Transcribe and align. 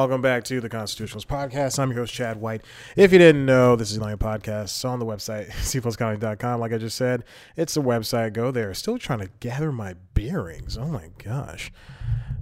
Welcome 0.00 0.22
back 0.22 0.44
to 0.44 0.62
the 0.62 0.70
Constitutionals 0.70 1.26
Podcast. 1.26 1.78
I'm 1.78 1.90
your 1.90 2.00
host, 2.00 2.14
Chad 2.14 2.40
White. 2.40 2.62
If 2.96 3.12
you 3.12 3.18
didn't 3.18 3.44
know, 3.44 3.76
this 3.76 3.92
is 3.92 3.98
Lion 3.98 4.16
Podcast. 4.16 4.64
It's 4.64 4.84
on 4.86 4.98
the 4.98 5.04
website, 5.04 5.50
cpluscomedy.com. 5.50 6.58
Like 6.58 6.72
I 6.72 6.78
just 6.78 6.96
said, 6.96 7.22
it's 7.54 7.74
the 7.74 7.82
website. 7.82 8.32
Go 8.32 8.50
there. 8.50 8.72
Still 8.72 8.96
trying 8.96 9.18
to 9.18 9.28
gather 9.40 9.70
my 9.70 9.96
bearings. 10.14 10.78
Oh 10.78 10.86
my 10.86 11.10
gosh. 11.22 11.70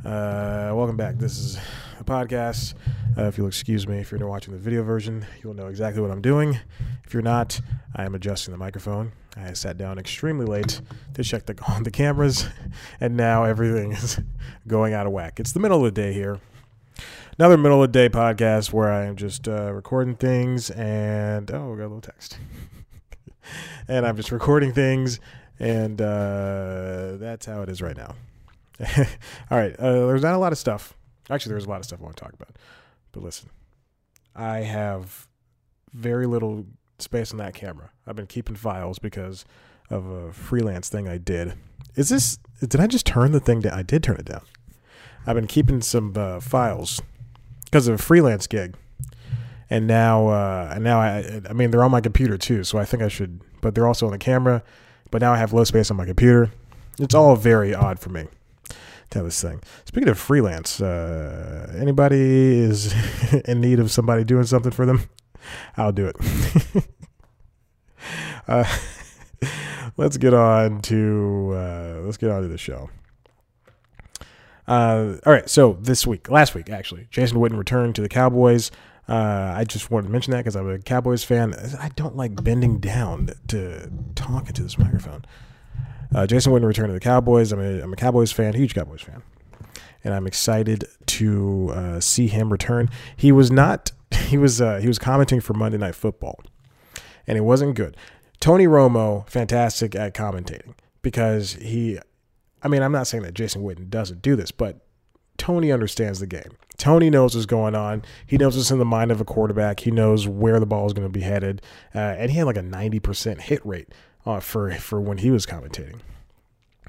Uh, 0.05 0.71
welcome 0.73 0.97
back. 0.97 1.19
This 1.19 1.37
is 1.37 1.59
a 1.99 2.05
podcast. 2.05 2.75
Uh, 3.19 3.25
if 3.25 3.37
you'll 3.37 3.49
excuse 3.49 3.89
me, 3.89 3.99
if 3.99 4.13
you're 4.13 4.25
watching 4.29 4.55
the 4.55 4.61
video 4.61 4.85
version, 4.85 5.27
you'll 5.43 5.55
know 5.55 5.67
exactly 5.67 6.01
what 6.01 6.13
I'm 6.13 6.23
doing. 6.23 6.61
If 7.05 7.13
you're 7.13 7.25
not, 7.25 7.61
I 7.97 8.05
am 8.05 8.15
adjusting 8.15 8.53
the 8.53 8.59
microphone. 8.59 9.11
I 9.37 9.53
sat 9.55 9.77
down 9.77 9.99
extremely 9.99 10.47
late 10.47 10.81
to 11.15 11.25
check 11.25 11.47
the, 11.47 11.61
on 11.69 11.83
the 11.83 11.91
cameras, 11.91 12.49
and 13.01 13.17
now 13.17 13.43
everything 13.43 13.91
is 13.91 14.21
going 14.69 14.95
out 14.95 15.09
of 15.09 15.13
whack. 15.13 15.41
It's 15.41 15.51
the 15.51 15.61
middle 15.61 15.85
of 15.85 15.93
the 15.93 16.01
day 16.01 16.13
here 16.13 16.39
another 17.39 17.57
middle 17.57 17.81
of 17.83 17.93
the 17.93 17.99
day 17.99 18.09
podcast 18.09 18.73
where 18.73 18.91
I 18.91 19.05
am 19.05 19.15
just 19.15 19.47
uh, 19.47 19.73
recording 19.73 20.17
things 20.17 20.71
and 20.71 21.49
oh, 21.53 21.71
we 21.71 21.77
got 21.77 21.85
a 21.85 21.87
little 21.87 22.01
text, 22.01 22.37
and 23.89 24.05
I'm 24.05 24.17
just 24.17 24.33
recording 24.33 24.73
things, 24.73 25.21
and 25.61 26.01
uh, 26.03 27.17
that's 27.19 27.47
how 27.47 27.63
it 27.63 27.69
is 27.69 27.81
right 27.81 27.97
now. 27.97 28.17
All 29.51 29.59
right, 29.59 29.75
uh, 29.79 30.07
there's 30.07 30.23
not 30.23 30.35
a 30.35 30.39
lot 30.39 30.51
of 30.51 30.59
stuff. 30.59 30.95
Actually, 31.31 31.51
there's 31.51 31.67
a 31.67 31.69
lot 31.69 31.79
of 31.79 31.85
stuff 31.85 32.01
I 32.01 32.05
want 32.05 32.17
to 32.17 32.25
talk 32.25 32.33
about, 32.33 32.57
but 33.13 33.23
listen, 33.23 33.51
I 34.35 34.59
have 34.59 35.29
very 35.93 36.27
little 36.27 36.67
space 36.99 37.31
on 37.31 37.39
that 37.39 37.55
camera. 37.55 37.91
I've 38.05 38.17
been 38.17 38.27
keeping 38.27 38.57
files 38.57 38.99
because 38.99 39.45
of 39.91 40.07
a 40.07 40.33
freelance 40.33 40.89
thing 40.89 41.07
I 41.07 41.19
did. 41.19 41.55
Is 41.95 42.09
this? 42.09 42.39
Did 42.61 42.81
I 42.81 42.89
just 42.89 43.07
turn 43.07 43.31
the 43.31 43.41
thing 43.41 43.61
down? 43.61 43.75
I 43.75 43.83
did 43.83 44.03
turn 44.03 44.17
it 44.17 44.25
down. 44.25 44.43
I've 45.25 45.37
been 45.37 45.47
keeping 45.47 45.83
some 45.83 46.15
uh, 46.17 46.41
files 46.41 47.01
because 47.69 47.89
of 47.89 47.95
a 47.95 47.99
freelance 47.99 48.47
gig, 48.47 48.75
and 49.71 49.87
now 49.87 50.29
uh, 50.29 50.73
and 50.75 50.85
now 50.85 51.01
I 51.01 51.41
I 51.49 51.53
mean 51.53 51.71
they're 51.71 51.85
on 51.85 51.91
my 51.91 52.01
computer 52.01 52.39
too, 52.39 52.65
so 52.65 52.79
I 52.79 52.85
think 52.85 53.03
I 53.03 53.09
should. 53.09 53.41
But 53.61 53.75
they're 53.75 53.89
also 53.89 54.07
on 54.07 54.13
the 54.13 54.19
camera. 54.19 54.63
But 55.11 55.21
now 55.21 55.33
I 55.33 55.39
have 55.39 55.53
low 55.53 55.65
space 55.65 55.91
on 55.91 55.97
my 55.97 56.05
computer. 56.05 56.51
It's 56.99 57.15
all 57.15 57.35
very 57.37 57.75
odd 57.75 57.99
for 57.99 58.11
me 58.11 58.27
to 59.11 59.19
have 59.19 59.25
this 59.25 59.41
thing. 59.41 59.61
Speaking 59.85 60.09
of 60.09 60.19
freelance, 60.19 60.81
uh, 60.81 61.73
anybody 61.79 62.61
is 62.61 62.95
in 63.47 63.61
need 63.61 63.79
of 63.79 63.91
somebody 63.91 64.25
doing 64.25 64.45
something 64.45 64.73
for 64.73 64.87
them, 64.87 65.09
I'll 65.77 65.93
do 65.93 66.07
it. 66.07 66.87
uh, 68.49 68.65
let's 69.97 70.17
get 70.17 70.35
on 70.35 70.81
to 70.83 71.53
uh, 71.55 72.01
let's 72.03 72.17
get 72.17 72.31
on 72.31 72.43
to 72.43 72.49
the 72.49 72.59
show. 72.59 72.91
Uh, 74.69 75.17
all 75.25 75.33
right, 75.33 75.49
so 75.49 75.79
this 75.81 76.07
week, 76.07 76.31
last 76.31 76.55
week 76.55 76.69
actually, 76.69 77.09
Jason 77.11 77.39
Witten 77.39 77.57
returned 77.57 77.95
to 77.95 78.03
the 78.03 78.09
Cowboys. 78.09 78.71
Uh, 79.09 79.55
I 79.57 79.65
just 79.65 79.91
wanted 79.91 80.09
to 80.09 80.13
mention 80.13 80.33
that 80.33 80.39
because 80.39 80.55
I'm 80.55 80.69
a 80.69 80.79
Cowboys 80.79 81.25
fan. 81.25 81.55
I 81.81 81.89
don't 81.97 82.15
like 82.15 82.45
bending 82.45 82.79
down 82.79 83.31
to 83.49 83.91
talk 84.15 84.49
into 84.49 84.63
this 84.63 84.79
microphone. 84.79 85.25
Uh, 86.15 86.27
Jason 86.27 86.53
Witten 86.53 86.67
returned 86.67 86.91
to 86.91 86.93
the 86.93 87.01
Cowboys. 87.01 87.51
I'm 87.51 87.61
a, 87.61 87.81
I'm 87.81 87.95
a 87.95 87.97
Cowboys 87.97 88.31
fan, 88.31 88.53
huge 88.53 88.75
Cowboys 88.75 89.01
fan, 89.01 89.23
and 90.05 90.13
I'm 90.13 90.27
excited 90.27 90.85
to 91.07 91.71
uh, 91.75 92.01
see 92.01 92.29
him 92.29 92.53
return. 92.53 92.91
He 93.17 93.33
was 93.33 93.51
not. 93.51 93.93
He 94.29 94.37
was. 94.37 94.61
Uh, 94.61 94.79
he 94.79 94.89
was 94.89 94.99
commenting 94.99 95.41
for 95.41 95.55
Monday 95.55 95.79
Night 95.79 95.95
Football, 95.95 96.41
and 97.27 97.39
it 97.39 97.43
wasn't 97.43 97.75
good. 97.75 97.97
Tony 98.41 98.67
Romo, 98.67 99.27
fantastic 99.27 99.95
at 99.95 100.13
commentating 100.13 100.75
because 101.01 101.55
he 101.55 101.99
I 102.63 102.69
mean, 102.69 102.83
I'm 102.83 102.93
not 102.93 103.07
saying 103.07 103.23
that 103.25 103.35
Jason 103.35 103.63
Witten 103.63 103.89
doesn't 103.89 104.23
do 104.23 104.37
this, 104.37 104.51
but 104.51 104.85
Tony 105.37 105.71
understands 105.71 106.21
the 106.21 106.27
game. 106.27 106.57
Tony 106.77 107.11
knows 107.11 107.35
what's 107.35 107.47
going 107.47 107.75
on. 107.75 108.03
He 108.27 108.37
knows 108.37 108.57
what's 108.57 108.71
in 108.71 108.79
the 108.79 108.85
mind 108.85 109.11
of 109.11 109.21
a 109.21 109.25
quarterback. 109.25 109.81
He 109.81 109.91
knows 109.91 110.29
where 110.29 110.61
the 110.61 110.67
ball 110.67 110.87
is 110.87 110.93
going 110.93 111.07
to 111.07 111.13
be 111.13 111.21
headed, 111.21 111.63
uh, 111.95 111.99
and 111.99 112.31
he 112.31 112.39
had 112.39 112.47
like 112.47 112.57
a 112.57 112.63
90% 112.63 113.41
hit 113.41 113.65
rate 113.65 113.89
uh, 114.27 114.41
for 114.41 114.73
for 114.73 115.01
when 115.01 115.19
he 115.19 115.31
was 115.31 115.47
commentating. 115.47 116.01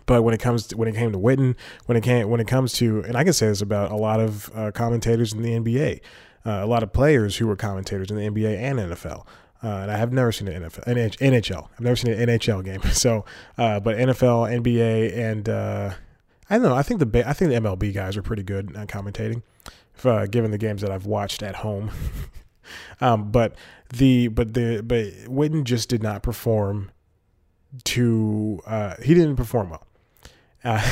But 0.05 0.23
when 0.23 0.33
it 0.33 0.39
comes 0.39 0.67
to, 0.67 0.77
when 0.77 0.87
it 0.87 0.95
came 0.95 1.11
to 1.11 1.19
Witten, 1.19 1.55
when 1.85 1.95
it 1.95 2.03
came 2.03 2.29
when 2.29 2.39
it 2.39 2.47
comes 2.47 2.73
to, 2.73 3.03
and 3.03 3.15
I 3.15 3.23
can 3.23 3.33
say 3.33 3.47
this 3.47 3.61
about 3.61 3.91
a 3.91 3.95
lot 3.95 4.19
of 4.19 4.51
uh, 4.55 4.71
commentators 4.71 5.33
in 5.33 5.41
the 5.41 5.51
NBA, 5.51 6.01
uh, 6.45 6.63
a 6.63 6.65
lot 6.65 6.83
of 6.83 6.91
players 6.91 7.37
who 7.37 7.47
were 7.47 7.55
commentators 7.55 8.09
in 8.09 8.17
the 8.17 8.23
NBA 8.23 8.57
and 8.57 8.79
NFL. 8.79 9.25
Uh, 9.61 9.67
and 9.67 9.91
I 9.91 9.97
have 9.97 10.13
never 10.13 10.31
seen 10.31 10.47
an 10.47 10.63
NFL, 10.63 10.85
NHL. 10.85 11.67
I've 11.73 11.81
never 11.81 11.95
seen 11.95 12.13
an 12.13 12.29
NHL 12.29 12.63
game. 12.63 12.81
So, 12.93 13.25
uh, 13.57 13.79
but 13.79 13.97
NFL, 13.97 14.61
NBA, 14.61 15.17
and 15.17 15.49
uh, 15.49 15.93
I 16.49 16.55
don't 16.55 16.63
know. 16.63 16.75
I 16.75 16.81
think 16.81 16.99
the 16.99 17.27
I 17.27 17.33
think 17.33 17.51
the 17.51 17.59
MLB 17.59 17.93
guys 17.93 18.17
are 18.17 18.21
pretty 18.21 18.43
good 18.43 18.75
at 18.75 18.87
commentating, 18.87 19.43
if, 19.95 20.05
uh, 20.05 20.27
given 20.27 20.51
the 20.51 20.57
games 20.57 20.81
that 20.81 20.91
I've 20.91 21.05
watched 21.05 21.43
at 21.43 21.57
home. 21.57 21.91
um, 23.01 23.31
but 23.31 23.55
the 23.89 24.29
but 24.29 24.53
the 24.53 24.81
but 24.81 25.05
Witten 25.29 25.63
just 25.63 25.89
did 25.89 26.01
not 26.03 26.23
perform. 26.23 26.91
To 27.83 28.59
uh, 28.65 28.95
he 29.03 29.13
didn't 29.13 29.35
perform 29.35 29.69
well. 29.69 29.85
Uh, 30.63 30.83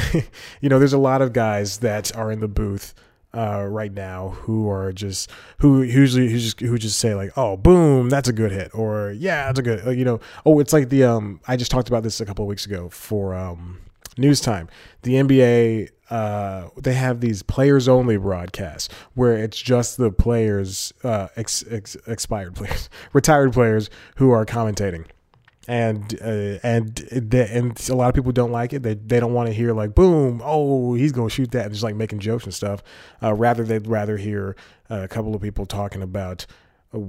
you 0.62 0.70
know, 0.70 0.78
there's 0.78 0.94
a 0.94 1.00
lot 1.00 1.22
of 1.22 1.34
guys 1.34 1.80
that 1.80 2.16
are 2.16 2.32
in 2.32 2.40
the 2.40 2.48
booth 2.48 2.94
uh, 3.34 3.66
right 3.66 3.92
now 3.92 4.30
who 4.30 4.70
are 4.70 4.92
just 4.92 5.30
who 5.60 5.84
usually 5.84 6.30
who 6.30 6.40
just 6.40 6.60
who 6.60 6.78
just 6.78 6.98
say 7.00 7.14
like 7.14 7.32
oh 7.38 7.58
boom 7.58 8.10
that's 8.10 8.28
a 8.30 8.34
good 8.34 8.52
hit 8.52 8.74
or 8.74 9.12
yeah 9.12 9.46
that's 9.46 9.60
a 9.60 9.64
good 9.64 9.86
uh, 9.86 9.92
you 9.92 10.06
know. 10.06 10.20
Oh 10.46 10.60
it's 10.60 10.74
like 10.74 10.90
the 10.90 11.04
um 11.04 11.40
I 11.48 11.58
just 11.58 11.72
talked 11.72 11.88
about 11.88 12.04
this 12.04 12.22
a 12.22 12.26
couple 12.26 12.44
of 12.44 12.50
weeks 12.50 12.66
ago 12.66 12.90
for 12.90 13.36
um 13.36 13.80
news 14.18 14.42
time. 14.42 14.70
The 15.04 15.14
NBA 15.16 15.90
uh 16.10 16.70
they 16.78 16.94
have 16.94 17.20
these 17.20 17.44
players 17.44 17.88
only 17.88 18.18
broadcasts 18.18 18.94
where 19.14 19.38
it's 19.38 19.62
just 19.62 19.98
the 19.98 20.12
players 20.12 20.94
uh 21.04 21.28
ex, 21.36 21.64
ex, 21.70 21.96
expired 22.08 22.56
players 22.56 22.90
retired 23.14 23.54
players 23.54 23.90
who 24.16 24.32
are 24.32 24.46
commentating 24.46 25.06
and 25.68 26.18
uh, 26.22 26.60
and 26.64 27.08
and 27.12 27.90
a 27.90 27.96
lot 27.96 28.08
of 28.08 28.16
people 28.16 28.32
don't 28.32 28.52
like 28.52 28.72
it. 28.72 28.84
They 28.84 28.94
they 28.94 29.20
don't 29.20 29.34
want 29.34 29.48
to 29.48 29.54
hear 29.54 29.74
like 29.74 29.94
boom, 29.94 30.42
oh 30.44 30.94
he's 30.94 31.12
gonna 31.12 31.30
shoot 31.30 31.52
that, 31.52 31.66
and 31.66 31.74
just 31.74 31.84
like 31.84 31.96
making 31.96 32.20
jokes 32.20 32.46
and 32.46 32.54
stuff. 32.54 32.82
Uh, 33.22 33.34
rather 33.34 33.64
they'd 33.64 33.86
rather 33.86 34.16
hear 34.16 34.56
uh, 34.90 35.02
a 35.02 35.08
couple 35.10 35.36
of 35.36 35.42
people 35.42 35.66
talking 35.66 36.02
about 36.02 36.46
uh, 36.94 37.00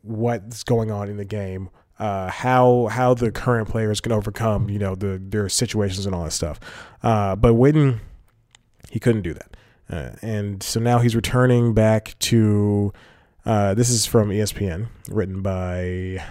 what's 0.00 0.64
going 0.64 0.90
on 0.90 1.10
in 1.10 1.18
the 1.18 1.26
game, 1.26 1.68
uh, 1.98 2.30
how 2.30 2.86
how 2.86 3.12
the 3.12 3.30
current 3.30 3.68
players 3.68 4.00
can 4.00 4.12
overcome 4.12 4.70
you 4.70 4.78
know 4.78 4.94
the 4.94 5.20
their 5.22 5.50
situations 5.50 6.06
and 6.06 6.14
all 6.14 6.24
that 6.24 6.32
stuff. 6.32 6.58
Uh, 7.02 7.36
but 7.36 7.52
Witten, 7.52 7.98
he 8.90 8.98
couldn't 8.98 9.22
do 9.22 9.34
that, 9.34 10.18
and 10.22 10.62
so 10.62 10.80
now 10.80 11.00
he's 11.00 11.14
returning 11.14 11.74
back 11.74 12.16
to. 12.20 12.94
this 13.44 13.90
is 13.90 14.06
from 14.06 14.30
ESPN, 14.30 14.88
written 15.10 15.42
by 15.42 16.24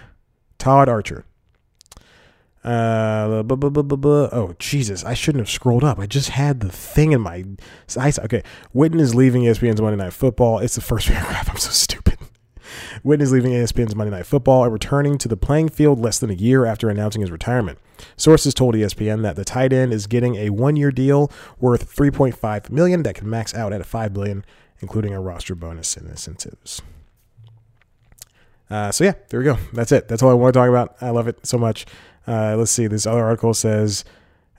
Todd 0.57 0.89
Archer. 0.89 1.25
Uh, 2.65 3.43
oh 3.47 4.55
Jesus! 4.57 5.05
I 5.05 5.13
shouldn't 5.13 5.41
have 5.41 5.49
scrolled 5.51 5.83
up. 5.83 5.99
I 5.99 6.07
just 6.07 6.29
had 6.29 6.61
the 6.61 6.71
thing 6.71 7.11
in 7.11 7.21
my 7.21 7.45
eyes. 7.95 8.17
Okay, 8.17 8.41
Witten 8.73 8.99
is 8.99 9.13
leaving 9.13 9.43
ESPN's 9.43 9.79
Monday 9.79 10.03
Night 10.03 10.13
Football. 10.13 10.57
It's 10.59 10.73
the 10.73 10.81
first 10.81 11.07
paragraph. 11.11 11.47
I'm 11.47 11.57
so 11.57 11.69
stupid. 11.69 12.17
Witten 13.03 13.21
is 13.21 13.31
leaving 13.31 13.51
ESPN's 13.51 13.95
Monday 13.95 14.09
Night 14.09 14.25
Football 14.25 14.63
and 14.63 14.73
returning 14.73 15.19
to 15.19 15.27
the 15.27 15.37
playing 15.37 15.69
field 15.69 15.99
less 15.99 16.17
than 16.17 16.31
a 16.31 16.33
year 16.33 16.65
after 16.65 16.89
announcing 16.89 17.21
his 17.21 17.29
retirement. 17.29 17.77
Sources 18.17 18.55
told 18.55 18.73
ESPN 18.73 19.21
that 19.21 19.35
the 19.35 19.45
tight 19.45 19.71
end 19.71 19.93
is 19.93 20.07
getting 20.07 20.35
a 20.35 20.49
one-year 20.49 20.91
deal 20.91 21.31
worth 21.59 21.95
3.5 21.95 22.71
million 22.71 23.03
that 23.03 23.13
can 23.13 23.29
max 23.29 23.53
out 23.53 23.73
at 23.73 23.85
5 23.85 24.11
billion, 24.11 24.43
including 24.79 25.13
a 25.13 25.21
roster 25.21 25.53
bonus 25.53 25.95
and 25.95 26.09
incentives. 26.09 26.81
Uh, 28.69 28.91
so 28.91 29.03
yeah, 29.03 29.13
there 29.29 29.39
we 29.39 29.43
go. 29.43 29.57
That's 29.73 29.91
it. 29.91 30.07
That's 30.07 30.23
all 30.23 30.31
I 30.31 30.33
want 30.33 30.55
to 30.55 30.59
talk 30.59 30.69
about. 30.69 30.95
I 30.99 31.11
love 31.11 31.27
it 31.27 31.45
so 31.45 31.59
much. 31.59 31.85
Uh, 32.27 32.55
let's 32.57 32.71
see. 32.71 32.87
This 32.87 33.05
other 33.05 33.23
article 33.23 33.53
says 33.53 34.03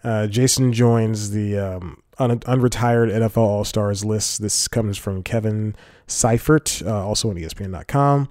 uh, 0.04 0.26
Jason 0.26 0.72
joins 0.72 1.30
the 1.30 1.58
um, 1.58 2.02
un- 2.18 2.40
unretired 2.40 3.12
NFL 3.12 3.38
All 3.38 3.64
Stars 3.64 4.04
list. 4.04 4.40
This 4.40 4.68
comes 4.68 4.96
from 4.96 5.22
Kevin 5.22 5.74
Seifert, 6.06 6.82
uh, 6.84 7.04
also 7.06 7.30
on 7.30 7.36
ESPN.com. 7.36 8.28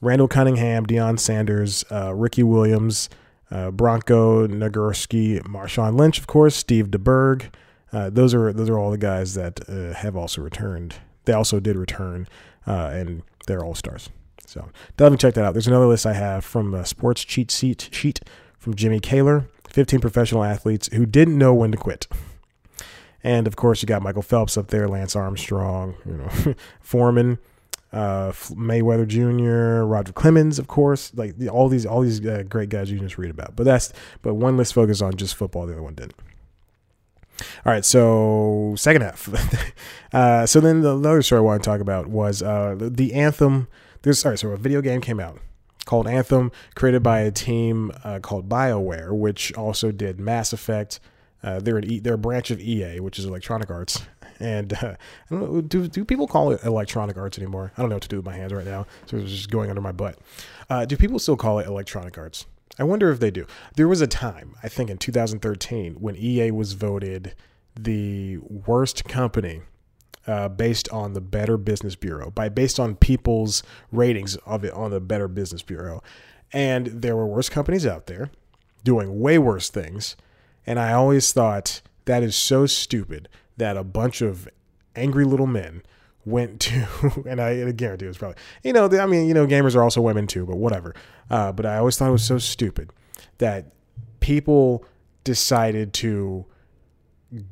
Randall 0.00 0.28
Cunningham, 0.28 0.86
Deion 0.86 1.18
Sanders, 1.18 1.84
uh, 1.90 2.14
Ricky 2.14 2.42
Williams, 2.42 3.08
uh, 3.50 3.70
Bronco 3.70 4.46
Nagurski, 4.46 5.42
Marshawn 5.42 5.98
Lynch, 5.98 6.18
of 6.18 6.26
course, 6.26 6.54
Steve 6.54 6.88
DeBerg. 6.88 7.50
Uh, 7.90 8.10
those 8.10 8.34
are 8.34 8.52
those 8.52 8.68
are 8.68 8.78
all 8.78 8.90
the 8.90 8.98
guys 8.98 9.32
that 9.34 9.60
have 9.96 10.14
also 10.14 10.42
returned. 10.42 10.96
They 11.24 11.32
also 11.32 11.58
did 11.58 11.74
return, 11.74 12.28
and 12.66 13.22
they're 13.46 13.64
all 13.64 13.74
stars. 13.74 14.10
So 14.44 14.68
definitely 14.98 15.18
check 15.18 15.34
that 15.34 15.44
out. 15.44 15.54
There's 15.54 15.66
another 15.66 15.86
list 15.86 16.04
I 16.04 16.12
have 16.12 16.44
from 16.44 16.84
Sports 16.84 17.24
Cheat 17.24 17.50
Sheet 17.50 17.88
sheet 17.90 18.20
from 18.58 18.74
Jimmy 18.74 19.00
Kaler, 19.00 19.48
15 19.70 20.00
professional 20.00 20.44
athletes 20.44 20.88
who 20.92 21.06
didn't 21.06 21.38
know 21.38 21.54
when 21.54 21.70
to 21.72 21.78
quit. 21.78 22.06
And 23.22 23.46
of 23.46 23.56
course, 23.56 23.82
you 23.82 23.86
got 23.86 24.02
Michael 24.02 24.22
Phelps 24.22 24.56
up 24.56 24.68
there, 24.68 24.88
Lance 24.88 25.16
Armstrong, 25.16 25.96
you 26.04 26.12
know, 26.12 26.54
Foreman, 26.80 27.38
uh, 27.92 28.32
Mayweather 28.32 29.06
Jr., 29.06 29.84
Roger 29.84 30.12
Clemens, 30.12 30.58
of 30.58 30.68
course, 30.68 31.12
like 31.14 31.34
all 31.50 31.68
these 31.68 31.86
all 31.86 32.02
these 32.02 32.24
uh, 32.24 32.44
great 32.48 32.68
guys 32.68 32.90
you 32.90 32.98
just 32.98 33.18
read 33.18 33.30
about. 33.30 33.56
But 33.56 33.64
that's 33.64 33.92
but 34.22 34.34
one 34.34 34.56
list 34.56 34.74
focused 34.74 35.02
on 35.02 35.16
just 35.16 35.34
football, 35.34 35.66
the 35.66 35.72
other 35.72 35.82
one 35.82 35.94
didn't. 35.94 36.14
All 37.64 37.72
right, 37.72 37.84
so 37.84 38.74
second 38.76 39.02
half. 39.02 39.28
uh, 40.12 40.46
so 40.46 40.60
then 40.60 40.82
the, 40.82 40.98
the 40.98 41.08
other 41.08 41.22
story 41.22 41.38
I 41.38 41.42
want 41.42 41.62
to 41.62 41.68
talk 41.68 41.80
about 41.80 42.08
was 42.08 42.42
uh, 42.42 42.76
the 42.78 43.14
Anthem. 43.14 43.68
There's 44.02 44.18
sorry, 44.18 44.38
so 44.38 44.50
a 44.50 44.56
video 44.56 44.80
game 44.80 45.00
came 45.00 45.18
out 45.18 45.38
called 45.88 46.06
Anthem, 46.06 46.52
created 46.74 47.02
by 47.02 47.20
a 47.20 47.30
team 47.30 47.90
uh, 48.04 48.18
called 48.18 48.46
BioWare, 48.46 49.10
which 49.10 49.54
also 49.54 49.90
did 49.90 50.20
Mass 50.20 50.52
Effect. 50.52 51.00
Uh, 51.42 51.60
they're 51.60 51.78
an 51.78 51.90
e, 51.90 51.98
they're 51.98 52.14
a 52.14 52.18
branch 52.18 52.50
of 52.50 52.60
EA, 52.60 53.00
which 53.00 53.18
is 53.18 53.24
Electronic 53.24 53.70
Arts. 53.70 54.02
And 54.40 54.72
uh, 54.74 54.94
I 54.94 54.96
don't 55.30 55.52
know, 55.52 55.60
do 55.60 55.88
do 55.88 56.04
people 56.04 56.28
call 56.28 56.52
it 56.52 56.62
Electronic 56.62 57.16
Arts 57.16 57.38
anymore? 57.38 57.72
I 57.76 57.80
don't 57.80 57.88
know 57.88 57.96
what 57.96 58.04
to 58.04 58.08
do 58.08 58.18
with 58.18 58.24
my 58.24 58.36
hands 58.36 58.52
right 58.52 58.64
now, 58.64 58.86
so 59.06 59.16
it's 59.16 59.32
just 59.32 59.50
going 59.50 59.68
under 59.68 59.82
my 59.82 59.90
butt. 59.90 60.16
Uh, 60.70 60.84
do 60.84 60.96
people 60.96 61.18
still 61.18 61.36
call 61.36 61.58
it 61.58 61.66
Electronic 61.66 62.16
Arts? 62.16 62.46
I 62.78 62.84
wonder 62.84 63.10
if 63.10 63.18
they 63.18 63.32
do. 63.32 63.48
There 63.74 63.88
was 63.88 64.00
a 64.00 64.06
time, 64.06 64.54
I 64.62 64.68
think 64.68 64.90
in 64.90 64.98
2013, 64.98 65.94
when 65.94 66.14
EA 66.14 66.52
was 66.52 66.74
voted 66.74 67.34
the 67.74 68.38
worst 68.38 69.06
company 69.06 69.62
uh, 70.28 70.48
based 70.48 70.88
on 70.90 71.14
the 71.14 71.20
Better 71.20 71.56
Business 71.56 71.96
Bureau, 71.96 72.30
by 72.30 72.50
based 72.50 72.78
on 72.78 72.94
people's 72.94 73.62
ratings 73.90 74.36
of 74.44 74.62
it 74.62 74.72
on 74.74 74.90
the 74.90 75.00
Better 75.00 75.26
Business 75.26 75.62
Bureau. 75.62 76.02
And 76.52 76.86
there 76.88 77.16
were 77.16 77.26
worse 77.26 77.48
companies 77.48 77.86
out 77.86 78.06
there 78.06 78.30
doing 78.84 79.20
way 79.20 79.38
worse 79.38 79.70
things. 79.70 80.16
And 80.66 80.78
I 80.78 80.92
always 80.92 81.32
thought 81.32 81.80
that 82.04 82.22
is 82.22 82.36
so 82.36 82.66
stupid 82.66 83.28
that 83.56 83.76
a 83.76 83.84
bunch 83.84 84.20
of 84.20 84.48
angry 84.94 85.24
little 85.24 85.46
men 85.46 85.82
went 86.26 86.60
to, 86.60 87.22
and 87.26 87.40
I, 87.40 87.52
and 87.52 87.68
I 87.70 87.72
guarantee 87.72 88.04
it 88.04 88.08
was 88.08 88.18
probably, 88.18 88.36
you 88.62 88.74
know, 88.74 88.86
I 88.86 89.06
mean, 89.06 89.26
you 89.26 89.34
know, 89.34 89.46
gamers 89.46 89.74
are 89.74 89.82
also 89.82 90.02
women 90.02 90.26
too, 90.26 90.44
but 90.44 90.56
whatever. 90.56 90.94
Uh, 91.30 91.52
but 91.52 91.64
I 91.64 91.78
always 91.78 91.96
thought 91.96 92.08
it 92.08 92.12
was 92.12 92.24
so 92.24 92.38
stupid 92.38 92.90
that 93.38 93.72
people 94.20 94.84
decided 95.24 95.94
to 95.94 96.44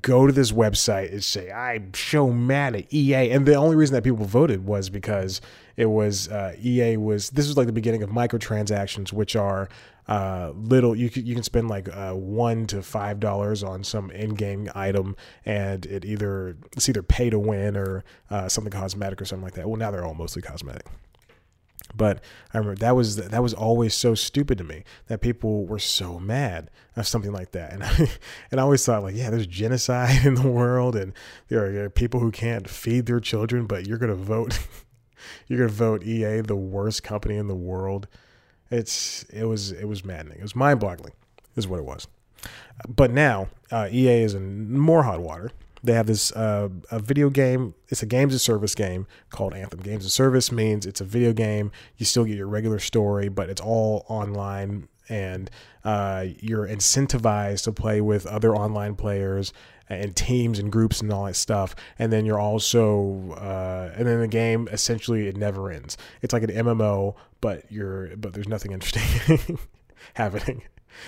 go 0.00 0.26
to 0.26 0.32
this 0.32 0.52
website 0.52 1.12
and 1.12 1.22
say, 1.22 1.50
I'm 1.50 1.92
so 1.94 2.30
mad 2.30 2.76
at 2.76 2.92
EA. 2.92 3.30
And 3.30 3.46
the 3.46 3.54
only 3.54 3.76
reason 3.76 3.94
that 3.94 4.04
people 4.04 4.24
voted 4.24 4.66
was 4.66 4.88
because 4.88 5.40
it 5.76 5.86
was 5.86 6.28
uh, 6.28 6.54
EA 6.58 6.96
was, 6.96 7.30
this 7.30 7.46
was 7.46 7.56
like 7.56 7.66
the 7.66 7.72
beginning 7.72 8.02
of 8.02 8.10
microtransactions, 8.10 9.12
which 9.12 9.36
are 9.36 9.68
uh, 10.08 10.52
little 10.54 10.94
you 10.94 11.10
can 11.10 11.26
you 11.26 11.34
can 11.34 11.42
spend 11.42 11.68
like 11.68 11.88
uh, 11.88 12.12
one 12.12 12.66
to 12.68 12.80
five 12.80 13.18
dollars 13.18 13.64
on 13.64 13.82
some 13.82 14.10
in-game 14.12 14.70
item, 14.74 15.16
and 15.44 15.84
it 15.86 16.04
either 16.04 16.56
it's 16.72 16.88
either 16.88 17.02
pay 17.02 17.28
to 17.28 17.38
win 17.38 17.76
or 17.76 18.04
uh, 18.30 18.48
something 18.48 18.70
cosmetic 18.70 19.20
or 19.20 19.24
something 19.24 19.42
like 19.44 19.54
that. 19.54 19.68
Well, 19.68 19.78
now 19.78 19.90
they're 19.90 20.04
all 20.04 20.14
mostly 20.14 20.42
cosmetic. 20.42 20.86
But 21.94 22.20
I 22.52 22.58
remember 22.58 22.78
that 22.80 22.96
was 22.96 23.16
that 23.16 23.42
was 23.42 23.54
always 23.54 23.94
so 23.94 24.14
stupid 24.14 24.58
to 24.58 24.64
me 24.64 24.84
that 25.06 25.20
people 25.20 25.66
were 25.66 25.78
so 25.78 26.18
mad 26.18 26.70
of 26.96 27.06
something 27.06 27.32
like 27.32 27.52
that, 27.52 27.72
and 27.72 27.84
I, 27.84 28.10
and 28.50 28.60
I 28.60 28.62
always 28.62 28.84
thought 28.84 29.02
like, 29.02 29.14
yeah, 29.14 29.30
there's 29.30 29.46
genocide 29.46 30.24
in 30.26 30.34
the 30.34 30.48
world, 30.48 30.96
and 30.96 31.12
there 31.48 31.84
are 31.84 31.90
people 31.90 32.20
who 32.20 32.30
can't 32.30 32.68
feed 32.68 33.06
their 33.06 33.20
children, 33.20 33.66
but 33.66 33.86
you're 33.86 33.98
gonna 33.98 34.14
vote, 34.14 34.58
you're 35.46 35.58
gonna 35.58 35.68
vote 35.68 36.02
EA 36.04 36.40
the 36.40 36.56
worst 36.56 37.02
company 37.02 37.36
in 37.36 37.46
the 37.46 37.54
world 37.54 38.08
it's 38.70 39.24
it 39.24 39.44
was 39.44 39.72
it 39.72 39.84
was 39.84 40.04
maddening. 40.04 40.38
It 40.38 40.42
was 40.42 40.56
mind 40.56 40.80
boggling, 40.80 41.12
is 41.54 41.68
what 41.68 41.78
it 41.78 41.84
was. 41.84 42.06
But 42.88 43.10
now 43.10 43.48
uh, 43.70 43.88
EA 43.90 44.22
is 44.22 44.34
in 44.34 44.78
more 44.78 45.04
hot 45.04 45.20
water. 45.20 45.50
They 45.86 45.92
have 45.92 46.06
this 46.06 46.32
uh, 46.32 46.68
a 46.90 46.98
video 46.98 47.30
game. 47.30 47.74
It's 47.88 48.02
a 48.02 48.06
games 48.06 48.34
of 48.34 48.40
service 48.40 48.74
game 48.74 49.06
called 49.30 49.54
Anthem. 49.54 49.80
Games 49.80 50.04
of 50.04 50.10
service 50.10 50.50
means 50.50 50.84
it's 50.84 51.00
a 51.00 51.04
video 51.04 51.32
game. 51.32 51.70
You 51.96 52.04
still 52.04 52.24
get 52.24 52.36
your 52.36 52.48
regular 52.48 52.80
story, 52.80 53.28
but 53.28 53.48
it's 53.48 53.60
all 53.60 54.04
online, 54.08 54.88
and 55.08 55.48
uh, 55.84 56.26
you're 56.40 56.66
incentivized 56.66 57.62
to 57.64 57.72
play 57.72 58.00
with 58.00 58.26
other 58.26 58.54
online 58.54 58.96
players 58.96 59.52
and 59.88 60.16
teams 60.16 60.58
and 60.58 60.72
groups 60.72 61.00
and 61.00 61.12
all 61.12 61.26
that 61.26 61.36
stuff. 61.36 61.76
And 62.00 62.12
then 62.12 62.26
you're 62.26 62.40
also, 62.40 63.36
uh, 63.38 63.92
and 63.96 64.08
then 64.08 64.20
the 64.20 64.26
game 64.26 64.68
essentially 64.72 65.28
it 65.28 65.36
never 65.36 65.70
ends. 65.70 65.96
It's 66.20 66.32
like 66.32 66.42
an 66.42 66.50
MMO, 66.50 67.14
but 67.40 67.70
you're, 67.70 68.16
but 68.16 68.32
there's 68.32 68.48
nothing 68.48 68.72
interesting 68.76 69.58
happening. 70.14 70.62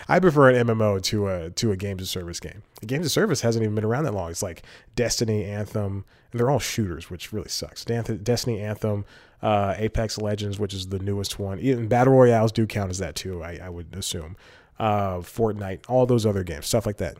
I 0.09 0.19
prefer 0.21 0.51
an 0.51 0.67
MMO 0.67 1.03
to 1.05 1.29
a 1.29 1.51
to 1.51 1.73
a 1.73 1.77
games 1.77 2.03
of 2.03 2.09
service 2.09 2.41
game. 2.41 2.63
The 2.81 2.87
games 2.87 3.07
of 3.07 3.13
service 3.13 3.41
hasn't 3.41 3.63
even 3.63 3.75
been 3.75 3.85
around 3.85 4.05
that 4.05 4.15
long. 4.15 4.31
It's 4.31 4.43
like 4.43 4.63
Destiny, 4.97 5.45
Anthem, 5.45 6.05
and 6.33 6.41
they're 6.41 6.51
all 6.51 6.59
shooters, 6.59 7.11
which 7.11 7.33
really 7.33 7.49
sucks. 7.49 7.85
Destiny, 7.85 8.61
Anthem, 8.61 9.05
uh, 9.43 9.75
Apex 9.77 10.19
Legends, 10.19 10.59
which 10.59 10.75
is 10.75 10.89
the 10.89 10.99
newest 10.99 11.39
one. 11.39 11.59
Even 11.61 11.89
battle 11.89 12.15
royales 12.15 12.53
do 12.53 12.67
count 12.67 12.91
as 12.91 12.99
that 12.99 13.15
too. 13.15 13.43
I, 13.43 13.59
I 13.63 13.69
would 13.69 13.95
assume. 13.95 14.37
Uh, 14.79 15.19
Fortnite, 15.19 15.81
all 15.89 16.07
those 16.07 16.25
other 16.25 16.45
games, 16.45 16.67
stuff 16.67 16.87
like 16.87 16.99
that. 16.99 17.17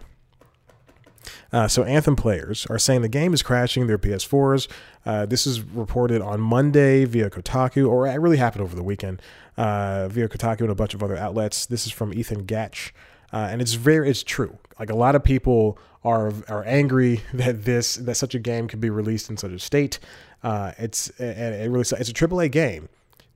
Uh, 1.53 1.69
so 1.69 1.85
Anthem 1.85 2.17
players 2.17 2.67
are 2.67 2.79
saying 2.79 3.03
the 3.03 3.09
game 3.09 3.33
is 3.35 3.43
crashing 3.43 3.87
their 3.87 3.99
PS4s. 3.99 4.69
Uh, 5.07 5.27
this 5.27 5.47
is 5.47 5.63
reported 5.63 6.21
on 6.21 6.41
Monday 6.41 7.05
via 7.05 7.31
Kotaku, 7.31 7.89
or 7.89 8.07
it 8.07 8.15
really 8.21 8.37
happened 8.37 8.63
over 8.63 8.77
the 8.77 8.83
weekend 8.83 9.23
uh, 9.57 10.09
via 10.09 10.29
Kotaku 10.29 10.61
and 10.63 10.71
a 10.71 10.75
bunch 10.75 10.95
of 10.95 11.03
other 11.03 11.17
outlets. 11.17 11.67
This 11.67 11.87
is 11.87 11.93
from 11.93 12.13
Ethan 12.13 12.45
Gach, 12.45 12.93
Uh, 13.33 13.49
and 13.51 13.61
it's 13.61 13.75
very 13.75 14.09
it's 14.09 14.23
true. 14.23 14.59
Like 14.79 14.91
a 14.91 14.97
lot 14.97 15.15
of 15.15 15.23
people 15.23 15.79
are 16.05 16.33
are 16.49 16.65
angry 16.67 17.23
that 17.35 17.65
this 17.65 17.97
that 17.97 18.15
such 18.17 18.35
a 18.35 18.39
game 18.39 18.69
could 18.69 18.81
be 18.81 18.91
released 18.91 19.31
in 19.31 19.37
such 19.37 19.53
a 19.53 19.59
state. 19.59 19.99
Uh, 20.43 20.73
it's 20.79 21.09
it 21.19 21.69
really 21.71 21.81
it's 21.81 22.11
a 22.11 22.15
AAA 22.15 22.51
game 22.51 22.89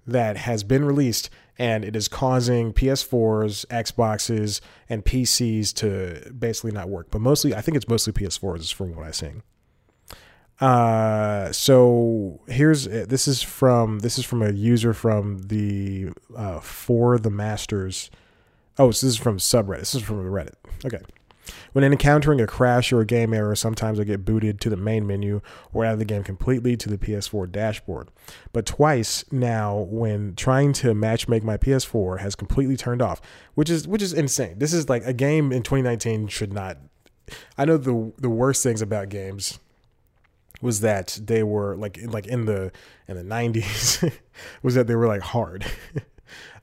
that 0.06 0.36
has 0.36 0.64
been 0.64 0.84
released 0.84 1.30
and 1.58 1.84
it 1.84 1.94
is 1.94 2.08
causing 2.08 2.72
PS4s, 2.72 3.66
Xboxes, 3.66 4.60
and 4.88 5.04
PCs 5.04 5.72
to 5.74 6.32
basically 6.32 6.72
not 6.72 6.88
work. 6.88 7.08
But 7.10 7.20
mostly, 7.20 7.54
I 7.54 7.60
think 7.60 7.76
it's 7.76 7.88
mostly 7.88 8.12
PS4s 8.12 8.72
from 8.72 8.94
what 8.96 9.06
I'm 9.06 9.12
seeing. 9.12 9.42
Uh, 10.60 11.50
so 11.50 12.40
here's 12.46 12.84
this 12.84 13.26
is 13.26 13.42
from 13.42 13.98
this 13.98 14.16
is 14.16 14.24
from 14.24 14.42
a 14.42 14.52
user 14.52 14.94
from 14.94 15.42
the 15.48 16.10
uh, 16.36 16.60
for 16.60 17.18
the 17.18 17.30
masters. 17.30 18.10
Oh, 18.78 18.90
so 18.90 19.06
this 19.06 19.14
is 19.14 19.20
from 19.20 19.38
subreddit. 19.38 19.80
This 19.80 19.94
is 19.94 20.02
from 20.02 20.24
Reddit. 20.24 20.54
Okay. 20.84 21.00
When 21.72 21.84
encountering 21.84 22.40
a 22.40 22.46
crash 22.46 22.92
or 22.92 23.00
a 23.00 23.06
game 23.06 23.34
error, 23.34 23.54
sometimes 23.54 23.98
I 23.98 24.04
get 24.04 24.24
booted 24.24 24.60
to 24.60 24.70
the 24.70 24.76
main 24.76 25.06
menu 25.06 25.40
or 25.72 25.84
out 25.84 25.94
of 25.94 25.98
the 25.98 26.04
game 26.04 26.22
completely 26.22 26.76
to 26.76 26.88
the 26.88 26.98
PS4 26.98 27.50
dashboard. 27.50 28.08
But 28.52 28.66
twice 28.66 29.24
now, 29.32 29.86
when 29.90 30.34
trying 30.34 30.72
to 30.74 30.94
matchmake 30.94 31.42
my 31.42 31.56
PS4, 31.56 32.20
has 32.20 32.34
completely 32.34 32.76
turned 32.76 33.02
off, 33.02 33.20
which 33.54 33.70
is 33.70 33.88
which 33.88 34.02
is 34.02 34.12
insane. 34.12 34.58
This 34.58 34.72
is 34.72 34.88
like 34.88 35.04
a 35.04 35.12
game 35.12 35.52
in 35.52 35.62
2019 35.62 36.28
should 36.28 36.52
not. 36.52 36.78
I 37.56 37.64
know 37.64 37.76
the 37.76 38.12
the 38.18 38.30
worst 38.30 38.62
things 38.62 38.82
about 38.82 39.08
games 39.08 39.58
was 40.60 40.80
that 40.80 41.18
they 41.22 41.42
were 41.42 41.76
like 41.76 41.98
like 42.02 42.26
in 42.26 42.46
the 42.46 42.72
in 43.08 43.16
the 43.16 43.22
90s 43.22 44.12
was 44.62 44.74
that 44.74 44.86
they 44.86 44.94
were 44.94 45.08
like 45.08 45.20
hard 45.20 45.66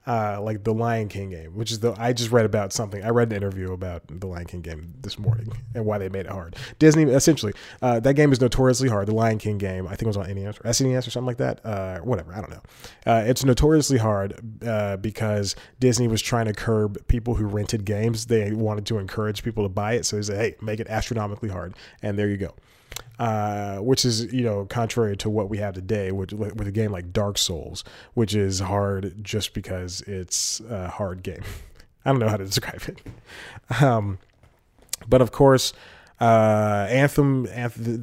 uh, 0.10 0.42
like 0.42 0.63
the 0.63 0.74
Lion 0.74 1.08
King 1.08 1.30
game, 1.30 1.56
which 1.56 1.72
is 1.72 1.82
the 1.82 1.94
I 2.00 2.13
just 2.13 2.32
read 2.32 2.46
about 2.46 2.74
something. 2.74 3.04
I 3.04 3.10
read 3.10 3.32
an 3.32 3.38
interview 3.38 3.72
about 3.74 4.01
the 4.08 4.25
Lion 4.25 4.46
King 4.46 4.62
game 4.62 4.96
this 5.01 5.20
morning 5.20 5.54
and 5.75 5.86
why 5.86 6.00
they 6.00 6.10
made 6.10 6.25
it 6.25 6.32
hard. 6.32 6.56
Disney 6.80 7.04
essentially 7.04 7.54
uh, 7.84 8.00
that 8.00 8.16
game 8.16 8.32
is 8.32 8.42
notoriously 8.42 8.89
hard. 8.89 9.08
The 9.08 9.13
Lion 9.13 9.38
King 9.38 9.60
game, 9.60 9.86
I 9.86 9.92
think 9.92 10.04
it 10.04 10.08
was 10.08 10.18
on 10.18 10.34
NES 10.34 10.58
or 10.58 10.63
SNES 10.63 11.08
or 11.08 11.12
something 11.12 11.28
like 11.28 11.38
that. 11.38 11.63
Uh, 11.63 12.00
whatever, 12.00 12.34
I 12.34 12.42
don't 12.42 12.50
know. 12.50 12.62
Uh, 13.06 13.24
it's 13.28 13.46
notoriously 13.46 14.00
hard 14.00 14.34
uh, 14.66 14.98
because 14.98 15.56
Disney 15.80 16.08
was 16.08 16.24
trying 16.24 16.48
to 16.48 16.54
curb 16.54 17.08
people 17.08 17.36
who 17.36 17.46
rented 17.46 17.86
games. 17.86 18.25
They 18.25 18.51
wanted 18.51 18.88
to 18.88 18.98
encourage 18.98 19.44
people 19.44 19.63
to 19.63 19.70
buy 19.70 19.94
it, 19.94 20.08
so 20.08 20.16
they 20.16 20.24
said, 20.24 20.38
"Hey, 20.38 20.56
make 20.60 20.80
it 20.80 20.88
astronomically 20.88 21.50
hard," 21.50 21.75
and 22.01 22.18
there 22.18 22.28
you 22.28 22.38
go 22.38 22.56
uh, 23.20 23.78
which 23.78 24.06
is 24.06 24.32
you 24.34 24.44
know 24.44 24.66
contrary 24.66 25.16
to 25.18 25.30
what 25.30 25.50
we 25.50 25.58
have 25.58 25.76
today 25.76 26.12
with 26.12 26.32
with 26.32 26.68
a 26.68 26.72
game 26.72 26.92
like 26.92 27.12
Dark 27.12 27.38
Souls, 27.38 27.84
which 28.14 28.34
is 28.34 28.60
hard 28.60 29.24
just 29.24 29.54
because 29.54 30.02
it's 30.02 30.62
a 30.62 30.88
hard 30.88 31.22
game. 31.22 31.44
I 32.06 32.12
don't 32.12 32.20
know 32.20 32.30
how 32.30 32.38
to 32.38 32.46
describe 32.46 32.82
it. 32.88 33.82
Um, 33.84 34.20
but 35.08 35.22
of 35.22 35.32
course, 35.32 35.74
uh, 36.22 36.88
Anthem, 36.90 37.44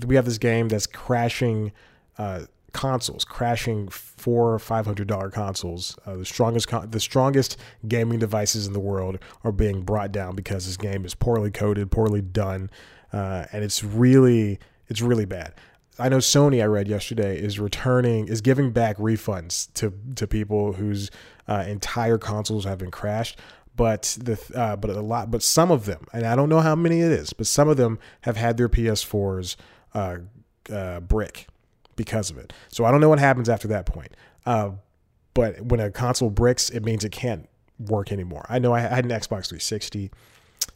we 0.07 0.17
have 0.17 0.27
this 0.27 0.39
game 0.39 0.69
that's 0.69 0.87
crashing 0.87 1.73
uh, 2.19 2.43
consoles, 2.73 3.25
crashing 3.25 3.89
four 3.89 4.53
or 4.53 4.59
five 4.59 4.85
hundred 4.85 5.09
dollar 5.09 5.31
consoles. 5.31 5.99
Uh, 6.05 6.17
the 6.17 6.27
strongest, 6.27 6.69
con- 6.69 6.91
the 6.91 7.01
strongest 7.01 7.57
gaming 7.89 8.19
devices 8.19 8.67
in 8.67 8.75
the 8.75 8.81
world 8.81 9.19
are 9.45 9.53
being 9.53 9.81
brought 9.81 10.13
down 10.13 10.37
because 10.37 10.67
this 10.67 10.77
game 10.77 11.07
is 11.07 11.15
poorly 11.15 11.51
coded, 11.51 11.91
poorly 11.91 12.21
done, 12.21 12.69
uh, 13.15 13.47
and 13.51 13.65
it's 13.65 13.83
really 13.83 14.59
it's 14.88 15.00
really 15.00 15.25
bad. 15.25 15.55
I 15.99 16.09
know 16.09 16.19
Sony. 16.19 16.62
I 16.62 16.66
read 16.66 16.88
yesterday 16.88 17.38
is 17.38 17.59
returning 17.59 18.28
is 18.28 18.40
giving 18.40 18.71
back 18.71 18.99
refunds 18.99 19.73
to 19.75 19.93
to 20.16 20.26
people 20.26 20.75
whose 20.75 21.11
uh, 21.49 21.64
entire 21.66 22.19
consoles 22.19 22.64
have 22.64 22.78
been 22.78 22.90
crashed. 22.90 23.38
But 23.75 24.16
the 24.21 24.38
uh, 24.55 24.76
but 24.76 24.90
a 24.90 25.00
lot 25.00 25.31
but 25.31 25.43
some 25.43 25.71
of 25.71 25.87
them 25.87 26.07
and 26.12 26.26
I 26.26 26.37
don't 26.37 26.49
know 26.49 26.61
how 26.61 26.75
many 26.75 27.00
it 27.00 27.12
is, 27.12 27.33
but 27.33 27.47
some 27.47 27.69
of 27.69 27.76
them 27.76 27.99
have 28.23 28.37
had 28.37 28.57
their 28.57 28.69
PS4s 28.69 29.57
uh, 29.95 30.19
uh, 30.71 31.00
brick 31.00 31.47
because 31.95 32.31
of 32.31 32.38
it. 32.38 32.52
So 32.69 32.85
I 32.85 32.90
don't 32.90 33.00
know 33.00 33.09
what 33.09 33.19
happens 33.19 33.49
after 33.49 33.69
that 33.69 33.87
point. 33.87 34.14
Uh, 34.45 34.73
but 35.35 35.61
when 35.62 35.81
a 35.81 35.90
console 35.90 36.31
bricks, 36.31 36.71
it 36.71 36.85
means 36.85 37.05
it 37.05 37.12
can't 37.12 37.49
work 37.78 38.12
anymore. 38.12 38.47
I 38.49 38.59
know 38.59 38.73
I 38.73 38.81
had 38.81 39.05
an 39.05 39.11
Xbox 39.11 39.49
360 39.49 40.11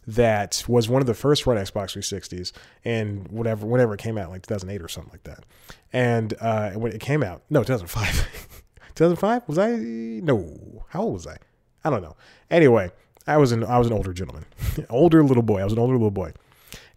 that 0.07 0.65
was 0.67 0.89
one 0.89 1.01
of 1.01 1.07
the 1.07 1.15
first 1.15 1.47
run 1.47 1.57
Xbox 1.57 1.97
360s, 1.97 2.53
and 2.85 3.29
whatever 3.29 3.67
whenever 3.67 3.95
it 3.95 4.01
came 4.01 4.19
out, 4.19 4.31
like 4.31 4.47
2008 4.47 4.83
or 4.83 4.89
something 4.89 5.13
like 5.13 5.25
that. 5.25 5.45
And 5.93 6.35
uh, 6.41 6.73
when 6.73 6.93
it 6.93 7.01
came 7.01 7.23
out, 7.23 7.43
no, 7.51 7.63
2005. 7.63 8.63
2005 8.95 9.49
was 9.49 9.59
I? 9.59 9.77
No, 9.77 10.85
how 10.89 11.03
old 11.03 11.15
was 11.15 11.27
I? 11.27 11.37
I 11.85 11.91
don't 11.91 12.03
know. 12.03 12.17
Anyway, 12.51 12.91
I 13.27 13.37
was 13.37 13.53
an 13.53 13.65
I 13.65 13.79
was 13.79 13.87
an 13.87 13.93
older 13.93 14.13
gentleman, 14.13 14.47
older 14.91 15.23
little 15.23 15.43
boy. 15.43 15.61
I 15.61 15.65
was 15.65 15.73
an 15.73 15.79
older 15.79 15.95
little 15.95 16.11
boy, 16.11 16.33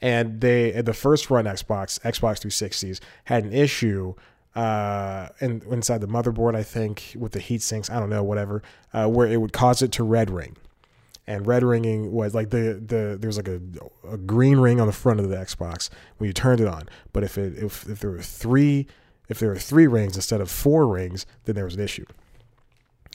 and 0.01 0.41
they 0.41 0.71
the 0.81 0.93
first 0.93 1.29
run 1.29 1.45
Xbox 1.45 1.99
Xbox 2.01 2.45
360s 2.45 2.99
had 3.25 3.43
an 3.43 3.53
issue 3.53 4.15
uh, 4.55 5.29
and 5.39 5.63
inside 5.63 6.01
the 6.01 6.07
motherboard, 6.07 6.55
I 6.55 6.63
think 6.63 7.15
with 7.17 7.31
the 7.31 7.39
heat 7.39 7.61
sinks, 7.61 7.89
I 7.89 7.99
don't 7.99 8.09
know, 8.09 8.23
whatever, 8.23 8.61
uh, 8.93 9.07
where 9.07 9.27
it 9.27 9.37
would 9.37 9.53
cause 9.53 9.81
it 9.81 9.91
to 9.93 10.03
red 10.03 10.29
ring. 10.29 10.55
And 11.25 11.47
red 11.47 11.63
ringing 11.63 12.11
was 12.11 12.35
like 12.35 12.49
the 12.49 12.81
the 12.85 13.17
there's 13.19 13.37
like 13.37 13.47
a, 13.47 13.61
a 14.09 14.17
green 14.17 14.57
ring 14.57 14.81
on 14.81 14.87
the 14.87 14.93
front 14.93 15.19
of 15.19 15.29
the 15.29 15.35
Xbox 15.35 15.89
when 16.17 16.27
you 16.27 16.33
turned 16.33 16.59
it 16.59 16.67
on. 16.67 16.89
But 17.13 17.23
if 17.23 17.37
it 17.37 17.57
if, 17.57 17.87
if 17.87 17.99
there 17.99 18.11
were 18.11 18.21
three 18.21 18.87
if 19.29 19.39
there 19.39 19.49
were 19.49 19.57
three 19.57 19.87
rings 19.87 20.15
instead 20.15 20.41
of 20.41 20.51
four 20.51 20.85
rings, 20.87 21.25
then 21.45 21.55
there 21.55 21.65
was 21.65 21.75
an 21.75 21.81
issue 21.81 22.05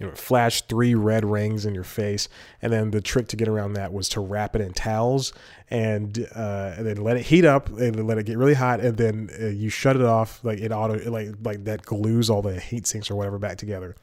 you 0.00 0.06
know, 0.06 0.14
flash 0.14 0.62
three 0.62 0.94
red 0.94 1.24
rings 1.24 1.66
in 1.66 1.74
your 1.74 1.84
face, 1.84 2.28
and 2.62 2.72
then 2.72 2.90
the 2.90 3.00
trick 3.00 3.28
to 3.28 3.36
get 3.36 3.48
around 3.48 3.72
that 3.72 3.92
was 3.92 4.08
to 4.10 4.20
wrap 4.20 4.54
it 4.54 4.60
in 4.60 4.72
towels 4.72 5.32
and, 5.70 6.26
uh, 6.34 6.74
and 6.76 6.86
then 6.86 6.98
let 6.98 7.16
it 7.16 7.26
heat 7.26 7.44
up 7.44 7.68
and 7.68 8.06
let 8.06 8.16
it 8.18 8.24
get 8.24 8.38
really 8.38 8.54
hot, 8.54 8.80
and 8.80 8.96
then 8.96 9.28
uh, 9.40 9.46
you 9.46 9.68
shut 9.68 9.96
it 9.96 10.02
off 10.02 10.42
like 10.44 10.60
it 10.60 10.70
auto 10.70 11.10
like 11.10 11.30
like 11.42 11.64
that 11.64 11.82
glues 11.82 12.30
all 12.30 12.42
the 12.42 12.60
heat 12.60 12.86
sinks 12.86 13.10
or 13.10 13.16
whatever 13.16 13.38
back 13.38 13.58
together, 13.58 13.96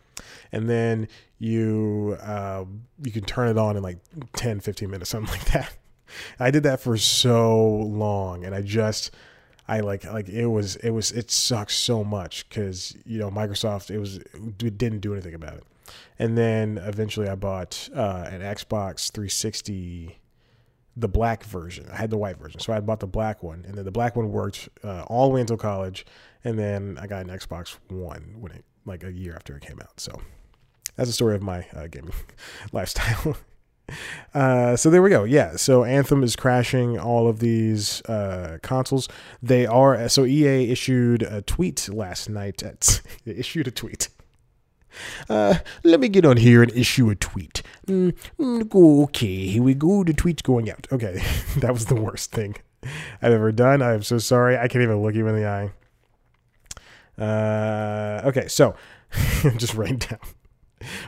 and 0.51 0.69
then 0.69 1.07
you 1.37 2.17
uh, 2.21 2.65
you 3.03 3.11
can 3.11 3.23
turn 3.23 3.49
it 3.49 3.57
on 3.57 3.77
in 3.77 3.83
like 3.83 3.99
10, 4.33 4.59
15 4.59 4.89
minutes, 4.89 5.09
something 5.11 5.31
like 5.31 5.51
that. 5.51 5.75
I 6.39 6.51
did 6.51 6.63
that 6.63 6.79
for 6.79 6.97
so 6.97 7.65
long, 7.65 8.45
and 8.45 8.53
I 8.53 8.61
just. 8.61 9.11
I 9.67 9.79
like 9.79 10.03
like 10.03 10.29
it 10.29 10.45
was 10.45 10.75
it 10.75 10.91
was 10.91 11.11
it 11.11 11.31
sucks 11.31 11.73
so 11.73 12.03
much 12.03 12.47
because 12.47 12.95
you 13.03 13.17
know 13.17 13.31
Microsoft 13.31 13.89
it 13.89 13.97
was 13.97 14.17
it 14.17 14.77
didn't 14.77 14.99
do 14.99 15.11
anything 15.11 15.33
about 15.33 15.55
it. 15.55 15.63
And 16.17 16.37
then 16.37 16.77
eventually 16.77 17.27
I 17.27 17.35
bought 17.35 17.89
uh, 17.93 18.25
an 18.29 18.41
Xbox 18.41 19.11
360, 19.11 20.17
the 20.95 21.07
black 21.07 21.43
version. 21.43 21.87
I 21.91 21.97
had 21.97 22.09
the 22.09 22.17
white 22.17 22.37
version. 22.37 22.59
So 22.59 22.73
I 22.73 22.79
bought 22.79 22.99
the 22.99 23.07
black 23.07 23.43
one. 23.43 23.65
And 23.67 23.75
then 23.75 23.85
the 23.85 23.91
black 23.91 24.15
one 24.15 24.31
worked 24.31 24.69
uh, 24.83 25.03
all 25.07 25.27
the 25.27 25.35
way 25.35 25.41
until 25.41 25.57
college. 25.57 26.05
And 26.43 26.57
then 26.57 26.97
I 27.01 27.07
got 27.07 27.21
an 27.21 27.29
Xbox 27.29 27.77
One 27.89 28.35
when 28.39 28.51
it, 28.53 28.65
like 28.85 29.03
a 29.03 29.11
year 29.11 29.35
after 29.35 29.55
it 29.55 29.63
came 29.63 29.79
out. 29.81 29.99
So 29.99 30.21
that's 30.95 31.09
the 31.09 31.13
story 31.13 31.35
of 31.35 31.41
my 31.41 31.65
uh, 31.75 31.87
gaming 31.87 32.13
lifestyle. 32.71 33.37
Uh, 34.33 34.75
so 34.75 34.89
there 34.89 35.03
we 35.03 35.11
go. 35.11 35.25
Yeah. 35.25 35.57
So 35.57 35.83
Anthem 35.83 36.23
is 36.23 36.35
crashing 36.35 36.97
all 36.97 37.27
of 37.27 37.37
these 37.37 38.01
uh, 38.05 38.57
consoles. 38.63 39.07
They 39.43 39.67
are 39.67 40.09
so 40.09 40.25
EA 40.25 40.71
issued 40.71 41.21
a 41.21 41.43
tweet 41.43 41.87
last 41.89 42.27
night. 42.27 42.63
At, 42.63 43.03
issued 43.27 43.67
a 43.67 43.71
tweet 43.71 44.09
uh, 45.29 45.55
let 45.83 45.99
me 45.99 46.07
get 46.07 46.25
on 46.25 46.37
here 46.37 46.61
and 46.63 46.71
issue 46.71 47.09
a 47.09 47.15
tweet. 47.15 47.61
Mm, 47.87 48.15
mm 48.39 49.03
okay, 49.05 49.47
here 49.47 49.63
we 49.63 49.73
go. 49.73 50.03
The 50.03 50.13
tweet's 50.13 50.41
going 50.41 50.69
out. 50.69 50.87
Okay, 50.91 51.23
that 51.57 51.73
was 51.73 51.85
the 51.85 51.95
worst 51.95 52.31
thing 52.31 52.55
I've 53.21 53.33
ever 53.33 53.51
done. 53.51 53.81
I'm 53.81 54.03
so 54.03 54.17
sorry. 54.17 54.57
I 54.57 54.67
can't 54.67 54.83
even 54.83 55.01
look 55.01 55.15
you 55.15 55.27
in 55.27 55.35
the 55.35 55.47
eye. 55.47 55.71
Uh, 57.17 58.21
okay, 58.25 58.47
so 58.47 58.75
just 59.57 59.75
writing 59.75 59.97
down, 59.97 60.19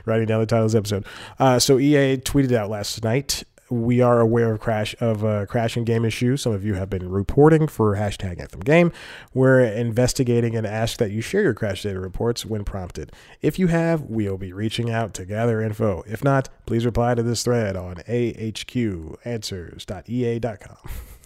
writing 0.05 0.27
down 0.27 0.39
the 0.39 0.45
title 0.45 0.65
of 0.65 0.71
this 0.71 0.77
episode. 0.77 1.05
Uh, 1.39 1.59
so 1.59 1.79
EA 1.79 2.17
tweeted 2.17 2.53
out 2.53 2.69
last 2.69 3.03
night 3.03 3.43
we 3.69 4.01
are 4.01 4.21
aware 4.21 4.53
of 4.53 4.59
crash 4.59 4.95
of 4.99 5.23
a 5.23 5.45
crashing 5.45 5.83
game 5.83 6.03
issue. 6.05 6.37
Some 6.37 6.53
of 6.53 6.63
you 6.63 6.75
have 6.75 6.89
been 6.89 7.09
reporting 7.09 7.67
for 7.67 7.95
hashtag 7.95 8.39
Anthem 8.39 8.61
Game. 8.61 8.93
We're 9.33 9.59
investigating 9.61 10.55
and 10.55 10.65
ask 10.65 10.99
that 10.99 11.11
you 11.11 11.19
share 11.21 11.43
your 11.43 11.53
crash 11.53 11.83
data 11.83 11.99
reports 11.99 12.45
when 12.45 12.63
prompted. 12.63 13.11
If 13.41 13.59
you 13.59 13.67
have, 13.67 14.03
we'll 14.03 14.37
be 14.37 14.53
reaching 14.53 14.89
out 14.89 15.13
to 15.15 15.25
gather 15.25 15.61
info. 15.61 16.05
If 16.07 16.23
not, 16.23 16.47
please 16.65 16.85
reply 16.85 17.15
to 17.15 17.23
this 17.23 17.43
thread 17.43 17.75
on 17.75 17.95
ahqanswers.ea.com. 18.07 20.89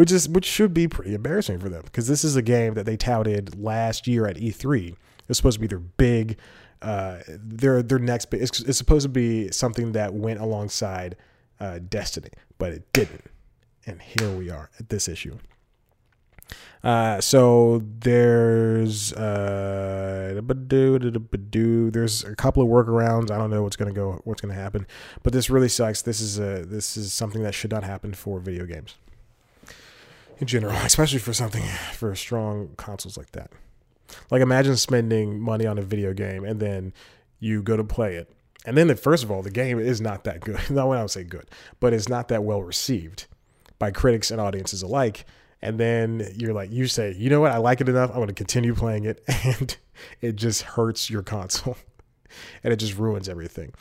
which 0.00 0.10
is 0.10 0.30
which 0.30 0.46
should 0.46 0.72
be 0.72 0.88
pretty 0.88 1.12
embarrassing 1.12 1.58
for 1.58 1.68
them 1.68 1.82
because 1.84 2.08
this 2.08 2.24
is 2.24 2.34
a 2.34 2.40
game 2.40 2.72
that 2.72 2.86
they 2.86 2.96
touted 2.96 3.62
last 3.62 4.08
year 4.08 4.26
at 4.26 4.36
E3. 4.36 4.96
It's 5.28 5.36
supposed 5.36 5.56
to 5.56 5.60
be 5.60 5.66
their 5.66 5.78
big 5.78 6.38
uh, 6.80 7.18
their 7.28 7.82
their 7.82 7.98
next 7.98 8.32
it's, 8.32 8.60
it's 8.60 8.78
supposed 8.78 9.02
to 9.02 9.10
be 9.10 9.52
something 9.52 9.92
that 9.92 10.14
went 10.14 10.40
alongside 10.40 11.16
uh, 11.60 11.80
Destiny, 11.86 12.30
but 12.56 12.72
it 12.72 12.90
didn't. 12.94 13.24
And 13.84 14.00
here 14.00 14.30
we 14.30 14.48
are 14.48 14.70
at 14.78 14.88
this 14.88 15.06
issue. 15.06 15.36
Uh, 16.82 17.20
so 17.20 17.82
there's 17.98 19.12
uh, 19.12 20.40
there's 21.92 22.24
a 22.24 22.34
couple 22.36 22.62
of 22.62 22.70
workarounds. 22.70 23.30
I 23.30 23.36
don't 23.36 23.50
know 23.50 23.62
what's 23.62 23.76
gonna 23.76 23.92
go, 23.92 24.18
what's 24.24 24.40
gonna 24.40 24.54
happen, 24.54 24.86
but 25.22 25.34
this 25.34 25.50
really 25.50 25.68
sucks. 25.68 26.00
This 26.00 26.22
is 26.22 26.38
a 26.38 26.64
this 26.64 26.96
is 26.96 27.12
something 27.12 27.42
that 27.42 27.52
should 27.52 27.70
not 27.70 27.84
happen 27.84 28.14
for 28.14 28.40
video 28.40 28.64
games 28.64 28.96
in 30.40 30.46
general, 30.46 30.72
especially 30.84 31.20
for 31.20 31.32
something 31.32 31.62
for 31.92 32.14
strong 32.16 32.70
consoles 32.76 33.16
like 33.16 33.30
that. 33.32 33.50
Like 34.30 34.42
imagine 34.42 34.76
spending 34.76 35.40
money 35.40 35.66
on 35.66 35.78
a 35.78 35.82
video 35.82 36.12
game 36.12 36.44
and 36.44 36.58
then 36.58 36.92
you 37.38 37.62
go 37.62 37.76
to 37.76 37.84
play 37.84 38.16
it 38.16 38.32
and 38.66 38.76
then, 38.76 38.94
first 38.96 39.24
of 39.24 39.30
all, 39.30 39.42
the 39.42 39.50
game 39.50 39.78
is 39.78 40.00
not 40.00 40.24
that 40.24 40.40
good. 40.40 40.58
Not 40.70 40.88
when 40.88 40.98
I 40.98 41.02
would 41.02 41.10
say 41.10 41.24
good, 41.24 41.48
but 41.80 41.92
it's 41.92 42.08
not 42.08 42.28
that 42.28 42.44
well 42.44 42.62
received 42.62 43.26
by 43.78 43.90
critics 43.90 44.30
and 44.30 44.40
audiences 44.40 44.82
alike. 44.82 45.24
And 45.62 45.78
then 45.78 46.26
you're 46.36 46.52
like, 46.52 46.70
you 46.70 46.86
say, 46.86 47.14
you 47.14 47.30
know 47.30 47.40
what? 47.40 47.52
I 47.52 47.58
like 47.58 47.80
it 47.80 47.88
enough. 47.88 48.10
I'm 48.14 48.26
to 48.26 48.32
continue 48.32 48.74
playing 48.74 49.04
it. 49.04 49.22
And 49.44 49.76
it 50.22 50.36
just 50.36 50.62
hurts 50.62 51.10
your 51.10 51.22
console 51.22 51.76
and 52.64 52.72
it 52.72 52.76
just 52.76 52.96
ruins 52.96 53.28
everything. 53.28 53.74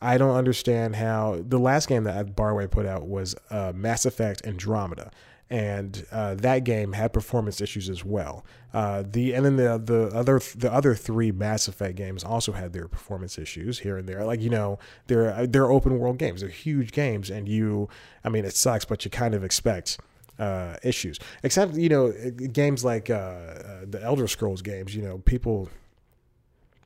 I 0.00 0.18
don't 0.18 0.36
understand 0.36 0.94
how 0.94 1.42
the 1.44 1.58
last 1.58 1.88
game 1.88 2.04
that 2.04 2.36
BioWare 2.36 2.70
put 2.70 2.86
out 2.86 3.08
was 3.08 3.34
uh, 3.50 3.72
Mass 3.74 4.06
Effect 4.06 4.46
Andromeda 4.46 5.10
and 5.50 6.06
uh, 6.10 6.34
that 6.34 6.64
game 6.64 6.92
had 6.92 7.12
performance 7.12 7.60
issues 7.60 7.90
as 7.90 8.04
well. 8.04 8.44
Uh, 8.72 9.04
the 9.06 9.34
and 9.34 9.44
then 9.44 9.56
the 9.56 9.78
the 9.78 10.16
other 10.16 10.40
the 10.56 10.72
other 10.72 10.94
three 10.94 11.30
Mass 11.30 11.68
Effect 11.68 11.96
games 11.96 12.24
also 12.24 12.52
had 12.52 12.72
their 12.72 12.88
performance 12.88 13.38
issues 13.38 13.80
here 13.80 13.96
and 13.96 14.08
there. 14.08 14.24
Like 14.24 14.40
you 14.40 14.50
know, 14.50 14.78
they're 15.06 15.46
they're 15.46 15.70
open 15.70 15.98
world 15.98 16.18
games, 16.18 16.40
they're 16.40 16.50
huge 16.50 16.92
games, 16.92 17.30
and 17.30 17.48
you, 17.48 17.88
I 18.24 18.30
mean, 18.30 18.44
it 18.44 18.56
sucks, 18.56 18.84
but 18.84 19.04
you 19.04 19.10
kind 19.10 19.34
of 19.34 19.44
expect 19.44 19.98
uh, 20.38 20.76
issues. 20.82 21.18
Except 21.42 21.74
you 21.74 21.88
know, 21.88 22.12
games 22.52 22.84
like 22.84 23.10
uh, 23.10 23.14
uh, 23.14 23.84
the 23.86 24.00
Elder 24.02 24.26
Scrolls 24.26 24.62
games, 24.62 24.96
you 24.96 25.02
know, 25.02 25.18
people 25.18 25.68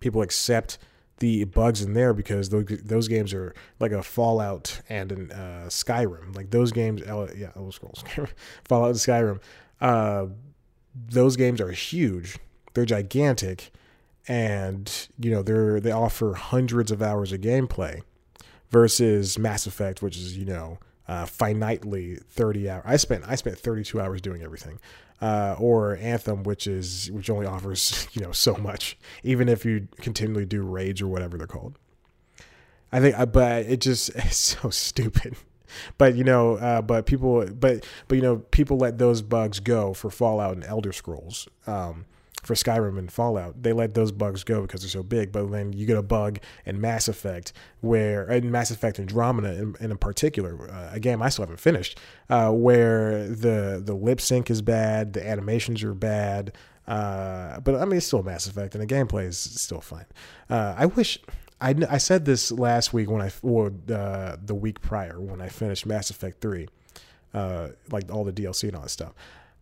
people 0.01 0.23
accept 0.23 0.79
the 1.19 1.45
bugs 1.45 1.83
in 1.83 1.95
there 1.95 2.15
because 2.15 2.49
those, 2.49 2.67
those 2.85 3.09
games 3.09 3.35
are 3.35 3.55
like 3.81 3.93
a 3.93 4.03
Fallout 4.03 4.81
and 4.89 5.13
an 5.13 5.33
uh, 5.33 5.67
Skyrim. 5.69 6.35
Like 6.35 6.51
those 6.51 6.73
games, 6.73 7.03
yeah, 7.07 7.51
Elder 7.57 7.73
Scrolls, 7.73 8.05
Fallout 8.65 8.91
and 8.91 8.99
Skyrim. 8.99 9.41
Uh, 9.81 10.27
those 10.95 11.37
games 11.37 11.61
are 11.61 11.71
huge. 11.71 12.39
They're 12.75 12.85
gigantic, 12.85 13.71
and 14.27 15.09
you 15.19 15.31
know 15.31 15.43
they're 15.43 15.81
they 15.81 15.93
offer 15.93 16.35
hundreds 16.35 16.91
of 16.91 17.03
hours 17.03 17.33
of 17.33 17.41
gameplay 17.41 18.03
versus 18.71 19.39
Mass 19.39 19.67
Effect, 19.67 20.03
which 20.03 20.17
is 20.17 20.37
you 20.37 20.45
know 20.45 20.79
uh, 21.09 21.25
finitely 21.25 22.23
30 22.23 22.71
hours. 22.71 22.85
I 22.87 22.97
spent 22.97 23.25
I 23.27 23.35
spent 23.35 23.59
32 23.59 24.01
hours 24.01 24.21
doing 24.21 24.43
everything 24.43 24.79
uh, 25.21 25.57
or 25.59 25.97
Anthem, 25.97 26.43
which 26.43 26.67
is 26.67 27.11
which 27.11 27.31
only 27.31 27.47
offers 27.47 28.09
you 28.13 28.23
know 28.23 28.33
so 28.33 28.55
much, 28.57 28.99
even 29.23 29.49
if 29.49 29.65
you 29.65 29.89
continually 30.01 30.47
do 30.47 30.63
raids 30.63 31.03
or 31.03 31.09
whatever 31.09 31.39
they're 31.39 31.47
called. 31.47 31.79
I 32.93 33.01
think, 33.01 33.19
uh, 33.19 33.27
but 33.27 33.67
it 33.67 33.81
just 33.81 34.11
it's 34.15 34.37
so 34.37 34.71
stupid. 34.71 35.37
But 35.99 36.15
you 36.15 36.25
know, 36.25 36.57
uh, 36.57 36.83
but 36.83 37.07
people, 37.07 37.47
but 37.47 37.85
but 38.07 38.15
you 38.15 38.23
know, 38.23 38.39
people 38.51 38.79
let 38.79 38.99
those 38.99 39.21
bugs 39.21 39.61
go 39.61 39.93
for 39.93 40.11
Fallout 40.11 40.55
and 40.55 40.65
Elder 40.65 40.93
Scrolls. 40.93 41.49
Um, 41.67 42.07
for 42.43 42.55
Skyrim 42.55 42.99
and 42.99 43.11
Fallout. 43.11 43.63
They 43.63 43.73
let 43.73 43.95
those 43.95 44.13
bugs 44.13 44.45
go 44.45 44.63
because 44.63 44.83
they're 44.83 44.91
so 44.91 45.03
big. 45.03 45.33
But 45.33 45.51
then 45.51 45.73
you 45.73 45.87
get 45.87 45.97
a 45.97 46.03
bug 46.03 46.39
in 46.65 46.81
Mass 46.81 47.09
Effect, 47.09 47.53
where 47.81 48.31
in 48.31 48.51
Mass 48.51 48.71
Effect 48.71 48.99
Andromeda, 48.99 49.55
in, 49.55 49.77
in 49.81 49.97
particular, 49.99 50.71
uh, 50.71 50.91
a 50.93 51.01
game 51.01 51.23
I 51.23 51.29
still 51.29 51.45
haven't 51.45 51.61
finished, 51.61 51.99
uh, 52.31 52.51
where 52.51 53.29
the 53.29 53.81
the 53.85 53.95
lip 53.95 54.21
sync 54.21 54.51
is 54.51 54.63
bad, 54.63 55.13
the 55.13 55.27
animations 55.27 55.83
are 55.83 55.95
bad. 55.95 56.53
Uh, 56.87 57.61
but 57.61 57.77
I 57.77 57.85
mean, 57.85 57.99
it's 57.99 58.07
still 58.07 58.23
Mass 58.23 58.47
Effect, 58.47 58.75
and 58.75 58.83
the 58.83 58.93
gameplay 58.93 59.27
is 59.27 59.39
still 59.39 59.81
fine. 59.81 60.07
Uh, 60.49 60.75
I 60.77 60.87
wish. 60.87 61.19
I, 61.61 61.75
I 61.91 61.99
said 61.99 62.25
this 62.25 62.53
last 62.53 62.93
week 62.93 63.11
when 63.11 63.21
I 63.21 63.33
or 63.43 63.73
uh, 63.93 64.37
the 64.41 64.55
week 64.55 64.81
prior 64.81 65.21
when 65.21 65.41
I 65.41 65.49
finished 65.49 65.87
Mass 65.87 66.09
Effect 66.09 66.41
three, 66.41 66.69
uh, 67.35 67.71
like 67.91 68.13
all 68.13 68.23
the 68.23 68.33
DLC 68.33 68.69
and 68.69 68.77
all 68.77 68.83
that 68.83 68.91
stuff. 68.91 69.13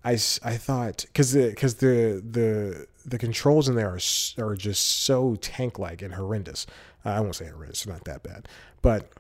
I, 0.07 0.13
I 0.13 0.57
thought 0.57 1.05
because 1.09 1.33
the 1.33 1.49
because 1.51 1.75
the 1.77 2.23
the 2.25 2.87
the 3.05 3.19
controls 3.19 3.69
in 3.69 3.75
there 3.75 3.91
are 3.91 3.99
are 4.39 4.55
just 4.55 5.03
so 5.03 5.35
tank 5.37 5.81
like 5.81 6.01
and 6.01 6.15
horrendous. 6.15 6.65
Uh, 7.05 7.11
I 7.11 7.21
won't 7.21 7.35
say 7.35 7.49
horrendous, 7.49 7.87
not 7.89 8.05
that 8.05 8.23
bad, 8.23 8.47
but 8.83 9.11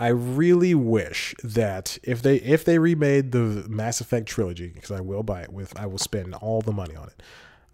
I 0.00 0.08
really 0.08 0.74
wish 0.74 1.36
that 1.44 1.96
if 2.02 2.22
they 2.22 2.36
if 2.36 2.64
they 2.64 2.80
remade 2.80 3.30
the 3.30 3.64
Mass 3.68 4.00
Effect 4.00 4.26
trilogy, 4.26 4.66
because 4.66 4.90
I 4.90 5.00
will 5.00 5.22
buy 5.22 5.42
it 5.42 5.52
with, 5.52 5.78
I 5.78 5.86
will 5.86 5.98
spend 5.98 6.34
all 6.34 6.60
the 6.60 6.72
money 6.72 6.96
on 6.96 7.06
it. 7.06 7.22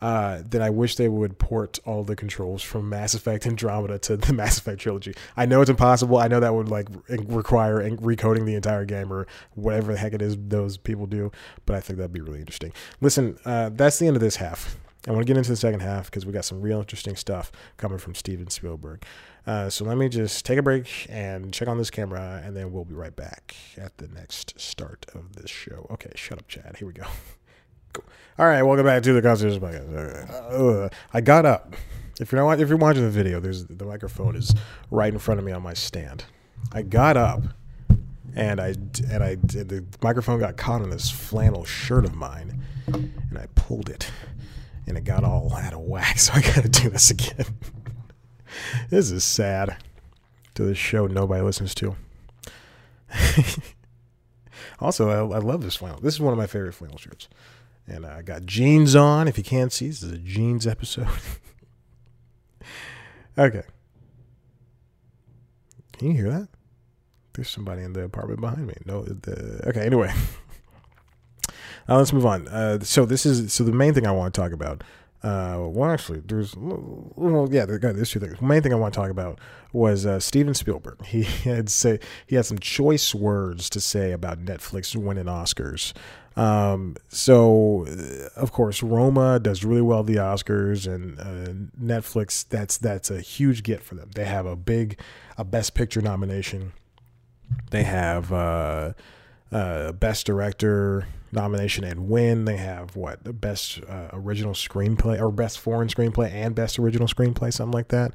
Uh, 0.01 0.43
then 0.45 0.63
I 0.63 0.71
wish 0.71 0.97
they 0.97 1.09
would 1.09 1.39
port 1.39 1.79
all 1.85 2.05
the 2.05 2.17
controls 2.17 2.63
from 2.63 2.89
Mass 2.89 3.15
Effect 3.15 3.47
Andromeda 3.47 3.99
to 4.01 4.17
the 4.17 4.33
Mass 4.35 4.59
Effect 4.59 4.81
trilogy. 4.81 5.15
I 5.37 5.47
know 5.47 5.61
it's 5.61 5.71
impossible. 5.71 6.19
I 6.19 6.29
know 6.29 6.41
that 6.41 6.55
would 6.55 6.69
like 6.69 6.89
require 7.09 7.89
recoding 7.91 8.47
the 8.47 8.55
entire 8.55 8.85
game 8.85 9.13
or 9.13 9.27
whatever 9.55 9.93
the 9.93 9.99
heck 9.99 10.15
it 10.15 10.23
is 10.23 10.37
those 10.39 10.77
people 10.77 11.07
do. 11.07 11.33
But 11.67 11.77
I 11.77 11.81
think 11.81 11.99
that'd 11.99 12.13
be 12.13 12.21
really 12.21 12.41
interesting. 12.41 12.73
Listen, 13.01 13.39
uh, 13.45 13.71
that's 13.71 13.99
the 13.99 14.07
end 14.07 14.17
of 14.17 14.23
this 14.23 14.37
half. 14.37 14.77
I 15.07 15.13
want 15.13 15.23
to 15.23 15.27
get 15.27 15.39
into 15.39 15.51
the 15.51 15.57
second 15.57 15.81
half 15.81 16.07
because 16.07 16.27
we 16.27 16.33
got 16.33 16.45
some 16.45 16.61
real 16.61 16.81
interesting 16.81 17.17
stuff 17.17 17.51
coming 17.77 17.99
from 17.99 18.15
Steven 18.15 18.51
Spielberg. 18.51 19.05
Uh, 19.47 19.71
so 19.71 19.85
let 19.85 19.97
me 19.97 20.09
just 20.09 20.45
take 20.45 20.59
a 20.59 20.63
break 20.63 21.07
and 21.09 21.55
check 21.55 21.69
on 21.69 21.79
this 21.79 21.89
camera, 21.89 22.43
and 22.45 22.55
then 22.55 22.73
we'll 22.73 22.85
be 22.85 22.95
right 22.95 23.17
back 23.17 23.55
at 23.79 23.97
the 23.97 24.09
next 24.09 24.61
start 24.61 25.07
of 25.15 25.37
this 25.37 25.51
show. 25.51 25.87
Okay, 25.91 26.13
shut 26.15 26.39
up, 26.39 26.49
Chad. 26.49 26.77
Here 26.79 26.87
we 26.87 26.93
go. 26.93 27.07
cool. 27.93 28.05
All 28.39 28.47
right, 28.47 28.63
welcome 28.63 28.85
back 28.85 29.03
to 29.03 29.13
the 29.13 29.23
Constitution 29.23 29.61
Podcast. 29.61 30.31
Uh, 30.53 30.89
I 31.13 31.21
got 31.21 31.47
up. 31.47 31.75
If 32.21 32.33
you're 32.33 32.41
not, 32.41 32.61
if 32.61 32.69
you're 32.69 32.79
watching 32.79 33.05
the 33.05 33.11
video, 33.11 33.41
there's 33.41 33.65
the 33.67 33.85
microphone 33.85 34.35
is 34.37 34.55
right 34.91 35.13
in 35.13 35.19
front 35.19 35.39
of 35.39 35.47
me 35.47 35.53
on 35.53 35.63
my 35.63 35.75
stand. 35.75 36.25
I 36.73 36.83
got 36.83 37.17
up, 37.17 37.43
and 38.35 38.61
I 38.61 38.75
and 39.11 39.23
I 39.23 39.37
the 39.37 39.85
microphone 40.03 40.41
got 40.41 40.57
caught 40.57 40.83
in 40.83 40.91
this 40.91 41.11
flannel 41.11 41.65
shirt 41.65 42.05
of 42.05 42.15
mine, 42.15 42.63
and 42.87 43.39
I 43.39 43.47
pulled 43.55 43.89
it, 43.89 44.11
and 44.87 44.97
it 44.97 45.05
got 45.05 45.25
all 45.25 45.53
out 45.55 45.73
of 45.73 45.81
whack. 45.81 46.19
So 46.19 46.33
I 46.35 46.43
got 46.43 46.63
to 46.63 46.69
do 46.69 46.91
this 46.91 47.11
again. 47.11 47.47
this 48.91 49.11
is 49.11 49.25
sad 49.25 49.77
to 50.55 50.65
this 50.65 50.79
show 50.79 51.07
nobody 51.07 51.43
listens 51.43 51.75
to. 51.77 51.97
also, 54.81 55.09
I, 55.11 55.37
I, 55.37 55.39
love 55.39 55.63
this 55.63 55.77
flannel. 55.77 56.01
This 56.01 56.15
is 56.15 56.21
one 56.21 56.33
of 56.33 56.39
my 56.39 56.47
favorite 56.47 56.75
flannel 56.75 56.99
shirts. 56.99 57.29
And 57.89 58.05
I 58.05 58.23
got 58.23 58.45
jeans 58.45 58.95
on. 58.95 59.29
If 59.29 59.39
you 59.39 59.45
can't 59.45 59.73
see, 59.73 59.89
this 59.89 60.03
is 60.03 60.13
a 60.13 60.19
jeans 60.19 60.67
episode. 60.67 61.09
okay. 63.39 63.63
Can 65.95 66.09
you 66.09 66.15
hear 66.15 66.31
that? 66.31 66.49
There's 67.33 67.49
somebody 67.49 67.83
in 67.83 67.95
the 67.95 68.03
apartment 68.03 68.41
behind 68.41 68.67
me. 68.67 68.75
No, 68.85 69.03
the, 69.05 69.67
okay. 69.69 69.87
Anyway, 69.87 70.13
uh, 71.89 71.97
let's 71.97 72.13
move 72.13 72.27
on. 72.27 72.47
Uh, 72.49 72.81
so 72.81 73.07
this 73.07 73.25
is 73.25 73.53
so 73.53 73.65
the 73.65 73.73
main 73.73 73.95
thing 73.95 74.07
I 74.07 74.13
want 74.13 74.35
to 74.35 74.41
talk 74.41 74.53
about 74.53 74.85
uh, 75.23 75.59
well, 75.61 75.91
actually, 75.91 76.21
there's 76.21 76.55
well, 76.57 77.49
yeah, 77.51 77.65
there's 77.67 78.11
two 78.11 78.21
things. 78.21 78.39
The 78.39 78.45
main 78.45 78.63
thing 78.63 78.73
I 78.73 78.77
want 78.77 78.95
to 78.95 79.01
talk 79.01 79.11
about 79.11 79.41
was 79.73 80.07
uh, 80.07 80.21
Steven 80.21 80.55
Spielberg. 80.55 81.05
He 81.07 81.25
had 81.25 81.69
say 81.69 81.99
he 82.27 82.37
had 82.37 82.47
some 82.47 82.59
choice 82.59 83.15
words 83.15 83.69
to 83.71 83.81
say 83.81 84.13
about 84.13 84.45
Netflix 84.45 84.95
winning 84.95 85.25
Oscars. 85.25 85.93
Um, 86.37 86.95
so, 87.09 87.85
uh, 87.89 88.41
of 88.41 88.53
course, 88.53 88.81
Roma 88.81 89.41
does 89.41 89.65
really 89.65 89.83
well 89.83 90.01
at 90.01 90.07
the 90.07 90.17
Oscars, 90.17 90.87
and 90.87 91.19
uh, 91.19 91.53
Netflix. 91.83 92.49
That's 92.49 92.79
that's 92.79 93.11
a 93.11 93.21
huge 93.21 93.65
get 93.65 93.83
for 93.83 93.97
them. 93.97 94.11
They 94.15 94.25
have 94.25 94.47
a 94.47 94.55
big, 94.55 95.01
a 95.37 95.43
Best 95.43 95.75
Picture 95.75 96.01
nomination. 96.01 96.75
They 97.71 97.83
have 97.83 98.33
uh, 98.33 98.93
uh 99.51 99.93
Best 99.93 100.27
Director 100.27 101.09
nomination 101.33 101.85
and 101.85 102.09
win. 102.09 102.45
They 102.45 102.57
have 102.57 102.97
what 102.97 103.25
the 103.25 103.33
best 103.33 103.81
uh, 103.89 104.09
original 104.13 104.55
screenplay 104.55 105.21
or 105.21 105.31
best 105.31 105.59
foreign 105.59 105.89
screenplay 105.89 106.33
and 106.33 106.55
best 106.55 106.79
original 106.79 107.09
screenplay, 107.09 107.53
something 107.53 107.73
like 107.73 107.89
that. 107.89 108.13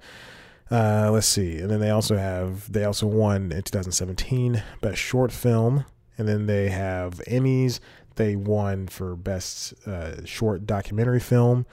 Uh, 0.72 1.12
let's 1.12 1.28
see, 1.28 1.60
and 1.60 1.70
then 1.70 1.80
they 1.80 1.90
also 1.90 2.18
have 2.18 2.72
they 2.72 2.84
also 2.84 3.06
won 3.06 3.52
in 3.52 3.62
2017 3.62 4.64
best 4.82 4.98
short 4.98 5.32
film, 5.32 5.86
and 6.18 6.28
then 6.28 6.46
they 6.48 6.70
have 6.70 7.16
Emmys. 7.28 7.80
They 8.16 8.36
won 8.36 8.88
for 8.88 9.16
best 9.16 9.74
uh, 9.88 10.24
short 10.26 10.66
documentary 10.66 11.20
film, 11.20 11.66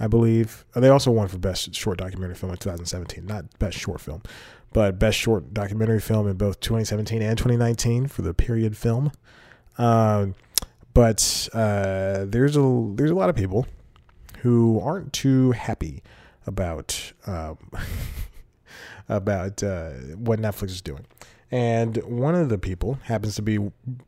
I 0.00 0.06
believe. 0.06 0.64
Uh, 0.74 0.80
they 0.80 0.88
also 0.88 1.10
won 1.10 1.28
for 1.28 1.38
best 1.38 1.74
short 1.74 1.98
documentary 1.98 2.36
film 2.36 2.52
in 2.52 2.58
2017, 2.58 3.26
not 3.26 3.58
best 3.58 3.78
short 3.78 4.00
film, 4.00 4.22
but 4.72 4.98
best 4.98 5.18
short 5.18 5.52
documentary 5.52 6.00
film 6.00 6.26
in 6.26 6.36
both 6.36 6.60
2017 6.60 7.20
and 7.22 7.36
2019 7.36 8.06
for 8.08 8.22
the 8.22 8.34
period 8.34 8.76
film. 8.76 9.12
Uh, 9.76 10.28
but 10.94 11.48
uh, 11.52 12.24
there's 12.26 12.56
a 12.56 12.90
there's 12.94 13.10
a 13.10 13.14
lot 13.14 13.28
of 13.28 13.36
people 13.36 13.66
who 14.40 14.80
aren't 14.80 15.12
too 15.12 15.52
happy 15.52 16.02
about 16.46 17.12
um, 17.26 17.58
about 19.08 19.62
uh, 19.62 19.90
what 20.16 20.40
Netflix 20.40 20.70
is 20.70 20.82
doing. 20.82 21.06
And 21.50 21.96
one 22.04 22.34
of 22.34 22.50
the 22.50 22.58
people 22.58 22.98
happens 23.04 23.34
to 23.36 23.42
be 23.42 23.58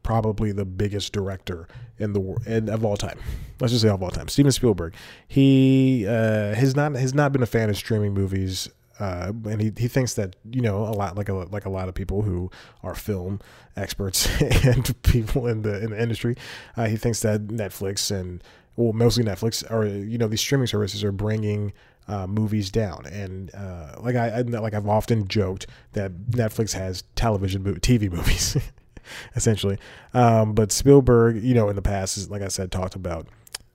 probably 0.03 0.53
the 0.53 0.66
biggest 0.66 1.14
director 1.14 1.69
in 1.99 2.12
the 2.12 2.21
world 2.21 2.47
of 2.47 2.85
all 2.85 2.99
time. 2.99 3.19
Let's 3.61 3.73
just 3.73 3.83
say 3.83 3.88
of 3.88 4.03
all 4.03 4.11
time, 4.11 4.29
Steven 4.29 4.53
Spielberg. 4.53 4.95
He 5.27 6.07
uh, 6.07 6.55
has 6.55 6.77
not 6.77 6.93
has 6.97 7.14
not 7.14 7.33
been 7.33 7.43
a 7.43 7.47
fan 7.47 7.71
of 7.71 7.77
streaming 7.77 8.12
movies 8.12 8.69
uh, 9.00 9.32
and 9.46 9.60
he, 9.60 9.72
he 9.76 9.88
thinks 9.88 10.14
that 10.14 10.36
you 10.50 10.60
know 10.60 10.84
a 10.84 10.92
lot 10.92 11.16
like 11.16 11.28
a 11.28 11.32
like 11.32 11.64
a 11.64 11.70
lot 11.70 11.88
of 11.88 11.94
people 11.94 12.22
who 12.22 12.50
are 12.82 12.94
film 12.94 13.40
experts 13.76 14.28
and 14.64 15.02
people 15.02 15.46
in 15.46 15.62
the 15.62 15.82
in 15.82 15.90
the 15.90 16.00
industry, 16.00 16.36
uh, 16.76 16.86
he 16.86 16.96
thinks 16.96 17.20
that 17.20 17.48
Netflix 17.48 18.14
and 18.14 18.44
well 18.76 18.92
mostly 18.92 19.24
Netflix 19.24 19.68
are 19.70 19.86
you 19.86 20.18
know 20.18 20.28
these 20.28 20.40
streaming 20.40 20.66
services 20.66 21.02
are 21.02 21.12
bringing 21.12 21.72
uh, 22.08 22.26
movies 22.26 22.70
down. 22.70 23.06
And 23.06 23.54
uh, 23.54 23.96
like 24.00 24.16
I, 24.16 24.28
I, 24.28 24.40
like 24.42 24.74
I've 24.74 24.88
often 24.88 25.28
joked 25.28 25.66
that 25.92 26.12
Netflix 26.30 26.72
has 26.74 27.02
television 27.14 27.62
TV 27.80 28.10
movies 28.10 28.56
essentially, 29.36 29.78
um, 30.12 30.52
but 30.54 30.72
Spielberg 30.72 31.42
you 31.42 31.54
know 31.54 31.68
in 31.68 31.76
the 31.76 31.82
past 31.82 32.18
is, 32.18 32.30
like 32.30 32.42
I 32.42 32.48
said 32.48 32.70
talked 32.70 32.96
about 32.96 33.28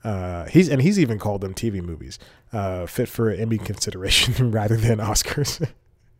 uh, 0.05 0.45
he's 0.45 0.69
and 0.69 0.81
he's 0.81 0.99
even 0.99 1.17
called 1.17 1.41
them 1.41 1.53
TV 1.53 1.81
movies, 1.81 2.19
uh, 2.53 2.85
fit 2.85 3.09
for 3.09 3.31
Emmy 3.31 3.57
consideration 3.57 4.51
rather 4.51 4.77
than 4.77 4.99
Oscars. 4.99 5.67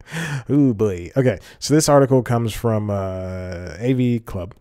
Ooh 0.50 0.74
boy. 0.74 1.12
Okay, 1.15 1.39
so 1.60 1.74
this 1.74 1.88
article 1.88 2.24
comes 2.24 2.54
from 2.54 2.89
uh, 2.89 3.78
AV 3.80 4.26
Club. 4.26 4.56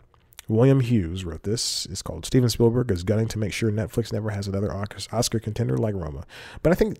William 0.47 0.79
Hughes 0.79 1.25
wrote 1.25 1.41
this. 1.41 1.87
It's 1.87 2.03
called 2.03 2.25
Steven 2.25 2.49
Spielberg 2.49 2.91
is 2.91 3.03
gunning 3.03 3.27
to 3.29 3.39
make 3.39 3.51
sure 3.51 3.71
Netflix 3.71 4.13
never 4.13 4.29
has 4.29 4.47
another 4.47 4.71
Oscar 5.11 5.39
contender 5.39 5.75
like 5.75 5.95
Roma. 5.95 6.23
But 6.61 6.71
I 6.71 6.75
think 6.75 6.99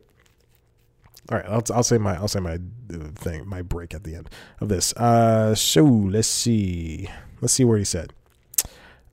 all 1.32 1.38
right, 1.38 1.48
I'll, 1.48 1.64
I'll 1.74 1.84
say 1.84 1.98
my 1.98 2.16
I'll 2.16 2.28
say 2.28 2.40
my 2.40 2.56
uh, 2.56 3.10
thing 3.16 3.48
my 3.48 3.62
break 3.62 3.94
at 3.94 4.04
the 4.04 4.16
end 4.16 4.30
of 4.60 4.70
this. 4.70 4.94
Uh, 4.94 5.54
so 5.54 5.84
let's 5.84 6.28
see 6.28 7.08
let's 7.42 7.54
see 7.54 7.64
what 7.64 7.78
he 7.78 7.86
said. 7.86 8.14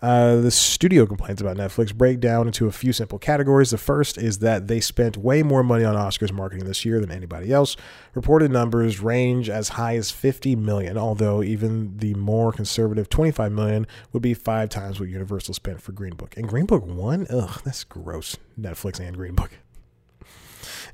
Uh, 0.02 0.40
the 0.40 0.50
studio 0.50 1.06
complaints 1.06 1.40
about 1.40 1.56
Netflix 1.56 1.94
break 1.94 2.18
down 2.18 2.48
into 2.48 2.66
a 2.66 2.72
few 2.72 2.92
simple 2.92 3.20
categories. 3.20 3.70
The 3.70 3.78
first 3.78 4.18
is 4.18 4.40
that 4.40 4.66
they 4.66 4.80
spent 4.80 5.16
way 5.16 5.44
more 5.44 5.62
money 5.62 5.84
on 5.84 5.94
Oscars 5.94 6.32
marketing 6.32 6.64
this 6.64 6.84
year 6.84 6.98
than 6.98 7.12
anybody 7.12 7.52
else. 7.52 7.76
Reported 8.12 8.50
numbers 8.50 8.98
range 8.98 9.48
as 9.48 9.70
high 9.70 9.94
as 9.94 10.10
50 10.10 10.56
million, 10.56 10.98
although 10.98 11.40
even 11.40 11.96
the 11.98 12.14
more 12.14 12.50
conservative 12.50 13.08
25 13.08 13.52
million 13.52 13.86
would 14.12 14.22
be 14.22 14.34
five 14.34 14.68
times 14.68 14.98
what 14.98 15.08
Universal 15.08 15.54
spent 15.54 15.80
for 15.80 15.92
Green 15.92 16.16
Book. 16.16 16.36
And 16.36 16.48
Green 16.48 16.66
Book 16.66 16.84
won? 16.84 17.28
Ugh, 17.30 17.60
that's 17.64 17.84
gross. 17.84 18.36
Netflix 18.60 18.98
and 18.98 19.16
Green 19.16 19.36
Book. 19.36 19.52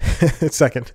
Second, 0.53 0.93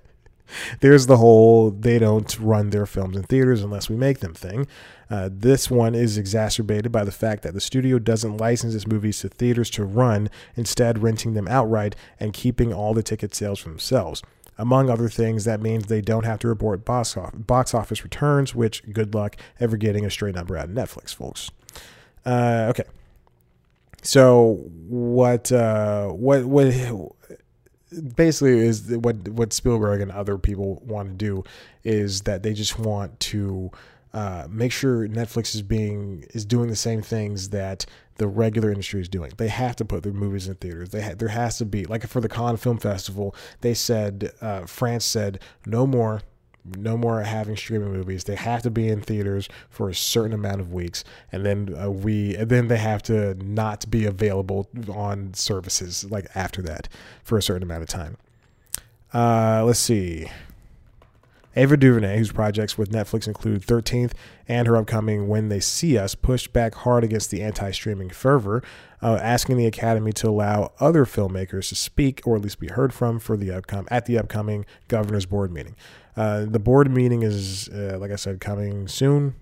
there's 0.80 1.06
the 1.06 1.16
whole 1.16 1.70
they 1.70 1.98
don't 1.98 2.38
run 2.38 2.70
their 2.70 2.86
films 2.86 3.16
in 3.16 3.24
theaters 3.24 3.62
unless 3.62 3.90
we 3.90 3.96
make 3.96 4.20
them 4.20 4.34
thing. 4.34 4.66
Uh, 5.10 5.28
this 5.30 5.70
one 5.70 5.94
is 5.94 6.16
exacerbated 6.16 6.90
by 6.90 7.04
the 7.04 7.12
fact 7.12 7.42
that 7.42 7.54
the 7.54 7.60
studio 7.60 7.98
doesn't 7.98 8.38
license 8.38 8.74
its 8.74 8.86
movies 8.86 9.20
to 9.20 9.28
theaters 9.28 9.70
to 9.70 9.84
run, 9.84 10.30
instead, 10.56 11.02
renting 11.02 11.34
them 11.34 11.48
outright 11.48 11.94
and 12.18 12.32
keeping 12.32 12.72
all 12.72 12.94
the 12.94 13.02
ticket 13.02 13.34
sales 13.34 13.60
for 13.60 13.68
themselves. 13.68 14.22
Among 14.56 14.88
other 14.88 15.08
things, 15.08 15.44
that 15.44 15.60
means 15.60 15.86
they 15.86 16.00
don't 16.00 16.24
have 16.24 16.38
to 16.40 16.48
report 16.48 16.84
box 16.84 17.16
office, 17.16 18.04
returns, 18.04 18.54
which 18.54 18.82
good 18.92 19.14
luck 19.14 19.36
ever 19.58 19.76
getting 19.76 20.04
a 20.04 20.10
straight 20.10 20.36
number 20.36 20.56
out 20.56 20.68
of 20.68 20.70
Netflix, 20.70 21.14
folks. 21.14 21.50
Uh, 22.24 22.66
okay. 22.70 22.84
So 24.02 24.60
what 24.68 25.50
uh, 25.50 26.08
what 26.08 26.44
what 26.44 26.72
basically 28.14 28.58
is 28.58 28.90
what 28.96 29.28
what 29.28 29.52
Spielberg 29.52 30.00
and 30.00 30.12
other 30.12 30.38
people 30.38 30.82
want 30.84 31.08
to 31.08 31.14
do 31.14 31.44
is 31.84 32.22
that 32.22 32.42
they 32.42 32.52
just 32.52 32.78
want 32.78 33.18
to 33.20 33.70
uh, 34.14 34.46
make 34.48 34.70
sure 34.70 35.08
Netflix 35.08 35.56
is 35.56 35.62
being 35.62 36.24
is 36.32 36.44
doing 36.44 36.68
the 36.68 36.76
same 36.76 37.02
things 37.02 37.48
that 37.48 37.84
the 38.16 38.28
regular 38.28 38.70
industry 38.70 39.00
is 39.00 39.08
doing. 39.08 39.32
They 39.36 39.48
have 39.48 39.74
to 39.76 39.84
put 39.84 40.04
their 40.04 40.12
movies 40.12 40.46
in 40.46 40.54
theaters. 40.54 40.90
They 40.90 41.02
ha- 41.02 41.14
there 41.18 41.28
has 41.28 41.58
to 41.58 41.64
be 41.64 41.84
like 41.84 42.06
for 42.06 42.20
the 42.20 42.28
Cannes 42.28 42.58
Film 42.58 42.78
Festival. 42.78 43.34
They 43.60 43.74
said 43.74 44.30
uh, 44.40 44.66
France 44.66 45.04
said 45.04 45.40
no 45.66 45.84
more 45.84 46.22
no 46.64 46.96
more 46.96 47.22
having 47.22 47.56
streaming 47.56 47.92
movies. 47.92 48.24
They 48.24 48.36
have 48.36 48.62
to 48.62 48.70
be 48.70 48.88
in 48.88 49.00
theaters 49.02 49.48
for 49.68 49.90
a 49.90 49.94
certain 49.94 50.32
amount 50.32 50.60
of 50.60 50.72
weeks, 50.72 51.02
and 51.32 51.44
then 51.44 51.74
uh, 51.76 51.90
we 51.90 52.36
and 52.36 52.48
then 52.48 52.68
they 52.68 52.78
have 52.78 53.02
to 53.04 53.34
not 53.34 53.90
be 53.90 54.06
available 54.06 54.68
on 54.88 55.34
services 55.34 56.08
like 56.08 56.28
after 56.36 56.62
that 56.62 56.88
for 57.24 57.36
a 57.36 57.42
certain 57.42 57.64
amount 57.64 57.82
of 57.82 57.88
time. 57.88 58.16
Uh, 59.12 59.64
let's 59.64 59.80
see. 59.80 60.28
Ava 61.56 61.76
DuVernay, 61.76 62.18
whose 62.18 62.32
projects 62.32 62.76
with 62.76 62.90
Netflix 62.90 63.26
include 63.26 63.62
13th 63.62 64.12
and 64.48 64.66
her 64.66 64.76
upcoming 64.76 65.28
When 65.28 65.48
They 65.48 65.60
See 65.60 65.96
Us, 65.96 66.14
pushed 66.14 66.52
back 66.52 66.74
hard 66.74 67.04
against 67.04 67.30
the 67.30 67.42
anti 67.42 67.70
streaming 67.70 68.10
fervor, 68.10 68.62
uh, 69.02 69.18
asking 69.22 69.56
the 69.56 69.66
Academy 69.66 70.12
to 70.14 70.28
allow 70.28 70.72
other 70.80 71.04
filmmakers 71.04 71.68
to 71.68 71.74
speak 71.74 72.20
or 72.24 72.36
at 72.36 72.42
least 72.42 72.58
be 72.58 72.68
heard 72.68 72.92
from 72.92 73.18
for 73.18 73.36
the 73.36 73.52
outcome 73.52 73.86
at 73.90 74.06
the 74.06 74.18
upcoming 74.18 74.66
Governor's 74.88 75.26
Board 75.26 75.52
meeting. 75.52 75.76
Uh, 76.16 76.44
the 76.44 76.58
board 76.60 76.90
meeting 76.90 77.22
is, 77.22 77.68
uh, 77.68 77.98
like 78.00 78.10
I 78.10 78.16
said, 78.16 78.40
coming 78.40 78.88
soon. 78.88 79.34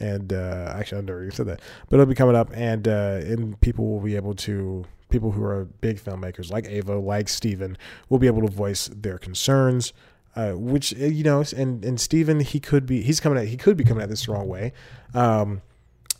And 0.00 0.32
uh, 0.32 0.72
actually, 0.76 1.02
I 1.02 1.10
already 1.10 1.34
said 1.34 1.46
that, 1.46 1.60
but 1.88 1.96
it'll 1.96 2.06
be 2.06 2.14
coming 2.14 2.36
up, 2.36 2.50
and 2.54 2.86
uh, 2.86 3.20
and 3.24 3.60
people 3.60 3.88
will 3.88 4.00
be 4.00 4.14
able 4.14 4.32
to 4.34 4.84
people 5.08 5.32
who 5.32 5.42
are 5.42 5.64
big 5.80 5.98
filmmakers 5.98 6.50
like 6.52 6.66
Ava, 6.66 6.96
like 6.96 7.28
Steven, 7.28 7.76
will 8.08 8.18
be 8.18 8.26
able 8.26 8.42
to 8.42 8.52
voice 8.52 8.88
their 8.94 9.18
concerns. 9.18 9.92
Uh, 10.38 10.52
which 10.52 10.94
uh, 10.94 11.04
you 11.04 11.24
know, 11.24 11.42
and 11.56 11.84
and 11.84 12.00
Stephen, 12.00 12.38
he 12.38 12.60
could 12.60 12.86
be 12.86 13.02
he's 13.02 13.18
coming 13.18 13.36
at 13.36 13.48
he 13.48 13.56
could 13.56 13.76
be 13.76 13.82
coming 13.82 14.04
at 14.04 14.08
this 14.08 14.26
the 14.26 14.32
wrong 14.32 14.46
way. 14.46 14.72
Um, 15.12 15.62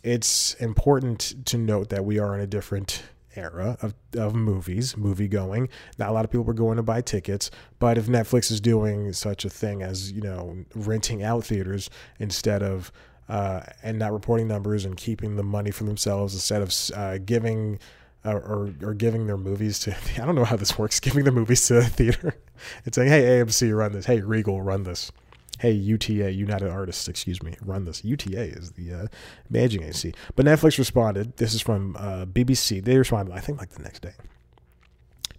it's 0.03 0.55
important 0.55 1.45
to 1.45 1.57
note 1.57 1.87
that 1.87 2.03
we 2.03 2.19
are 2.19 2.35
in 2.35 2.41
a 2.41 2.47
different 2.47 3.03
era 3.37 3.77
of, 3.81 3.93
of 4.17 4.35
movies, 4.35 4.97
movie 4.97 5.29
going. 5.29 5.69
Not 5.97 6.09
a 6.09 6.11
lot 6.11 6.25
of 6.25 6.31
people 6.31 6.43
were 6.43 6.53
going 6.53 6.75
to 6.75 6.83
buy 6.83 6.99
tickets, 6.99 7.49
but 7.79 7.97
if 7.97 8.07
Netflix 8.07 8.51
is 8.51 8.59
doing 8.59 9.13
such 9.13 9.45
a 9.45 9.49
thing 9.49 9.83
as 9.83 10.11
you 10.11 10.19
know 10.19 10.65
renting 10.75 11.23
out 11.23 11.45
theaters 11.45 11.89
instead 12.19 12.61
of 12.61 12.91
uh, 13.29 13.61
and 13.83 13.97
not 13.97 14.11
reporting 14.11 14.49
numbers 14.49 14.83
and 14.83 14.97
keeping 14.97 15.37
the 15.37 15.43
money 15.43 15.71
for 15.71 15.85
themselves 15.85 16.33
instead 16.33 16.61
of 16.61 16.73
uh, 16.93 17.19
giving 17.19 17.79
or 18.25 18.73
or 18.81 18.93
giving 18.93 19.27
their 19.27 19.37
movies 19.37 19.79
to 19.79 19.95
I 20.21 20.25
don't 20.25 20.35
know 20.35 20.45
how 20.45 20.57
this 20.57 20.77
works 20.77 20.99
giving 20.99 21.23
the 21.23 21.31
movies 21.31 21.65
to 21.67 21.75
the 21.75 21.85
theater 21.85 22.35
and 22.85 22.93
saying 22.93 23.09
hey 23.09 23.23
AMC 23.23 23.75
run 23.75 23.93
this 23.93 24.05
hey 24.05 24.21
Regal 24.21 24.61
run 24.61 24.83
this 24.83 25.11
hey 25.59 25.71
UTA 25.71 26.31
United 26.31 26.69
Artists 26.69 27.07
excuse 27.07 27.41
me 27.41 27.55
run 27.61 27.85
this 27.85 28.03
UTA 28.03 28.41
is 28.41 28.71
the 28.71 28.93
uh, 28.93 29.07
managing 29.49 29.83
agency 29.83 30.13
but 30.35 30.45
Netflix 30.45 30.77
responded 30.77 31.37
this 31.37 31.53
is 31.53 31.61
from 31.61 31.95
uh, 31.97 32.25
BBC 32.25 32.83
they 32.83 32.97
responded 32.97 33.33
I 33.33 33.39
think 33.39 33.59
like 33.59 33.69
the 33.69 33.83
next 33.83 34.01
day 34.01 34.13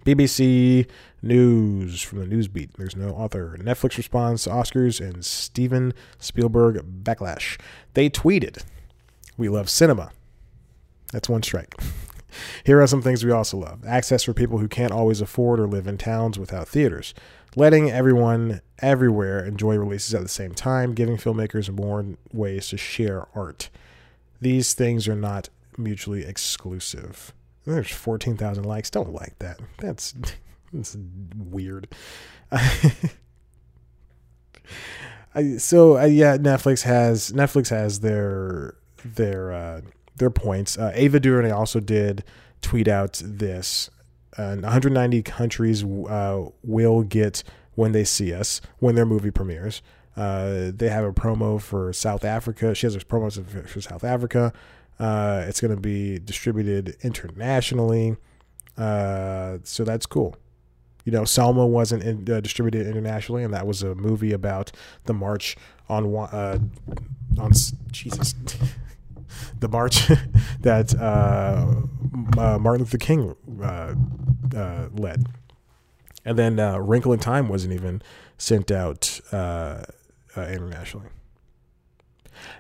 BBC 0.05 0.89
News 1.23 2.01
from 2.01 2.21
the 2.21 2.25
Newsbeat. 2.25 2.73
There's 2.79 2.97
no 2.97 3.11
author. 3.11 3.59
Netflix 3.61 3.99
responds 3.99 4.45
to 4.45 4.51
Oscars 4.51 4.99
and 5.01 5.25
Steven 5.25 5.93
Spielberg 6.19 7.03
backlash. 7.05 7.61
They 7.93 8.09
tweeted, 8.09 8.65
We 9.37 9.51
love 9.51 9.69
cinema. 9.69 10.13
That's 11.13 11.29
one 11.29 11.43
strike. 11.43 11.75
Here 12.65 12.81
are 12.81 12.87
some 12.87 13.03
things 13.03 13.25
we 13.25 13.31
also 13.31 13.57
love 13.59 13.85
access 13.87 14.25
for 14.25 14.33
people 14.33 14.59
who 14.59 14.69
can't 14.69 14.93
always 14.93 15.21
afford 15.21 15.61
or 15.61 15.67
live 15.67 15.87
in 15.87 15.99
towns 15.99 16.39
without 16.39 16.69
theaters, 16.69 17.15
letting 17.57 17.91
everyone 17.91 18.61
everywhere 18.81 19.45
enjoy 19.45 19.77
releases 19.77 20.15
at 20.15 20.23
the 20.23 20.29
same 20.29 20.55
time, 20.55 20.95
giving 20.95 21.17
filmmakers 21.17 21.71
more 21.71 22.05
ways 22.33 22.69
to 22.69 22.77
share 22.77 23.27
art. 23.35 23.71
These 24.41 24.75
things 24.75 25.07
are 25.09 25.17
not 25.17 25.49
mutually 25.77 26.25
exclusive. 26.25 27.33
There's 27.67 27.91
14,000 27.91 28.65
likes. 28.65 28.91
Don't 28.91 29.13
like 29.13 29.39
that. 29.39 29.61
That's, 29.79 30.15
that's 30.73 30.97
weird. 31.37 31.89
I, 35.35 35.59
so 35.59 35.99
uh, 35.99 36.07
yeah, 36.07 36.37
Netflix 36.37 36.83
has 36.83 37.33
Netflix 37.33 37.71
has 37.71 38.01
their 38.01 38.75
their 39.05 39.53
uh, 39.53 39.81
their 40.21 40.31
points. 40.31 40.79
Uh, 40.79 40.93
Ava 40.95 41.19
DuVernay 41.19 41.51
also 41.51 41.81
did 41.81 42.23
tweet 42.63 42.87
out 42.87 43.21
this. 43.25 43.91
Uh, 44.39 44.55
190 44.57 45.23
countries 45.23 45.83
uh, 45.83 46.45
will 46.63 47.03
get 47.03 47.43
when 47.75 47.93
they 47.93 48.05
see 48.05 48.33
us 48.33 48.61
when 48.79 48.95
their 48.95 49.07
movie 49.07 49.33
premieres. 49.33 49.83
Uh, 50.17 50.71
they 50.75 50.89
have 50.89 51.05
a 51.05 51.13
promo 51.13 51.61
for 51.61 51.93
South 51.93 52.25
Africa. 52.25 52.75
She 52.75 52.87
has 52.87 52.95
a 52.95 53.01
promo 53.01 53.33
for 53.69 53.81
South 53.81 54.05
Africa. 54.05 54.53
Uh, 54.99 55.45
it's 55.49 55.61
going 55.61 55.75
to 55.75 55.81
be 55.81 56.19
distributed 56.19 56.97
internationally. 57.03 58.17
Uh, 58.77 59.59
so 59.65 59.85
that's 59.85 60.07
cool. 60.07 60.37
You 61.05 61.13
know, 61.13 61.25
Selma 61.25 61.67
wasn't 61.67 62.03
in, 62.03 62.31
uh, 62.31 62.41
distributed 62.41 62.87
internationally, 62.87 63.43
and 63.43 63.55
that 63.55 63.67
was 63.67 63.83
a 63.83 63.95
movie 63.95 64.33
about 64.33 64.71
the 65.07 65.15
march 65.15 65.57
on 65.89 66.15
uh, 66.15 66.59
on 67.39 67.53
Jesus, 67.91 68.35
the 69.59 69.69
march 69.69 70.09
that 70.61 70.95
uh, 70.95 71.83
uh, 72.39 72.59
Martin 72.59 72.85
Luther 72.85 72.99
King 72.99 73.35
uh, 73.63 73.95
uh, 74.57 74.89
led. 74.93 75.27
And 76.25 76.39
then 76.39 76.59
uh, 76.59 76.79
Wrinkle 76.79 77.13
in 77.13 77.19
Time 77.19 77.49
wasn't 77.49 77.73
even 77.73 78.03
sent 78.37 78.71
out 78.71 79.21
internationally. 80.37 81.09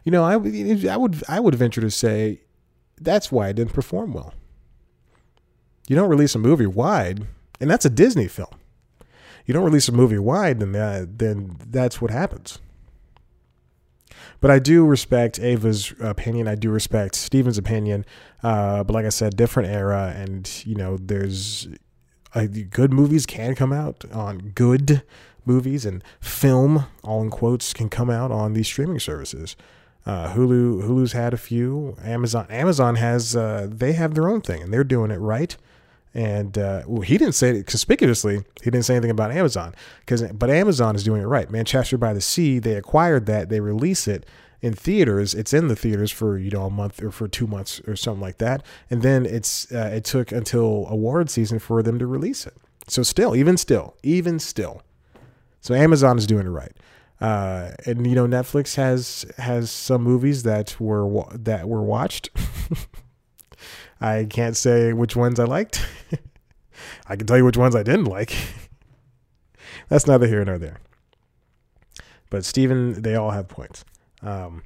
You 0.04 0.12
know, 0.12 0.24
I, 0.24 0.32
I 0.32 0.96
would 0.96 1.22
I 1.28 1.40
would 1.40 1.54
venture 1.54 1.80
to 1.80 1.90
say 1.90 2.42
that's 3.00 3.32
why 3.32 3.48
it 3.48 3.54
didn't 3.54 3.72
perform 3.72 4.12
well. 4.12 4.34
You 5.88 5.96
don't 5.96 6.08
release 6.08 6.34
a 6.34 6.38
movie 6.38 6.66
wide, 6.66 7.26
and 7.60 7.70
that's 7.70 7.84
a 7.84 7.90
Disney 7.90 8.28
film. 8.28 8.54
You 9.46 9.54
don't 9.54 9.64
release 9.64 9.88
a 9.88 9.92
movie 9.92 10.18
wide, 10.18 10.60
then 10.60 10.72
that, 10.72 11.18
then 11.18 11.56
that's 11.66 12.00
what 12.00 12.10
happens. 12.10 12.60
But 14.40 14.50
I 14.50 14.58
do 14.58 14.86
respect 14.86 15.38
Ava's 15.38 15.92
opinion. 16.00 16.48
I 16.48 16.54
do 16.54 16.70
respect 16.70 17.14
Steven's 17.14 17.58
opinion. 17.58 18.04
Uh, 18.42 18.82
but 18.84 18.94
like 18.94 19.04
I 19.04 19.10
said, 19.10 19.36
different 19.36 19.68
era, 19.68 20.14
and 20.16 20.50
you 20.64 20.74
know, 20.74 20.96
there's 20.96 21.68
uh, 22.34 22.46
good 22.70 22.92
movies 22.92 23.26
can 23.26 23.54
come 23.54 23.72
out 23.72 24.04
on 24.12 24.52
good 24.54 25.02
movies, 25.44 25.84
and 25.84 26.02
film, 26.20 26.86
all 27.02 27.22
in 27.22 27.30
quotes, 27.30 27.72
can 27.72 27.88
come 27.88 28.10
out 28.10 28.30
on 28.30 28.52
these 28.52 28.66
streaming 28.66 29.00
services. 29.00 29.56
Uh, 30.06 30.32
Hulu, 30.32 30.82
Hulu's 30.84 31.12
had 31.12 31.34
a 31.34 31.38
few. 31.38 31.96
Amazon, 32.02 32.46
Amazon 32.48 32.96
has, 32.96 33.36
uh, 33.36 33.68
they 33.70 33.92
have 33.92 34.14
their 34.14 34.28
own 34.28 34.40
thing, 34.40 34.62
and 34.62 34.72
they're 34.72 34.84
doing 34.84 35.10
it 35.10 35.18
right. 35.18 35.56
And 36.12 36.58
uh, 36.58 36.82
well, 36.86 37.02
he 37.02 37.18
didn't 37.18 37.34
say 37.34 37.50
it 37.50 37.66
conspicuously. 37.66 38.42
He 38.62 38.70
didn't 38.70 38.84
say 38.84 38.94
anything 38.94 39.12
about 39.12 39.30
Amazon, 39.30 39.74
because 40.00 40.22
but 40.32 40.50
Amazon 40.50 40.96
is 40.96 41.04
doing 41.04 41.22
it 41.22 41.26
right. 41.26 41.50
Manchester 41.50 41.96
by 41.96 42.12
the 42.12 42.20
Sea, 42.20 42.58
they 42.58 42.74
acquired 42.74 43.26
that. 43.26 43.48
They 43.48 43.60
release 43.60 44.08
it 44.08 44.26
in 44.60 44.74
theaters. 44.74 45.34
It's 45.34 45.52
in 45.52 45.68
the 45.68 45.76
theaters 45.76 46.10
for 46.10 46.36
you 46.36 46.50
know 46.50 46.66
a 46.66 46.70
month 46.70 47.02
or 47.02 47.10
for 47.10 47.28
two 47.28 47.46
months 47.46 47.80
or 47.86 47.94
something 47.94 48.20
like 48.20 48.38
that. 48.38 48.64
And 48.90 49.02
then 49.02 49.24
it's 49.24 49.70
uh, 49.72 49.90
it 49.94 50.04
took 50.04 50.32
until 50.32 50.86
award 50.88 51.30
season 51.30 51.60
for 51.60 51.82
them 51.82 51.98
to 52.00 52.06
release 52.06 52.46
it. 52.46 52.54
So 52.88 53.04
still, 53.04 53.36
even 53.36 53.56
still, 53.56 53.94
even 54.02 54.40
still, 54.40 54.82
so 55.60 55.74
Amazon 55.74 56.18
is 56.18 56.26
doing 56.26 56.46
it 56.46 56.50
right. 56.50 56.72
Uh, 57.20 57.72
and 57.84 58.06
you 58.06 58.14
know 58.14 58.26
Netflix 58.26 58.76
has 58.76 59.26
has 59.38 59.70
some 59.70 60.02
movies 60.02 60.42
that 60.42 60.80
were 60.80 61.24
that 61.34 61.68
were 61.68 61.82
watched. 61.82 62.30
I 64.00 64.26
can't 64.28 64.56
say 64.56 64.92
which 64.92 65.16
ones 65.16 65.38
I 65.38 65.44
liked. 65.44 65.86
I 67.06 67.16
can 67.16 67.26
tell 67.26 67.36
you 67.36 67.44
which 67.44 67.56
ones 67.56 67.76
I 67.76 67.82
didn't 67.82 68.06
like. 68.06 68.34
That's 69.88 70.06
neither 70.06 70.26
here 70.26 70.44
nor 70.44 70.58
there. 70.58 70.78
But 72.30 72.44
Steven, 72.44 73.02
they 73.02 73.16
all 73.16 73.32
have 73.32 73.48
points. 73.48 73.84
Um, 74.22 74.62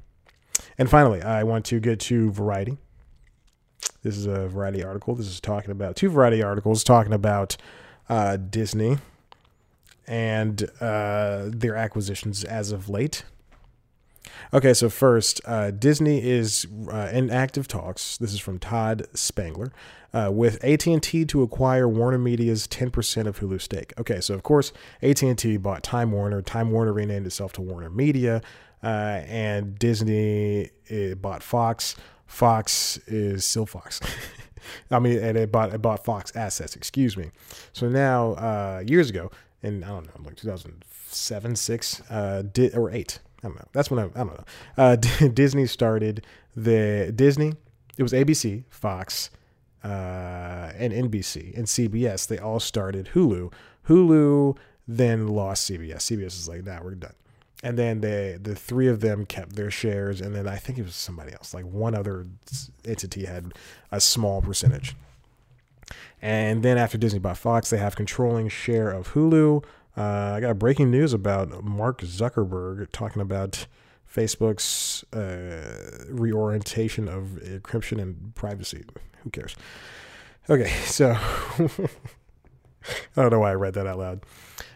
and 0.77 0.89
finally, 0.89 1.21
I 1.21 1.43
want 1.43 1.65
to 1.65 1.79
get 1.79 1.99
to 2.01 2.31
Variety. 2.31 2.77
This 4.03 4.17
is 4.17 4.27
a 4.27 4.47
Variety 4.47 4.83
article. 4.83 5.15
This 5.15 5.27
is 5.27 5.39
talking 5.39 5.71
about 5.71 5.95
two 5.95 6.09
Variety 6.09 6.43
articles 6.43 6.83
talking 6.83 7.13
about 7.13 7.57
uh, 8.07 8.37
Disney 8.37 8.97
and 10.07 10.69
uh, 10.79 11.45
their 11.47 11.75
acquisitions 11.75 12.43
as 12.43 12.71
of 12.71 12.89
late. 12.89 13.23
Okay, 14.53 14.73
so 14.73 14.89
first, 14.89 15.41
uh, 15.45 15.71
Disney 15.71 16.23
is 16.23 16.67
uh, 16.91 17.09
in 17.11 17.29
active 17.29 17.67
talks. 17.67 18.17
This 18.17 18.33
is 18.33 18.39
from 18.39 18.59
Todd 18.59 19.07
Spangler 19.13 19.71
uh, 20.13 20.29
with 20.31 20.63
AT 20.63 20.87
and 20.87 21.03
T 21.03 21.25
to 21.25 21.43
acquire 21.43 21.87
Warner 21.87 22.17
Media's 22.17 22.67
10% 22.67 23.27
of 23.27 23.39
Hulu 23.39 23.61
stake. 23.61 23.93
Okay, 23.97 24.21
so 24.21 24.33
of 24.33 24.43
course, 24.43 24.71
AT 25.01 25.21
and 25.23 25.37
T 25.37 25.57
bought 25.57 25.83
Time 25.83 26.11
Warner. 26.11 26.41
Time 26.41 26.71
Warner 26.71 26.93
renamed 26.93 27.25
itself 27.25 27.51
to 27.53 27.61
Warner 27.61 27.89
Media, 27.89 28.41
uh, 28.83 28.87
and 29.27 29.77
Disney 29.77 30.69
it 30.85 31.21
bought 31.21 31.43
Fox. 31.43 31.95
Fox 32.27 32.97
is 33.07 33.43
still 33.43 33.65
Fox. 33.65 33.99
I 34.91 34.99
mean, 34.99 35.19
and 35.19 35.37
it 35.37 35.51
bought 35.51 35.73
it 35.73 35.81
bought 35.81 36.05
Fox 36.05 36.35
assets. 36.35 36.75
Excuse 36.75 37.17
me. 37.17 37.31
So 37.73 37.89
now, 37.89 38.33
uh, 38.33 38.83
years 38.85 39.09
ago, 39.09 39.31
in 39.61 39.83
I 39.83 39.89
don't 39.89 40.05
know, 40.05 40.23
like 40.25 40.35
2007, 40.37 41.55
six, 41.55 42.01
uh, 42.09 42.43
di- 42.51 42.71
or 42.71 42.89
eight. 42.89 43.19
I 43.45 43.47
don't 43.47 43.57
know. 43.57 43.67
That's 43.73 43.91
when 43.91 43.99
I, 43.99 44.05
I 44.05 44.23
don't 44.23 44.37
know. 44.37 44.45
Uh, 44.75 44.95
Disney 45.33 45.67
started 45.67 46.25
the 46.55 47.13
Disney. 47.15 47.53
It 47.95 48.03
was 48.03 48.11
ABC, 48.11 48.63
Fox, 48.69 49.29
uh, 49.83 50.71
and 50.75 50.91
NBC 50.91 51.55
and 51.55 51.67
CBS. 51.67 52.27
They 52.27 52.39
all 52.39 52.59
started 52.59 53.11
Hulu. 53.13 53.53
Hulu 53.87 54.57
then 54.87 55.27
lost 55.27 55.69
CBS. 55.69 55.97
CBS 55.97 56.25
is 56.25 56.49
like, 56.49 56.65
nah, 56.65 56.81
we're 56.81 56.95
done. 56.95 57.13
And 57.63 57.77
then 57.77 58.01
they, 58.01 58.37
the 58.41 58.55
three 58.55 58.87
of 58.87 58.99
them 59.01 59.25
kept 59.25 59.55
their 59.55 59.71
shares, 59.71 60.21
and 60.21 60.35
then 60.35 60.47
I 60.47 60.57
think 60.57 60.77
it 60.77 60.83
was 60.83 60.95
somebody 60.95 61.31
else, 61.33 61.53
like 61.53 61.65
one 61.65 61.95
other 61.95 62.27
entity 62.83 63.25
had 63.25 63.53
a 63.91 64.01
small 64.01 64.41
percentage. 64.41 64.95
And 66.21 66.63
then 66.63 66.77
after 66.77 66.97
Disney 66.97 67.19
bought 67.19 67.37
Fox, 67.37 67.69
they 67.69 67.77
have 67.77 67.95
controlling 67.95 68.49
share 68.49 68.91
of 68.91 69.13
Hulu. 69.13 69.63
Uh, 69.97 70.33
I 70.35 70.39
got 70.41 70.59
breaking 70.59 70.91
news 70.91 71.13
about 71.13 71.63
Mark 71.63 72.01
Zuckerberg 72.01 72.91
talking 72.91 73.21
about 73.21 73.67
Facebook's 74.13 75.03
uh, 75.13 76.05
reorientation 76.09 77.07
of 77.07 77.39
encryption 77.43 78.01
and 78.01 78.35
privacy. 78.35 78.83
Who 79.23 79.29
cares? 79.29 79.55
Okay, 80.49 80.69
so 80.85 81.11
I 81.57 81.87
don't 83.15 83.31
know 83.31 83.39
why 83.39 83.51
I 83.51 83.55
read 83.55 83.73
that 83.75 83.87
out 83.87 83.97
loud. 83.97 84.23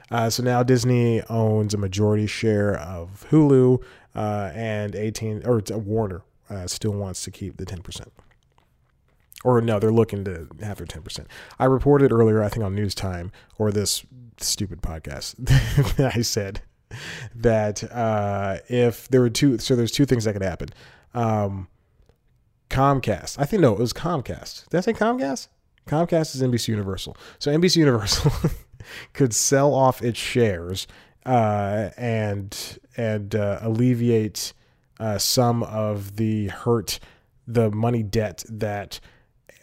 Uh, 0.10 0.30
so 0.30 0.42
now 0.42 0.64
Disney 0.64 1.22
owns 1.30 1.74
a 1.74 1.78
majority 1.78 2.26
share 2.26 2.76
of 2.80 3.28
Hulu, 3.30 3.84
uh, 4.16 4.52
and 4.54 4.96
AT&T 4.96 5.42
or 5.46 5.62
Warner 5.78 6.24
uh, 6.50 6.68
still 6.68 6.92
wants 6.92 7.24
to 7.24 7.32
keep 7.32 7.58
the 7.58 7.66
10%. 7.66 8.08
Or 9.44 9.62
no, 9.62 9.80
they're 9.80 9.92
looking 9.92 10.26
to 10.26 10.48
have 10.62 10.78
their 10.78 10.88
10%. 10.88 11.26
I 11.58 11.66
reported 11.66 12.12
earlier, 12.12 12.44
I 12.44 12.50
think 12.50 12.66
on 12.66 12.76
News 12.76 12.94
Time 12.94 13.32
or 13.58 13.72
this 13.72 14.04
stupid 14.44 14.82
podcast, 14.82 15.36
I 16.16 16.22
said 16.22 16.62
that 17.36 17.84
uh, 17.92 18.58
if 18.68 19.08
there 19.10 19.22
were 19.22 19.30
two, 19.30 19.58
so 19.58 19.76
there's 19.76 19.92
two 19.92 20.06
things 20.06 20.24
that 20.26 20.34
could 20.34 20.44
happen. 20.44 20.70
Um, 21.14 21.68
Comcast, 22.70 23.38
I 23.40 23.46
think 23.46 23.62
no, 23.62 23.74
it 23.74 23.80
was 23.80 23.94
Comcast. 23.94 24.70
Did 24.70 24.78
I 24.78 24.82
say 24.82 24.94
Comcast? 24.94 25.48
Comcast 25.88 26.36
is 26.36 26.44
NBC 26.44 26.68
Universal. 26.68 27.18
So 27.40 27.52
NBC 27.52 27.78
Universal 27.78 28.32
could 29.14 29.34
sell 29.34 29.74
off 29.74 30.04
its 30.04 30.20
shares 30.20 30.88
uh, 31.26 31.90
and 31.98 32.80
and 32.96 33.34
uh, 33.36 33.60
alleviate 33.62 34.54
uh, 35.00 35.18
some 35.18 35.64
of 35.64 36.18
the 36.18 36.48
hurt, 36.48 37.00
the 37.48 37.72
money 37.72 38.04
debt 38.04 38.44
that 38.50 39.00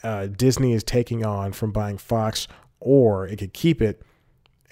uh, 0.02 0.26
Disney 0.26 0.72
is 0.72 0.82
taking 0.82 1.24
on 1.24 1.52
from 1.52 1.72
buying 1.72 1.98
Fox, 1.98 2.48
or 2.80 3.26
it 3.26 3.38
could 3.38 3.52
keep 3.52 3.80
it 3.80 4.02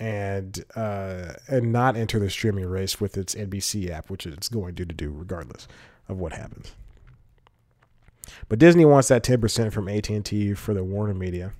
and 0.04 0.62
uh, 0.76 1.32
and 1.48 1.72
not 1.72 1.96
enter 1.96 2.18
the 2.18 2.28
streaming 2.28 2.66
race 2.66 3.00
with 3.00 3.16
its 3.16 3.34
NBC 3.34 3.88
app, 3.88 4.10
which 4.10 4.26
it's 4.26 4.50
going 4.50 4.74
to 4.74 4.84
do 4.84 5.10
regardless 5.10 5.66
of 6.10 6.18
what 6.18 6.34
happens. 6.34 6.72
But 8.50 8.58
Disney 8.58 8.84
wants 8.84 9.08
that 9.08 9.22
10% 9.22 9.72
from 9.72 9.88
AT&T 9.88 10.54
for 10.54 10.74
the 10.74 10.84
Warner 10.84 11.14
Media. 11.14 11.52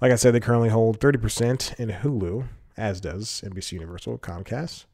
Like 0.00 0.10
I 0.10 0.16
said, 0.16 0.34
they 0.34 0.40
currently 0.40 0.70
hold 0.70 1.00
30% 1.00 1.78
in 1.78 1.90
Hulu, 1.90 2.46
as 2.78 3.00
does 3.00 3.42
NBC 3.44 3.72
Universal, 3.72 4.18
Comcast, 4.18 4.86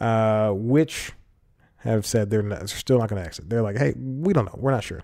uh, 0.00 0.50
which 0.50 1.12
have 1.78 2.04
said 2.04 2.30
they're, 2.30 2.42
not, 2.42 2.58
they're 2.58 2.68
still 2.68 2.98
not 2.98 3.08
going 3.08 3.22
to 3.22 3.26
exit. 3.26 3.48
They're 3.48 3.62
like, 3.62 3.78
hey, 3.78 3.94
we 3.96 4.32
don't 4.32 4.46
know. 4.46 4.56
We're 4.56 4.72
not 4.72 4.84
sure. 4.84 5.02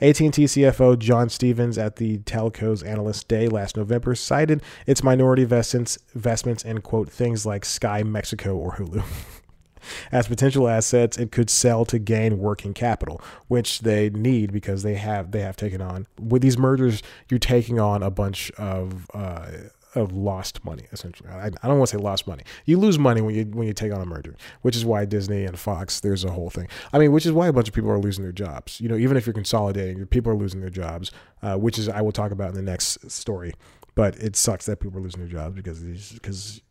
AT&T 0.00 0.30
CFO 0.30 0.98
John 0.98 1.28
Stephens 1.28 1.78
at 1.78 1.96
the 1.96 2.18
telco's 2.18 2.82
analyst 2.82 3.28
day 3.28 3.48
last 3.48 3.76
November 3.76 4.14
cited 4.14 4.62
its 4.86 5.02
minority 5.02 5.42
investments, 5.42 5.98
investments 6.14 6.64
in 6.64 6.80
quote 6.80 7.10
things 7.10 7.46
like 7.46 7.64
Sky 7.64 8.02
Mexico 8.02 8.56
or 8.56 8.72
Hulu. 8.72 9.04
As 10.12 10.28
potential 10.28 10.68
assets, 10.68 11.18
it 11.18 11.32
could 11.32 11.50
sell 11.50 11.84
to 11.86 11.98
gain 11.98 12.38
working 12.38 12.72
capital, 12.72 13.20
which 13.48 13.80
they 13.80 14.10
need 14.10 14.52
because 14.52 14.82
they 14.82 14.94
have 14.94 15.32
they 15.32 15.40
have 15.40 15.56
taken 15.56 15.80
on 15.80 16.06
with 16.20 16.42
these 16.42 16.56
mergers. 16.56 17.02
You're 17.28 17.40
taking 17.40 17.80
on 17.80 18.02
a 18.02 18.10
bunch 18.10 18.50
of 18.52 19.10
uh, 19.12 19.50
of 19.94 20.12
lost 20.12 20.64
money 20.64 20.86
essentially. 20.92 21.28
I, 21.28 21.46
I 21.46 21.68
don't 21.68 21.78
want 21.78 21.90
to 21.90 21.98
say 21.98 22.02
lost 22.02 22.26
money. 22.26 22.42
You 22.64 22.78
lose 22.78 22.98
money 22.98 23.20
when 23.20 23.34
you 23.34 23.44
when 23.44 23.66
you 23.66 23.74
take 23.74 23.92
on 23.92 24.00
a 24.00 24.06
merger, 24.06 24.36
which 24.62 24.76
is 24.76 24.84
why 24.84 25.04
Disney 25.04 25.44
and 25.44 25.58
Fox. 25.58 26.00
There's 26.00 26.24
a 26.24 26.30
whole 26.30 26.50
thing. 26.50 26.68
I 26.92 26.98
mean, 26.98 27.12
which 27.12 27.26
is 27.26 27.32
why 27.32 27.48
a 27.48 27.52
bunch 27.52 27.68
of 27.68 27.74
people 27.74 27.90
are 27.90 27.98
losing 27.98 28.22
their 28.24 28.32
jobs. 28.32 28.80
You 28.80 28.88
know, 28.88 28.96
even 28.96 29.16
if 29.16 29.26
you're 29.26 29.34
consolidating, 29.34 30.04
people 30.06 30.32
are 30.32 30.36
losing 30.36 30.60
their 30.60 30.70
jobs, 30.70 31.10
uh, 31.42 31.56
which 31.56 31.78
is 31.78 31.88
I 31.88 32.00
will 32.00 32.12
talk 32.12 32.32
about 32.32 32.48
in 32.50 32.54
the 32.54 32.62
next 32.62 33.10
story. 33.10 33.52
But 33.94 34.16
it 34.16 34.36
sucks 34.36 34.66
that 34.66 34.80
people 34.80 34.98
are 34.98 35.02
losing 35.02 35.20
their 35.20 35.28
jobs 35.28 35.54
because 35.54 35.80
because 36.12 36.62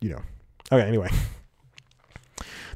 you 0.00 0.10
know. 0.10 0.22
Okay, 0.70 0.86
anyway. 0.86 1.10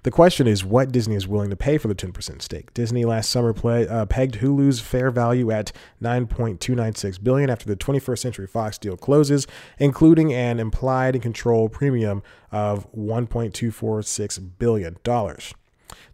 The 0.02 0.10
question 0.10 0.46
is 0.46 0.64
what 0.64 0.92
Disney 0.92 1.14
is 1.14 1.26
willing 1.26 1.50
to 1.50 1.56
pay 1.56 1.78
for 1.78 1.88
the 1.88 1.94
10% 1.94 2.42
stake. 2.42 2.72
Disney 2.74 3.04
last 3.04 3.30
summer 3.30 3.52
play, 3.52 3.86
uh, 3.88 4.06
pegged 4.06 4.36
Hulu's 4.36 4.80
fair 4.80 5.10
value 5.10 5.50
at 5.50 5.72
9.296 6.02 7.22
billion 7.22 7.50
after 7.50 7.66
the 7.66 7.76
21st 7.76 8.18
Century 8.18 8.46
Fox 8.46 8.78
deal 8.78 8.96
closes, 8.96 9.46
including 9.78 10.32
an 10.32 10.60
implied 10.60 11.14
and 11.14 11.22
control 11.22 11.68
premium 11.68 12.22
of 12.52 12.90
1.246 12.92 14.50
billion 14.58 14.96
dollars. 15.02 15.54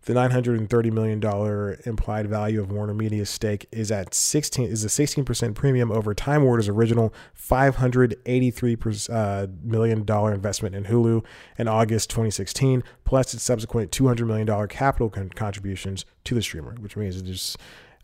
The 0.02 0.14
$930 0.14 0.92
million 0.92 1.22
implied 1.87 2.28
value 2.28 2.61
of 2.61 2.72
Warner 2.72 2.94
Media's 2.94 3.30
stake 3.30 3.66
is 3.70 3.92
at 3.92 4.14
16 4.14 4.68
is 4.68 4.85
a 4.85 4.88
16% 4.88 5.54
premium 5.54 5.92
over 5.92 6.12
Time 6.14 6.42
Warner's 6.42 6.68
original 6.68 7.14
$583 7.38 9.11
uh, 9.11 9.46
million 9.62 10.04
dollar 10.04 10.32
investment 10.35 10.74
in 10.74 10.85
Hulu 10.85 11.24
in 11.58 11.68
August 11.68 12.11
2016, 12.11 12.82
plus 13.04 13.32
its 13.35 13.42
subsequent 13.42 13.90
$200 13.90 14.26
million 14.26 14.68
capital 14.68 15.08
con- 15.08 15.30
contributions 15.30 16.04
to 16.24 16.35
the 16.35 16.42
streamer, 16.42 16.74
which 16.80 16.96
means 16.96 17.20
just 17.22 17.56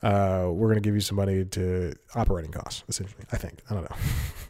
uh, 0.02 0.46
we're 0.48 0.68
going 0.68 0.76
to 0.76 0.80
give 0.80 0.94
you 0.94 1.00
some 1.00 1.16
money 1.16 1.44
to 1.44 1.94
operating 2.14 2.52
costs, 2.52 2.84
essentially. 2.88 3.24
I 3.32 3.36
think 3.36 3.60
I 3.68 3.74
don't 3.74 3.90
know. 3.90 3.96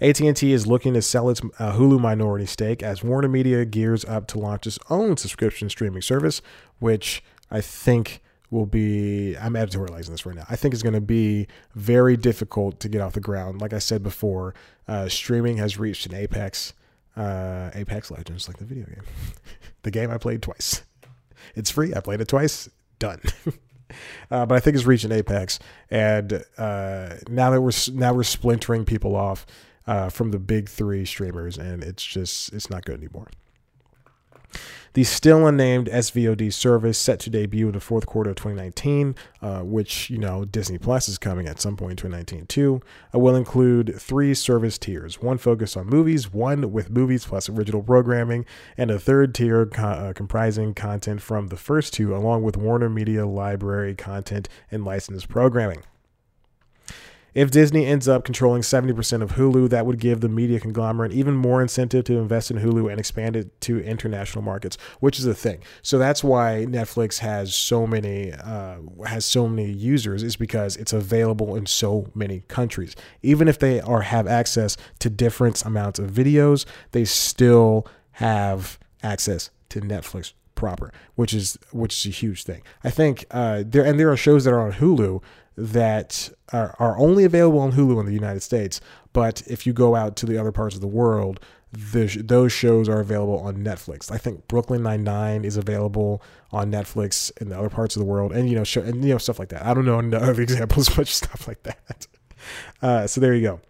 AT&T 0.00 0.52
is 0.52 0.66
looking 0.66 0.94
to 0.94 1.02
sell 1.02 1.28
its 1.30 1.40
uh, 1.58 1.72
Hulu 1.72 2.00
minority 2.00 2.46
stake 2.46 2.82
as 2.82 3.02
Warner 3.02 3.28
Media 3.28 3.64
gears 3.64 4.04
up 4.04 4.26
to 4.28 4.38
launch 4.38 4.66
its 4.66 4.78
own 4.90 5.16
subscription 5.16 5.68
streaming 5.68 6.02
service, 6.02 6.42
which 6.78 7.22
I 7.50 7.60
think 7.60 8.22
will 8.50 8.66
be 8.66 9.36
I'm 9.36 9.54
editorializing 9.54 10.10
this 10.10 10.24
right 10.26 10.36
now. 10.36 10.46
I 10.48 10.56
think 10.56 10.74
it's 10.74 10.82
going 10.82 10.94
to 10.94 11.00
be 11.00 11.48
very 11.74 12.16
difficult 12.16 12.80
to 12.80 12.88
get 12.88 13.00
off 13.00 13.12
the 13.12 13.20
ground. 13.20 13.60
Like 13.60 13.72
I 13.72 13.78
said 13.78 14.02
before, 14.02 14.54
uh, 14.86 15.08
streaming 15.08 15.56
has 15.58 15.78
reached 15.78 16.06
an 16.06 16.14
apex. 16.14 16.72
Uh, 17.16 17.70
Apex 17.74 18.10
Legends, 18.10 18.46
like 18.46 18.58
the 18.58 18.66
video 18.66 18.84
game, 18.84 19.02
the 19.84 19.90
game 19.90 20.10
I 20.10 20.18
played 20.18 20.42
twice. 20.42 20.82
It's 21.54 21.70
free. 21.70 21.94
I 21.94 22.00
played 22.00 22.20
it 22.20 22.28
twice. 22.28 22.68
Done. 22.98 23.22
Uh, 24.30 24.46
but 24.46 24.56
I 24.56 24.60
think 24.60 24.76
it's 24.76 24.86
reaching 24.86 25.12
apex, 25.12 25.58
and 25.90 26.44
uh, 26.58 27.14
now 27.28 27.50
that 27.50 27.60
we're 27.60 27.72
now 27.92 28.12
we're 28.12 28.24
splintering 28.24 28.84
people 28.84 29.14
off 29.14 29.46
uh, 29.86 30.08
from 30.08 30.30
the 30.30 30.38
big 30.38 30.68
three 30.68 31.04
streamers, 31.04 31.56
and 31.56 31.82
it's 31.82 32.04
just 32.04 32.52
it's 32.52 32.68
not 32.68 32.84
good 32.84 32.98
anymore. 32.98 33.28
The 34.96 35.04
still 35.04 35.46
unnamed 35.46 35.88
SVOD 35.88 36.50
service 36.50 36.96
set 36.96 37.20
to 37.20 37.30
debut 37.30 37.66
in 37.66 37.74
the 37.74 37.80
fourth 37.80 38.06
quarter 38.06 38.30
of 38.30 38.36
2019, 38.36 39.14
uh, 39.42 39.60
which, 39.60 40.08
you 40.08 40.16
know, 40.16 40.46
Disney 40.46 40.78
Plus 40.78 41.06
is 41.06 41.18
coming 41.18 41.46
at 41.46 41.60
some 41.60 41.76
point 41.76 41.90
in 41.90 41.96
2019 41.98 42.46
too, 42.46 42.80
uh, 43.14 43.18
will 43.18 43.36
include 43.36 44.00
three 44.00 44.32
service 44.32 44.78
tiers 44.78 45.20
one 45.20 45.36
focused 45.36 45.76
on 45.76 45.86
movies, 45.86 46.32
one 46.32 46.72
with 46.72 46.88
movies 46.88 47.26
plus 47.26 47.48
original 47.50 47.82
programming, 47.82 48.46
and 48.78 48.90
a 48.90 48.98
third 48.98 49.34
tier 49.34 49.66
co- 49.66 49.84
uh, 49.86 50.12
comprising 50.14 50.72
content 50.72 51.20
from 51.20 51.48
the 51.48 51.58
first 51.58 51.92
two, 51.92 52.16
along 52.16 52.42
with 52.42 52.56
Warner 52.56 52.88
Media 52.88 53.26
Library 53.26 53.94
content 53.94 54.48
and 54.70 54.82
licensed 54.84 55.28
programming. 55.28 55.82
If 57.36 57.50
Disney 57.50 57.84
ends 57.84 58.08
up 58.08 58.24
controlling 58.24 58.62
70% 58.62 59.20
of 59.20 59.32
Hulu, 59.32 59.68
that 59.68 59.84
would 59.84 60.00
give 60.00 60.22
the 60.22 60.28
media 60.30 60.58
conglomerate 60.58 61.12
even 61.12 61.34
more 61.34 61.60
incentive 61.60 62.06
to 62.06 62.16
invest 62.16 62.50
in 62.50 62.56
Hulu 62.56 62.90
and 62.90 62.98
expand 62.98 63.36
it 63.36 63.60
to 63.60 63.78
international 63.80 64.40
markets, 64.40 64.78
which 65.00 65.18
is 65.18 65.26
a 65.26 65.34
thing. 65.34 65.62
So 65.82 65.98
that's 65.98 66.24
why 66.24 66.64
Netflix 66.66 67.18
has 67.18 67.54
so 67.54 67.86
many 67.86 68.32
uh, 68.32 68.78
has 69.04 69.26
so 69.26 69.46
many 69.48 69.70
users 69.70 70.22
is 70.22 70.34
because 70.34 70.76
it's 70.76 70.94
available 70.94 71.56
in 71.56 71.66
so 71.66 72.06
many 72.14 72.40
countries. 72.48 72.96
Even 73.22 73.48
if 73.48 73.58
they 73.58 73.82
are 73.82 74.00
have 74.00 74.26
access 74.26 74.78
to 75.00 75.10
different 75.10 75.62
amounts 75.66 75.98
of 75.98 76.10
videos, 76.10 76.64
they 76.92 77.04
still 77.04 77.86
have 78.12 78.78
access 79.02 79.50
to 79.68 79.82
Netflix 79.82 80.32
proper, 80.54 80.90
which 81.16 81.34
is 81.34 81.58
which 81.70 82.06
is 82.06 82.06
a 82.06 82.16
huge 82.16 82.44
thing. 82.44 82.62
I 82.82 82.88
think 82.88 83.26
uh, 83.30 83.62
there 83.66 83.84
and 83.84 84.00
there 84.00 84.10
are 84.10 84.16
shows 84.16 84.44
that 84.44 84.54
are 84.54 84.60
on 84.60 84.72
Hulu 84.72 85.20
that 85.56 86.30
are, 86.52 86.76
are 86.78 86.98
only 86.98 87.24
available 87.24 87.60
on 87.60 87.72
Hulu 87.72 87.98
in 88.00 88.06
the 88.06 88.12
United 88.12 88.40
States. 88.40 88.80
But 89.12 89.42
if 89.46 89.66
you 89.66 89.72
go 89.72 89.94
out 89.94 90.16
to 90.16 90.26
the 90.26 90.38
other 90.38 90.52
parts 90.52 90.74
of 90.74 90.80
the 90.80 90.86
world, 90.86 91.40
the, 91.72 92.22
those 92.24 92.52
shows 92.52 92.88
are 92.88 93.00
available 93.00 93.38
on 93.38 93.56
Netflix. 93.58 94.10
I 94.10 94.18
think 94.18 94.46
Brooklyn 94.48 94.82
Nine 94.82 95.04
Nine 95.04 95.44
is 95.44 95.56
available 95.56 96.22
on 96.52 96.70
Netflix 96.70 97.32
in 97.40 97.48
the 97.48 97.58
other 97.58 97.68
parts 97.68 97.96
of 97.96 98.00
the 98.00 98.06
world, 98.06 98.32
and 98.32 98.48
you 98.48 98.56
know, 98.56 98.64
show, 98.64 98.82
and 98.82 99.04
you 99.04 99.10
know 99.10 99.18
stuff 99.18 99.38
like 99.38 99.48
that. 99.50 99.64
I 99.64 99.74
don't 99.74 99.84
know 99.84 99.98
other 100.18 100.40
examples, 100.40 100.88
but 100.88 101.06
stuff 101.08 101.46
like 101.48 101.62
that. 101.64 102.06
Uh, 102.80 103.08
so 103.08 103.20
there 103.20 103.34
you 103.34 103.42
go. 103.42 103.60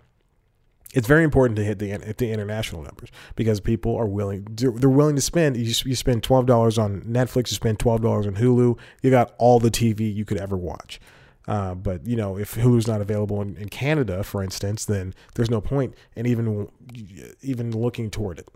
It's 0.93 1.07
very 1.07 1.25
important 1.25 1.57
to 1.57 1.65
hit 1.65 1.79
the 1.79 1.87
hit 1.87 2.19
the 2.19 2.31
international 2.31 2.83
numbers 2.83 3.11
because 3.35 3.59
people 3.59 3.97
are 3.97 4.05
willing. 4.05 4.47
They're 4.51 4.91
willing 4.91 5.17
to 5.17 5.23
spend. 5.23 5.57
You, 5.57 5.73
you 5.87 5.95
spend 5.95 6.23
twelve 6.23 6.45
dollars 6.45 6.77
on 6.77 7.03
Netflix. 7.03 7.51
You 7.51 7.55
spend 7.55 7.79
twelve 7.79 8.03
dollars 8.03 8.27
on 8.27 8.35
Hulu. 8.35 8.77
You 9.03 9.11
got 9.11 9.35
all 9.39 9.61
the 9.61 9.71
TV 9.71 10.13
you 10.15 10.27
could 10.27 10.37
ever 10.37 10.57
watch. 10.57 11.01
Uh, 11.47 11.75
but 11.75 12.07
you 12.07 12.17
know, 12.17 12.37
if 12.37 12.55
Hulu's 12.55 12.89
not 12.89 13.01
available 13.01 13.41
in, 13.41 13.57
in, 13.57 13.69
Canada, 13.69 14.25
for 14.25 14.43
instance, 14.43 14.85
then 14.85 15.15
there's 15.35 15.51
no 15.51 15.61
point 15.61 15.95
in 16.17 16.27
even 16.27 16.69
even 17.43 17.77
looking 17.77 18.11
toward 18.11 18.41
it. 18.41 18.49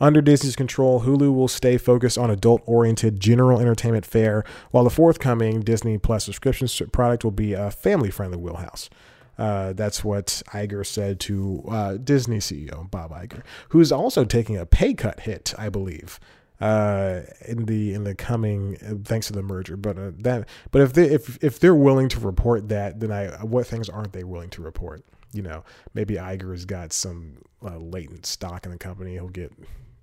Under 0.00 0.20
Disney's 0.20 0.54
control, 0.54 1.02
Hulu 1.02 1.34
will 1.34 1.48
stay 1.48 1.76
focused 1.76 2.16
on 2.16 2.30
adult-oriented 2.30 3.18
general 3.18 3.58
entertainment 3.58 4.06
fare, 4.06 4.44
while 4.70 4.84
the 4.84 4.90
forthcoming 4.90 5.60
Disney 5.60 5.98
Plus 5.98 6.24
subscription 6.24 6.68
product 6.90 7.24
will 7.24 7.32
be 7.32 7.52
a 7.52 7.70
family-friendly 7.70 8.38
wheelhouse. 8.38 8.88
Uh, 9.36 9.72
that's 9.72 10.02
what 10.04 10.42
Iger 10.48 10.84
said 10.84 11.20
to 11.20 11.64
uh, 11.68 11.96
Disney 11.96 12.38
CEO 12.38 12.90
Bob 12.90 13.12
Iger, 13.12 13.42
who's 13.68 13.92
also 13.92 14.24
taking 14.24 14.56
a 14.56 14.66
pay 14.66 14.94
cut 14.94 15.20
hit, 15.20 15.54
I 15.56 15.68
believe, 15.68 16.18
uh, 16.60 17.20
in 17.46 17.66
the 17.66 17.94
in 17.94 18.04
the 18.04 18.14
coming 18.14 18.76
uh, 18.84 18.94
thanks 19.04 19.28
to 19.28 19.32
the 19.32 19.42
merger. 19.42 19.76
But 19.76 19.98
uh, 19.98 20.10
that 20.18 20.48
but 20.70 20.82
if 20.82 20.92
they 20.92 21.04
if 21.10 21.42
if 21.42 21.60
they're 21.60 21.74
willing 21.74 22.08
to 22.10 22.20
report 22.20 22.68
that, 22.68 23.00
then 23.00 23.12
I 23.12 23.28
what 23.44 23.66
things 23.66 23.88
aren't 23.88 24.12
they 24.12 24.24
willing 24.24 24.50
to 24.50 24.62
report? 24.62 25.04
You 25.32 25.42
know, 25.42 25.64
maybe 25.94 26.14
Iger 26.14 26.52
has 26.52 26.64
got 26.64 26.92
some 26.92 27.38
uh, 27.62 27.76
latent 27.76 28.26
stock 28.26 28.64
in 28.64 28.72
the 28.72 28.78
company. 28.78 29.12
He'll 29.12 29.28
get 29.28 29.52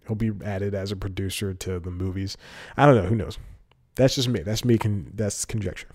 he'll 0.08 0.16
be 0.16 0.32
added 0.44 0.76
as 0.76 0.92
a 0.92 0.96
producer 0.96 1.54
to 1.54 1.80
the 1.80 1.92
movies. 1.92 2.38
I 2.78 2.86
don't 2.86 2.96
know. 2.96 3.10
Who 3.10 3.16
knows? 3.16 3.38
That's 3.96 4.16
just 4.16 4.28
me. 4.28 4.42
That's 4.42 4.64
me. 4.64 4.78
Con- 4.78 5.12
that's 5.14 5.46
conjecture. 5.46 5.88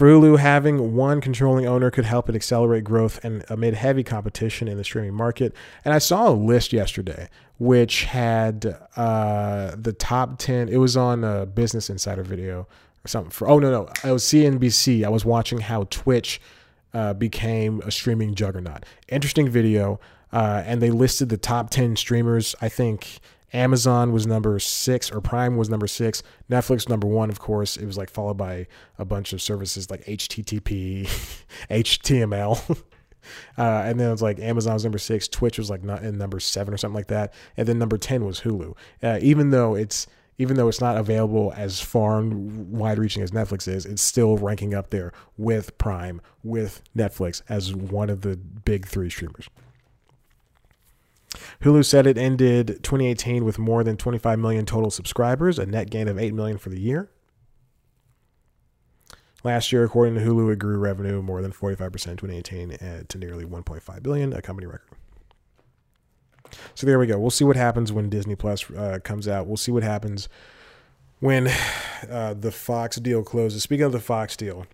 For 0.00 0.06
Hulu, 0.06 0.38
having 0.38 0.96
one 0.96 1.20
controlling 1.20 1.66
owner 1.66 1.90
could 1.90 2.06
help 2.06 2.30
it 2.30 2.34
accelerate 2.34 2.84
growth 2.84 3.22
and 3.22 3.44
amid 3.50 3.74
heavy 3.74 4.02
competition 4.02 4.66
in 4.66 4.78
the 4.78 4.82
streaming 4.82 5.12
market. 5.12 5.54
And 5.84 5.92
I 5.92 5.98
saw 5.98 6.30
a 6.30 6.32
list 6.32 6.72
yesterday 6.72 7.28
which 7.58 8.04
had 8.04 8.78
uh, 8.96 9.76
the 9.76 9.92
top 9.92 10.38
10. 10.38 10.70
It 10.70 10.78
was 10.78 10.96
on 10.96 11.22
a 11.22 11.44
Business 11.44 11.90
Insider 11.90 12.22
video 12.22 12.60
or 13.04 13.08
something. 13.08 13.30
For 13.30 13.46
Oh, 13.46 13.58
no, 13.58 13.70
no. 13.70 13.92
It 14.02 14.10
was 14.10 14.24
CNBC. 14.24 15.04
I 15.04 15.10
was 15.10 15.26
watching 15.26 15.60
how 15.60 15.84
Twitch 15.90 16.40
uh, 16.94 17.12
became 17.12 17.82
a 17.82 17.90
streaming 17.90 18.34
juggernaut. 18.34 18.86
Interesting 19.08 19.50
video. 19.50 20.00
Uh, 20.32 20.62
and 20.64 20.80
they 20.80 20.90
listed 20.90 21.28
the 21.28 21.36
top 21.36 21.68
10 21.68 21.96
streamers. 21.96 22.54
I 22.62 22.70
think 22.70 23.20
Amazon 23.52 24.12
was 24.12 24.26
number 24.26 24.58
six, 24.58 25.10
or 25.10 25.20
Prime 25.20 25.56
was 25.56 25.68
number 25.68 25.86
six. 25.86 26.22
Netflix 26.50 26.88
number 26.88 27.06
one, 27.06 27.30
of 27.30 27.40
course. 27.40 27.76
It 27.76 27.86
was 27.86 27.98
like 27.98 28.10
followed 28.10 28.36
by 28.36 28.66
a 28.98 29.04
bunch 29.04 29.32
of 29.32 29.42
services 29.42 29.90
like 29.90 30.04
HTTP, 30.04 31.06
HTML. 31.70 32.82
Uh, 33.58 33.82
and 33.84 34.00
then 34.00 34.08
it 34.08 34.12
was 34.12 34.22
like 34.22 34.38
Amazon 34.38 34.74
was 34.74 34.84
number 34.84 34.98
six, 34.98 35.28
Twitch 35.28 35.58
was 35.58 35.68
like 35.68 35.84
not 35.84 36.02
in 36.02 36.16
number 36.16 36.40
seven 36.40 36.72
or 36.72 36.76
something 36.76 36.94
like 36.94 37.08
that, 37.08 37.34
and 37.56 37.68
then 37.68 37.78
number 37.78 37.98
ten 37.98 38.24
was 38.24 38.40
Hulu. 38.40 38.74
Uh, 39.02 39.18
even 39.20 39.50
though 39.50 39.74
it's 39.74 40.06
even 40.38 40.56
though 40.56 40.68
it's 40.68 40.80
not 40.80 40.96
available 40.96 41.52
as 41.54 41.80
far 41.80 42.18
and 42.18 42.72
wide 42.72 42.98
reaching 42.98 43.22
as 43.22 43.30
Netflix 43.30 43.68
is, 43.68 43.84
it's 43.84 44.00
still 44.00 44.38
ranking 44.38 44.72
up 44.72 44.88
there 44.88 45.12
with 45.36 45.76
Prime, 45.76 46.22
with 46.42 46.80
Netflix 46.96 47.42
as 47.48 47.74
one 47.74 48.08
of 48.08 48.22
the 48.22 48.36
big 48.36 48.86
three 48.86 49.10
streamers. 49.10 49.50
Hulu 51.62 51.84
said 51.84 52.06
it 52.06 52.18
ended 52.18 52.82
2018 52.82 53.44
with 53.44 53.58
more 53.58 53.84
than 53.84 53.96
25 53.96 54.38
million 54.38 54.66
total 54.66 54.90
subscribers, 54.90 55.58
a 55.58 55.66
net 55.66 55.90
gain 55.90 56.08
of 56.08 56.18
8 56.18 56.34
million 56.34 56.58
for 56.58 56.70
the 56.70 56.80
year. 56.80 57.10
Last 59.42 59.72
year, 59.72 59.84
according 59.84 60.16
to 60.16 60.20
Hulu, 60.20 60.52
it 60.52 60.58
grew 60.58 60.76
revenue 60.76 61.22
more 61.22 61.40
than 61.40 61.52
45% 61.52 61.80
in 61.80 62.16
2018 62.16 62.72
uh, 62.72 63.02
to 63.08 63.18
nearly 63.18 63.44
1.5 63.44 64.02
billion, 64.02 64.32
a 64.32 64.42
company 64.42 64.66
record. 64.66 64.90
So 66.74 66.86
there 66.86 66.98
we 66.98 67.06
go. 67.06 67.18
We'll 67.18 67.30
see 67.30 67.44
what 67.44 67.56
happens 67.56 67.92
when 67.92 68.10
Disney 68.10 68.34
Plus 68.34 68.68
uh, 68.70 68.98
comes 69.02 69.28
out. 69.28 69.46
We'll 69.46 69.56
see 69.56 69.70
what 69.70 69.82
happens 69.82 70.28
when 71.20 71.48
uh, 72.10 72.34
the 72.34 72.50
Fox 72.50 72.96
deal 72.96 73.22
closes. 73.22 73.62
Speaking 73.62 73.84
of 73.84 73.92
the 73.92 74.00
Fox 74.00 74.36
deal, 74.36 74.66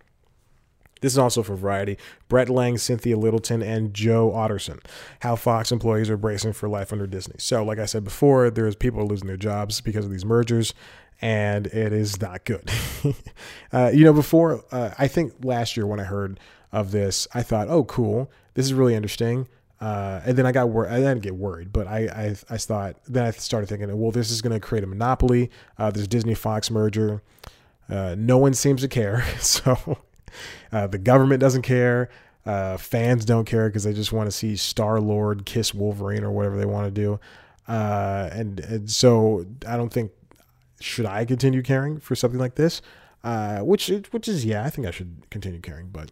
this 1.01 1.13
is 1.13 1.17
also 1.17 1.43
for 1.43 1.55
Variety. 1.55 1.97
Brett 2.27 2.49
Lang, 2.49 2.77
Cynthia 2.77 3.17
Littleton, 3.17 3.61
and 3.61 3.93
Joe 3.93 4.31
Otterson. 4.31 4.79
How 5.21 5.35
Fox 5.35 5.71
employees 5.71 6.09
are 6.09 6.17
bracing 6.17 6.53
for 6.53 6.69
life 6.69 6.91
under 6.91 7.07
Disney. 7.07 7.35
So, 7.37 7.63
like 7.63 7.79
I 7.79 7.85
said 7.85 8.03
before, 8.03 8.49
there's 8.49 8.75
people 8.75 9.05
losing 9.05 9.27
their 9.27 9.37
jobs 9.37 9.81
because 9.81 10.05
of 10.05 10.11
these 10.11 10.25
mergers, 10.25 10.73
and 11.21 11.67
it 11.67 11.93
is 11.93 12.21
not 12.21 12.45
good. 12.45 12.69
uh, 13.71 13.91
you 13.93 14.03
know, 14.03 14.13
before 14.13 14.63
uh, 14.71 14.91
I 14.97 15.07
think 15.07 15.33
last 15.43 15.77
year 15.77 15.85
when 15.85 15.99
I 15.99 16.05
heard 16.05 16.39
of 16.71 16.91
this, 16.91 17.27
I 17.33 17.43
thought, 17.43 17.67
"Oh, 17.69 17.83
cool, 17.83 18.31
this 18.53 18.65
is 18.65 18.73
really 18.73 18.95
interesting." 18.95 19.47
Uh, 19.79 20.21
and 20.25 20.35
then 20.37 20.45
I 20.45 20.51
got 20.51 20.69
worried. 20.69 20.91
I 20.91 20.97
didn't 20.97 21.21
get 21.21 21.35
worried, 21.35 21.71
but 21.71 21.87
I, 21.87 22.07
I, 22.07 22.35
I 22.49 22.57
thought. 22.57 22.97
Then 23.07 23.25
I 23.25 23.31
started 23.31 23.67
thinking, 23.67 23.95
well, 23.99 24.11
this 24.11 24.31
is 24.31 24.41
going 24.41 24.53
to 24.53 24.59
create 24.59 24.83
a 24.83 24.87
monopoly. 24.87 25.51
Uh, 25.77 25.91
this 25.91 26.07
Disney 26.07 26.33
Fox 26.33 26.71
merger. 26.71 27.21
Uh, 27.89 28.15
no 28.17 28.37
one 28.37 28.53
seems 28.53 28.81
to 28.81 28.87
care, 28.87 29.23
so 29.39 29.97
uh, 30.71 30.87
the 30.87 30.97
government 30.97 31.39
doesn't 31.39 31.63
care. 31.63 32.09
Uh, 32.45 32.77
fans 32.77 33.25
don't 33.25 33.43
care 33.43 33.67
because 33.67 33.83
they 33.83 33.91
just 33.91 34.13
want 34.13 34.27
to 34.27 34.31
see 34.31 34.55
Star 34.55 35.01
Lord 35.01 35.45
kiss 35.45 35.73
Wolverine 35.73 36.23
or 36.23 36.31
whatever 36.31 36.55
they 36.55 36.65
want 36.65 36.87
to 36.87 36.91
do. 36.91 37.19
Uh, 37.67 38.29
and, 38.31 38.61
and, 38.61 38.89
so 38.89 39.45
I 39.67 39.75
don't 39.75 39.91
think 39.91 40.11
should 40.79 41.05
I 41.05 41.25
continue 41.25 41.61
caring 41.61 41.99
for 41.99 42.15
something 42.15 42.39
like 42.39 42.55
this, 42.55 42.81
uh, 43.25 43.59
which 43.59 43.89
which 44.11 44.29
is 44.29 44.45
yeah 44.45 44.63
I 44.63 44.69
think 44.69 44.87
I 44.87 44.91
should 44.91 45.29
continue 45.29 45.59
caring, 45.59 45.89
but. 45.89 46.11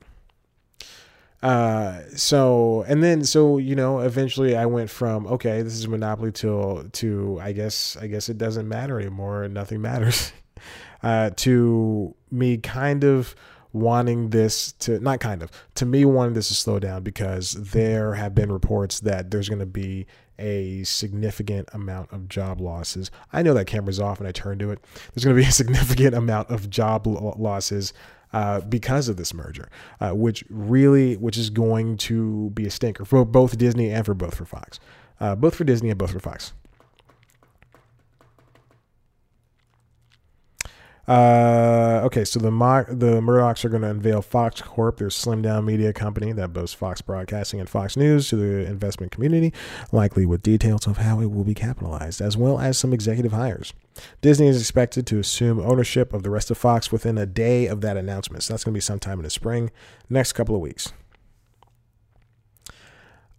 Uh, 1.44 2.02
so 2.16 2.84
and 2.88 3.04
then 3.04 3.24
so 3.24 3.60
you 3.60 3.76
know 3.76 4.00
eventually 4.00 4.56
I 4.56 4.66
went 4.66 4.90
from 4.90 5.28
okay 5.28 5.62
this 5.62 5.74
is 5.74 5.88
monopoly 5.88 6.32
till 6.32 6.86
to 6.94 7.40
I 7.40 7.52
guess 7.52 7.96
I 8.02 8.08
guess 8.08 8.30
it 8.30 8.40
doesn't 8.40 8.68
matter 8.68 9.00
anymore 9.00 9.48
nothing 9.48 9.80
matters 9.80 10.32
uh, 11.04 11.30
to 11.36 12.16
me 12.32 12.58
kind 12.58 13.04
of 13.04 13.36
wanting 13.76 14.30
this 14.30 14.72
to 14.72 15.00
not 15.02 15.20
kind 15.20 15.44
of 15.44 15.52
to 15.76 15.86
me 15.86 16.06
wanting 16.06 16.34
this 16.34 16.48
to 16.48 16.54
slow 16.54 16.80
down 16.80 17.04
because 17.04 17.52
there 17.52 18.14
have 18.14 18.34
been 18.34 18.50
reports 18.50 19.02
that 19.02 19.32
there's 19.32 19.50
going 19.50 19.60
to 19.60 19.66
be 19.66 20.08
a 20.40 20.82
significant 20.86 21.68
amount 21.74 22.12
of 22.14 22.30
job 22.30 22.62
losses. 22.62 23.12
I 23.34 23.42
know 23.42 23.54
that 23.54 23.66
camera's 23.66 24.00
off 24.00 24.20
and 24.20 24.28
I 24.28 24.32
turned 24.32 24.62
to 24.62 24.72
it. 24.72 24.80
There's 25.14 25.26
going 25.26 25.36
to 25.36 25.42
be 25.42 25.48
a 25.48 25.52
significant 25.52 26.16
amount 26.16 26.50
of 26.50 26.70
job 26.70 27.06
losses 27.06 27.92
uh, 28.32 28.62
because 28.62 29.10
of 29.10 29.18
this 29.18 29.34
merger, 29.34 29.70
uh, 30.00 30.12
which 30.12 30.46
really, 30.50 31.18
which 31.18 31.38
is 31.38 31.50
going 31.50 31.98
to 31.98 32.52
be 32.52 32.66
a 32.66 32.72
stinker 32.72 33.04
for 33.04 33.26
both 33.26 33.58
Disney 33.58 33.92
and 33.92 34.06
for 34.06 34.14
both 34.14 34.36
for 34.36 34.46
Fox, 34.46 34.80
uh, 35.20 35.36
both 35.36 35.56
for 35.56 35.66
Disney 35.66 35.90
and 35.90 35.98
both 35.98 36.12
for 36.12 36.20
Fox. 36.20 36.54
Uh, 41.08 42.02
okay, 42.04 42.26
so 42.26 42.40
the 42.40 42.50
Mo- 42.50 42.86
the 42.88 43.22
Murdochs 43.22 43.64
are 43.64 43.70
going 43.70 43.84
to 43.84 43.90
unveil 43.90 44.24
Fox 44.24 44.62
Corp, 44.62 44.98
their 44.98 45.12
slim 45.12 45.42
down 45.42 45.66
media 45.66 45.94
company 45.94 46.32
that 46.32 46.52
boasts 46.52 46.74
Fox 46.74 47.02
Broadcasting 47.02 47.60
and 47.60 47.70
Fox 47.70 47.96
News 47.96 48.30
to 48.30 48.36
the 48.36 48.66
investment 48.66 49.12
community, 49.12 49.54
likely 49.92 50.26
with 50.26 50.42
details 50.42 50.88
of 50.88 50.98
how 50.98 51.22
it 51.22 51.32
will 51.32 51.44
be 51.44 51.54
capitalized, 51.54 52.22
as 52.22 52.36
well 52.36 52.60
as 52.60 52.78
some 52.78 52.92
executive 52.92 53.34
hires. 53.34 53.74
Disney 54.22 54.48
is 54.48 54.60
expected 54.60 55.06
to 55.08 55.20
assume 55.20 55.60
ownership 55.60 56.12
of 56.12 56.24
the 56.24 56.32
rest 56.32 56.50
of 56.50 56.58
Fox 56.58 56.92
within 56.92 57.18
a 57.18 57.26
day 57.26 57.68
of 57.68 57.82
that 57.82 57.98
announcement. 57.98 58.44
So 58.44 58.54
that's 58.54 58.64
going 58.64 58.74
to 58.74 58.78
be 58.78 58.82
sometime 58.82 59.20
in 59.20 59.24
the 59.24 59.30
spring, 59.30 59.72
next 60.10 60.34
couple 60.34 60.56
of 60.56 60.62
weeks. 60.62 60.92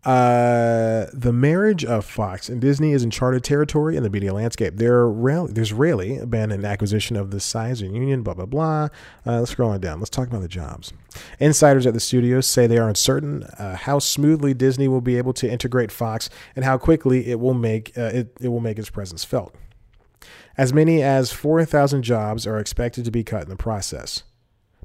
Uh, 0.07 1.07
the 1.13 1.33
marriage 1.33 1.85
of 1.85 2.05
Fox 2.05 2.49
and 2.49 2.61
Disney 2.61 2.93
is 2.93 3.03
uncharted 3.03 3.43
territory 3.43 3.97
in 3.97 4.05
the 4.05 4.09
media 4.09 4.33
landscape. 4.33 4.77
There 4.77 5.09
rarely, 5.09 5.53
there's 5.53 5.73
rarely 5.73 6.25
been 6.25 6.53
an 6.53 6.65
acquisition 6.65 7.17
of 7.17 7.33
this 7.33 7.45
size 7.45 7.83
and 7.83 7.93
union, 7.93 8.23
blah, 8.23 8.35
blah, 8.35 8.47
blah. 8.47 8.89
Uh, 9.27 9.41
let's 9.41 9.51
scroll 9.51 9.73
on 9.73 9.81
down. 9.81 9.99
Let's 9.99 10.11
talk 10.11 10.29
about 10.29 10.43
the 10.43 10.49
jobs. 10.49 10.93
Insiders 11.41 11.89
at 11.89 11.93
the 11.93 11.99
studios 11.99 12.47
say 12.47 12.69
they 12.69 12.79
are 12.79 12.89
uncertain 12.89 13.43
uh, 13.59 13.75
how 13.75 13.99
smoothly 13.99 14.55
Disney 14.55 14.87
will 14.87 15.01
be 15.01 15.19
able 15.19 15.33
to 15.33 15.51
integrate 15.51 15.91
Fox 15.91 16.31
and 16.55 16.65
how 16.65 16.79
quickly 16.79 17.27
it 17.27 17.41
will 17.41 17.55
make, 17.55 17.99
uh, 17.99 18.03
it, 18.15 18.37
it 18.41 18.49
will 18.49 18.61
make 18.61 18.79
its 18.79 18.91
presence 18.91 19.25
felt. 19.25 19.57
As 20.57 20.73
many 20.73 21.03
as 21.03 21.33
4,000 21.33 22.05
jobs 22.05 22.47
are 22.47 22.61
expected 22.61 23.05
to 23.07 23.11
be 23.11 23.25
cut 23.25 23.43
in 23.43 23.49
the 23.49 23.57
process. 23.57 24.23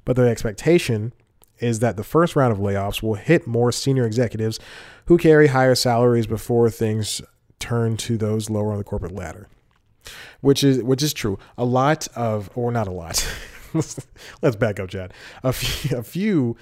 But 0.04 0.16
the 0.16 0.24
expectation 0.24 1.14
is 1.62 1.80
that 1.80 1.96
the 1.96 2.04
first 2.04 2.36
round 2.36 2.52
of 2.52 2.60
layoffs 2.60 3.02
will 3.02 3.16
hit 3.16 3.48
more 3.48 3.72
senior 3.72 4.06
executives 4.06 4.60
who 5.06 5.18
carry 5.18 5.48
higher 5.48 5.76
salaries 5.76 6.28
before 6.28 6.70
things 6.70 7.22
turn 7.60 7.96
to 7.96 8.18
those 8.18 8.50
lower 8.50 8.72
on 8.72 8.78
the 8.78 8.84
corporate 8.84 9.14
ladder. 9.14 9.48
Which 10.42 10.64
is 10.64 10.82
which 10.82 11.04
is 11.04 11.14
true. 11.14 11.38
A 11.58 11.64
lot 11.66 12.08
of 12.16 12.50
or 12.56 12.72
not 12.72 12.88
a 12.88 12.92
lot. 12.92 13.26
Let's 14.42 14.56
back 14.56 14.80
up, 14.80 14.90
Chad. 14.90 15.14
A 15.44 15.54
few, 15.54 15.98
a 15.98 16.04
few 16.04 16.58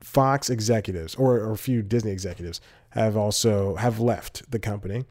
Fox 0.00 0.48
executives 0.50 1.14
or, 1.14 1.36
or 1.36 1.52
a 1.52 1.56
few 1.58 1.82
Disney 1.82 2.10
executives 2.10 2.60
have 2.90 3.16
also 3.16 3.76
have 3.76 3.98
left 3.98 4.50
the 4.50 4.58
company. 4.58 5.04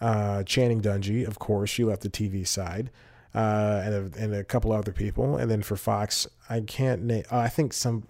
Uh, 0.00 0.42
Channing 0.42 0.80
Dungey, 0.80 1.26
of 1.26 1.38
course, 1.38 1.70
she 1.70 1.84
left 1.84 2.02
the 2.02 2.10
TV 2.10 2.46
side, 2.46 2.90
uh, 3.34 3.82
and 3.84 3.94
a, 3.94 4.18
and 4.18 4.34
a 4.34 4.42
couple 4.42 4.72
other 4.72 4.92
people. 4.92 5.36
And 5.36 5.50
then 5.50 5.62
for 5.62 5.76
Fox, 5.76 6.26
I 6.50 6.60
can't 6.60 7.02
name. 7.02 7.24
Uh, 7.30 7.38
I 7.38 7.48
think 7.48 7.72
some 7.72 8.08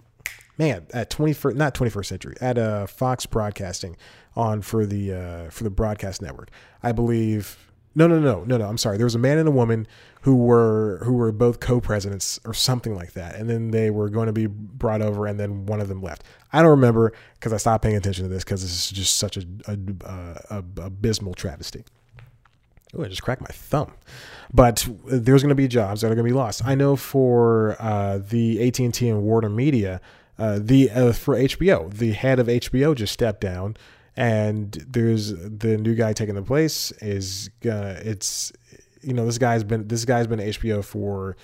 man 0.57 0.85
at 0.93 1.09
21st 1.09 1.55
not 1.55 1.73
21st 1.73 2.05
century 2.05 2.35
at 2.41 2.57
uh, 2.57 2.85
Fox 2.87 3.25
Broadcasting 3.25 3.95
on 4.35 4.61
for 4.61 4.85
the 4.85 5.13
uh, 5.13 5.49
for 5.49 5.63
the 5.63 5.69
broadcast 5.69 6.21
network. 6.21 6.49
I 6.81 6.91
believe 6.91 7.71
no 7.95 8.07
no 8.07 8.19
no 8.19 8.43
no 8.43 8.57
no 8.57 8.67
I'm 8.67 8.77
sorry. 8.77 8.97
There 8.97 9.05
was 9.05 9.15
a 9.15 9.19
man 9.19 9.37
and 9.37 9.47
a 9.47 9.51
woman 9.51 9.87
who 10.21 10.35
were 10.35 11.01
who 11.03 11.13
were 11.13 11.31
both 11.31 11.59
co-presidents 11.59 12.39
or 12.45 12.53
something 12.53 12.95
like 12.95 13.13
that, 13.13 13.35
and 13.35 13.49
then 13.49 13.71
they 13.71 13.89
were 13.89 14.09
going 14.09 14.27
to 14.27 14.33
be 14.33 14.47
brought 14.47 15.01
over, 15.01 15.27
and 15.27 15.39
then 15.39 15.65
one 15.65 15.81
of 15.81 15.87
them 15.89 16.01
left. 16.01 16.23
I 16.51 16.61
don't 16.61 16.71
remember 16.71 17.13
because 17.35 17.53
I 17.53 17.57
stopped 17.57 17.83
paying 17.83 17.95
attention 17.95 18.23
to 18.23 18.29
this 18.29 18.43
because 18.43 18.61
this 18.61 18.71
is 18.71 18.91
just 18.91 19.17
such 19.17 19.37
a, 19.37 19.45
a, 19.67 19.77
a, 20.05 20.57
a 20.57 20.85
abysmal 20.85 21.33
travesty. 21.33 21.83
Oh, 22.95 23.03
I 23.03 23.07
just 23.07 23.23
cracked 23.23 23.41
my 23.41 23.47
thumb. 23.47 23.91
But 24.53 24.87
there's 25.05 25.41
going 25.41 25.49
to 25.49 25.55
be 25.55 25.67
jobs 25.67 26.01
that 26.01 26.07
are 26.07 26.15
going 26.15 26.27
to 26.27 26.31
be 26.31 26.37
lost. 26.37 26.63
I 26.63 26.75
know 26.75 26.95
for 26.95 27.75
uh, 27.79 28.19
the 28.19 28.67
AT&T 28.67 29.07
and 29.09 29.23
Warner 29.23 29.49
Media 29.49 29.99
uh, 30.37 30.59
the 30.61 30.89
uh, 30.89 31.13
for 31.13 31.35
HBO. 31.35 31.91
The 31.91 32.11
head 32.11 32.39
of 32.39 32.47
HBO 32.47 32.95
just 32.95 33.13
stepped 33.13 33.41
down, 33.41 33.77
and 34.15 34.71
there's 34.87 35.33
the 35.33 35.77
new 35.77 35.95
guy 35.95 36.13
taking 36.13 36.35
the 36.35 36.41
place 36.41 36.91
is 37.01 37.49
gonna. 37.61 37.99
It's 38.03 38.51
you 39.01 39.13
know 39.13 39.25
this 39.25 39.37
guy's 39.37 39.63
been 39.63 39.87
this 39.87 40.05
guy's 40.05 40.27
been 40.27 40.39
HBO 40.39 40.83
for 40.83 41.35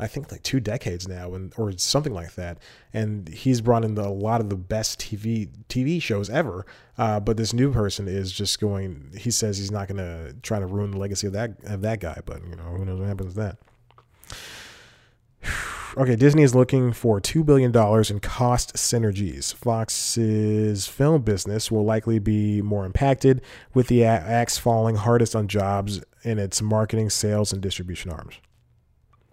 I 0.00 0.06
think 0.06 0.30
like 0.30 0.42
two 0.44 0.60
decades 0.60 1.08
now, 1.08 1.34
and 1.34 1.52
or 1.56 1.72
something 1.76 2.14
like 2.14 2.34
that. 2.36 2.58
And 2.94 3.28
he's 3.28 3.60
brought 3.60 3.84
in 3.84 3.96
the, 3.96 4.06
a 4.06 4.08
lot 4.08 4.40
of 4.40 4.48
the 4.48 4.56
best 4.56 5.00
TV 5.00 5.48
TV 5.68 6.00
shows 6.00 6.30
ever. 6.30 6.64
Uh, 6.96 7.18
but 7.18 7.36
this 7.36 7.52
new 7.52 7.72
person 7.72 8.06
is 8.06 8.30
just 8.30 8.60
going. 8.60 9.12
He 9.18 9.30
says 9.30 9.58
he's 9.58 9.72
not 9.72 9.88
going 9.88 9.98
to 9.98 10.36
try 10.42 10.60
to 10.60 10.66
ruin 10.66 10.92
the 10.92 10.98
legacy 10.98 11.26
of 11.26 11.32
that 11.32 11.56
of 11.64 11.82
that 11.82 12.00
guy. 12.00 12.20
But 12.24 12.46
you 12.48 12.54
know 12.54 12.62
who 12.62 12.84
knows 12.84 13.00
what 13.00 13.08
happens 13.08 13.34
with 13.34 13.56
that. 15.42 15.58
Okay, 15.98 16.14
Disney 16.14 16.44
is 16.44 16.54
looking 16.54 16.92
for 16.92 17.20
$2 17.20 17.44
billion 17.44 17.70
in 17.74 18.20
cost 18.20 18.74
synergies. 18.76 19.52
Fox's 19.52 20.86
film 20.86 21.22
business 21.22 21.72
will 21.72 21.84
likely 21.84 22.20
be 22.20 22.62
more 22.62 22.86
impacted, 22.86 23.42
with 23.74 23.88
the 23.88 24.04
axe 24.04 24.58
falling 24.58 24.94
hardest 24.94 25.34
on 25.34 25.48
jobs 25.48 26.00
in 26.22 26.38
its 26.38 26.62
marketing, 26.62 27.10
sales, 27.10 27.52
and 27.52 27.60
distribution 27.60 28.12
arms 28.12 28.36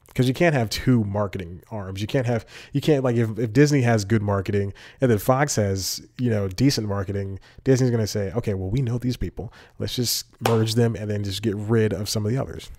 because 0.08 0.28
you 0.30 0.34
can't 0.34 0.56
have 0.56 0.70
two 0.70 1.04
marketing 1.04 1.62
arms. 1.70 2.02
You 2.02 2.08
can't 2.08 2.26
have 2.26 2.48
you 2.74 2.82
can't 2.82 3.04
like 3.04 3.18
if, 3.18 3.38
if 3.38 3.54
Disney 3.54 3.82
has 3.82 4.04
good 4.06 4.24
marketing 4.24 4.74
and 5.02 5.12
then 5.12 5.20
Fox 5.20 5.58
has 5.58 6.02
you 6.18 6.32
know 6.32 6.48
decent 6.48 6.88
marketing, 6.88 7.38
Disney's 7.64 7.92
going 7.92 8.02
to 8.02 8.08
say, 8.08 8.32
okay, 8.32 8.56
well 8.56 8.72
we 8.72 8.82
know 8.82 8.98
these 8.98 9.18
people, 9.18 9.54
let's 9.78 9.96
just 9.96 10.26
merge 10.48 10.74
them 10.74 10.96
and 10.96 11.12
then 11.12 11.24
just 11.24 11.44
get 11.44 11.56
rid 11.56 11.94
of 11.94 12.10
some 12.10 12.26
of 12.26 12.32
the 12.32 12.40
others. 12.40 12.72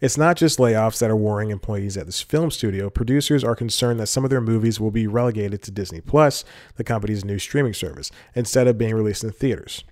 It's 0.00 0.18
not 0.18 0.36
just 0.36 0.58
layoffs 0.58 0.98
that 0.98 1.10
are 1.10 1.16
worrying 1.16 1.50
employees 1.50 1.96
at 1.96 2.06
this 2.06 2.20
film 2.20 2.50
studio. 2.50 2.90
Producers 2.90 3.42
are 3.42 3.56
concerned 3.56 3.98
that 4.00 4.06
some 4.08 4.24
of 4.24 4.30
their 4.30 4.40
movies 4.40 4.78
will 4.78 4.90
be 4.90 5.06
relegated 5.06 5.62
to 5.62 5.70
Disney 5.70 6.00
Plus, 6.00 6.44
the 6.76 6.84
company's 6.84 7.24
new 7.24 7.38
streaming 7.38 7.74
service, 7.74 8.10
instead 8.34 8.66
of 8.66 8.78
being 8.78 8.94
released 8.94 9.24
in 9.24 9.32
theaters. 9.32 9.84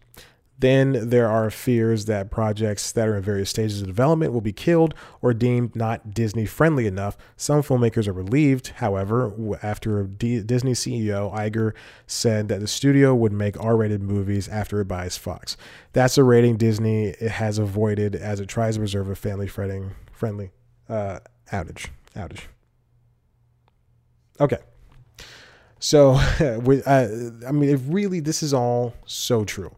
Then 0.59 1.09
there 1.11 1.29
are 1.29 1.51
fears 1.51 2.05
that 2.05 2.31
projects 2.31 2.93
that 2.93 3.09
are 3.09 3.17
in 3.17 3.23
various 3.23 3.51
stages 3.51 3.81
of 3.81 3.89
development 3.89 4.33
will 4.33 4.41
be 4.41 4.53
killed 4.53 4.95
or 5.21 5.35
deemed 5.35 5.75
not 5.75 6.15
Disney 6.15 6.47
friendly 6.47 6.87
enough. 6.87 7.17
Some 7.37 7.63
filmmakers 7.63 8.07
are 8.07 8.13
relieved, 8.13 8.69
however, 8.77 9.33
after 9.63 10.05
D- 10.05 10.43
Disney 10.43 10.73
CEO 10.73 11.35
Iger 11.35 11.73
said 12.07 12.49
that 12.49 12.61
the 12.61 12.69
studio 12.69 13.15
would 13.15 13.33
make 13.33 13.61
R 13.61 13.77
rated 13.77 14.03
movies 14.03 14.49
after 14.49 14.81
it 14.81 14.87
buys 14.87 15.17
Fox. 15.17 15.57
That's 15.93 16.17
a 16.19 16.25
rating 16.25 16.57
Disney 16.57 17.15
has 17.21 17.59
avoided 17.59 18.15
as 18.15 18.39
it 18.39 18.49
tries 18.49 18.75
to 18.75 18.81
preserve 18.81 19.11
a 19.11 19.17
family 19.17 19.49
friendly 19.49 20.53
uh, 20.89 21.19
outage. 21.53 21.89
Outage. 22.15 22.43
Okay. 24.39 24.59
So, 25.81 26.13
uh, 26.41 27.47
I 27.47 27.53
mean, 27.53 27.71
it 27.71 27.81
really, 27.87 28.21
this 28.21 28.43
is 28.45 28.55
all 28.55 28.95
so 29.05 29.45
true 29.45 29.75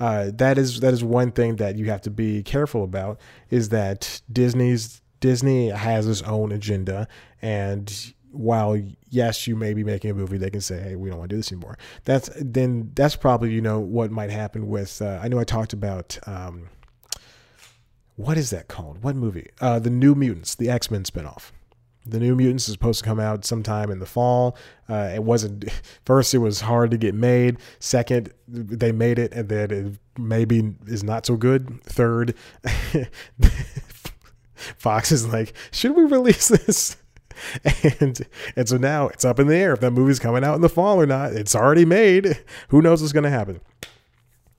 uh, 0.00 0.30
that 0.34 0.56
is 0.56 0.80
that 0.80 0.94
is 0.94 1.04
one 1.04 1.30
thing 1.30 1.56
that 1.56 1.76
you 1.76 1.84
have 1.86 2.00
to 2.00 2.10
be 2.10 2.42
careful 2.42 2.82
about 2.82 3.20
is 3.50 3.68
that 3.68 4.22
Disney's 4.32 5.02
Disney 5.20 5.68
has 5.68 6.08
its 6.08 6.22
own 6.22 6.50
agenda. 6.50 7.06
And 7.42 8.14
while 8.32 8.80
yes 9.10 9.46
you 9.46 9.56
may 9.56 9.74
be 9.74 9.82
making 9.82 10.08
a 10.08 10.14
movie 10.14 10.38
they 10.38 10.50
can 10.50 10.60
say 10.60 10.80
hey 10.80 10.94
we 10.94 11.10
don't 11.10 11.18
want 11.18 11.28
to 11.28 11.34
do 11.34 11.38
this 11.38 11.52
anymore. 11.52 11.76
That's 12.04 12.30
then 12.40 12.92
that's 12.94 13.14
probably 13.14 13.52
you 13.52 13.60
know 13.60 13.78
what 13.78 14.10
might 14.10 14.30
happen 14.30 14.68
with 14.68 15.02
uh, 15.02 15.20
I 15.22 15.28
know 15.28 15.38
I 15.38 15.44
talked 15.44 15.74
about 15.74 16.18
um, 16.26 16.70
what 18.16 18.38
is 18.38 18.50
that 18.50 18.68
called? 18.68 19.02
What 19.02 19.16
movie? 19.16 19.48
Uh, 19.60 19.78
the 19.78 19.90
New 19.90 20.14
Mutants 20.14 20.54
the 20.54 20.70
X-Men 20.70 21.02
spinoff 21.02 21.52
the 22.06 22.18
New 22.18 22.34
Mutants 22.34 22.68
is 22.68 22.72
supposed 22.72 23.00
to 23.00 23.04
come 23.04 23.20
out 23.20 23.44
sometime 23.44 23.90
in 23.90 23.98
the 23.98 24.06
fall. 24.06 24.56
Uh, 24.88 25.10
it 25.14 25.22
wasn't 25.22 25.64
first; 26.04 26.34
it 26.34 26.38
was 26.38 26.60
hard 26.60 26.90
to 26.90 26.98
get 26.98 27.14
made. 27.14 27.58
Second, 27.78 28.32
they 28.48 28.92
made 28.92 29.18
it, 29.18 29.32
and 29.32 29.48
then 29.48 29.70
it 29.70 29.98
maybe 30.18 30.74
is 30.86 31.04
not 31.04 31.26
so 31.26 31.36
good. 31.36 31.82
Third, 31.84 32.34
Fox 34.54 35.12
is 35.12 35.26
like, 35.28 35.54
should 35.70 35.96
we 35.96 36.04
release 36.04 36.48
this? 36.48 36.96
And 38.00 38.20
and 38.54 38.68
so 38.68 38.76
now 38.76 39.08
it's 39.08 39.24
up 39.24 39.38
in 39.38 39.46
the 39.46 39.56
air 39.56 39.72
if 39.72 39.80
that 39.80 39.92
movie's 39.92 40.18
coming 40.18 40.44
out 40.44 40.56
in 40.56 40.60
the 40.60 40.68
fall 40.68 41.00
or 41.00 41.06
not. 41.06 41.32
It's 41.32 41.54
already 41.54 41.86
made. 41.86 42.38
Who 42.68 42.82
knows 42.82 43.00
what's 43.00 43.14
going 43.14 43.24
to 43.24 43.30
happen? 43.30 43.62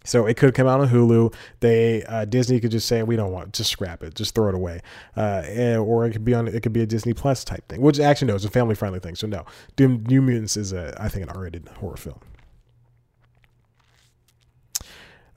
So 0.04 0.26
it 0.26 0.36
could 0.38 0.54
come 0.54 0.68
out 0.68 0.80
on 0.80 0.90
Hulu. 0.90 1.34
They 1.60 2.04
uh, 2.06 2.26
Disney 2.26 2.60
could 2.60 2.72
just 2.72 2.88
say 2.88 3.04
we 3.04 3.16
don't 3.16 3.32
want, 3.32 3.54
just 3.54 3.70
scrap 3.70 4.04
it, 4.04 4.16
just 4.16 4.34
throw 4.34 4.50
it 4.50 4.56
away, 4.56 4.82
uh, 5.16 5.44
and, 5.46 5.80
or 5.80 6.06
it 6.06 6.12
could 6.12 6.26
be 6.26 6.34
on 6.34 6.48
it 6.48 6.64
could 6.64 6.74
be 6.74 6.82
a 6.82 6.88
Disney 6.88 7.14
Plus 7.14 7.44
type 7.44 7.68
thing, 7.68 7.82
which 7.82 8.00
actually 8.00 8.28
no, 8.28 8.36
it's 8.36 8.46
a 8.46 8.50
family 8.50 8.76
friendly 8.76 9.00
thing. 9.00 9.16
So 9.16 9.28
no, 9.28 9.46
Doom, 9.76 10.04
New 10.08 10.22
Mutants 10.22 10.58
is 10.58 10.74
a 10.74 10.96
I 11.00 11.10
think 11.10 11.24
an 11.24 11.36
R 11.36 11.42
rated 11.44 11.68
horror 11.80 11.98
film. 11.98 12.20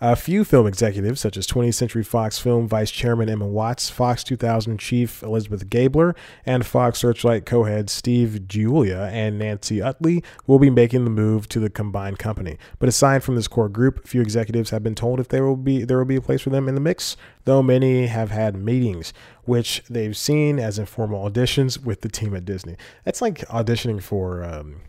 A 0.06 0.16
few 0.16 0.44
film 0.44 0.66
executives, 0.66 1.22
such 1.22 1.38
as 1.38 1.46
20th 1.46 1.72
Century 1.72 2.04
Fox 2.04 2.38
Film 2.38 2.68
Vice 2.68 2.90
Chairman 2.90 3.30
Emma 3.30 3.46
Watts, 3.46 3.88
Fox 3.88 4.22
2000 4.22 4.76
Chief 4.76 5.22
Elizabeth 5.22 5.70
Gabler, 5.70 6.14
and 6.44 6.66
Fox 6.66 6.98
Searchlight 6.98 7.46
co 7.46 7.64
head 7.64 7.88
Steve 7.88 8.40
Gilula 8.46 9.10
and 9.10 9.38
Nancy 9.38 9.80
Utley, 9.80 10.22
will 10.46 10.58
be 10.58 10.68
making 10.68 11.04
the 11.04 11.10
move 11.10 11.48
to 11.48 11.58
the 11.58 11.70
combined 11.70 12.18
company. 12.18 12.58
But 12.78 12.90
aside 12.90 13.24
from 13.24 13.36
this 13.36 13.48
core 13.48 13.70
group, 13.70 14.06
few 14.06 14.20
executives 14.20 14.68
have 14.68 14.82
been 14.82 14.94
told 14.94 15.20
if 15.20 15.28
there 15.28 15.46
will 15.46 15.56
be 15.56 15.84
there 15.84 15.96
will 15.96 16.04
be 16.04 16.16
a 16.16 16.20
place 16.20 16.42
for 16.42 16.50
them 16.50 16.68
in 16.68 16.74
the 16.74 16.82
mix, 16.82 17.16
though 17.46 17.62
many 17.62 18.06
have 18.06 18.30
had 18.30 18.56
meetings, 18.56 19.14
which 19.44 19.82
they've 19.88 20.14
seen 20.14 20.58
as 20.58 20.78
informal 20.78 21.30
auditions 21.30 21.82
with 21.82 22.02
the 22.02 22.10
team 22.10 22.36
at 22.36 22.44
Disney. 22.44 22.76
That's 23.04 23.22
like 23.22 23.38
auditioning 23.48 24.02
for 24.02 24.44
um, 24.44 24.82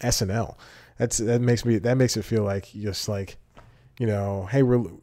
SNL. 0.00 0.56
That's 0.96 1.18
that 1.18 1.40
makes 1.40 1.64
me 1.64 1.78
that 1.78 1.96
makes 1.96 2.16
it 2.16 2.24
feel 2.24 2.44
like 2.44 2.66
just 2.66 3.08
like 3.08 3.36
you 4.00 4.06
know, 4.06 4.48
hey, 4.50 4.62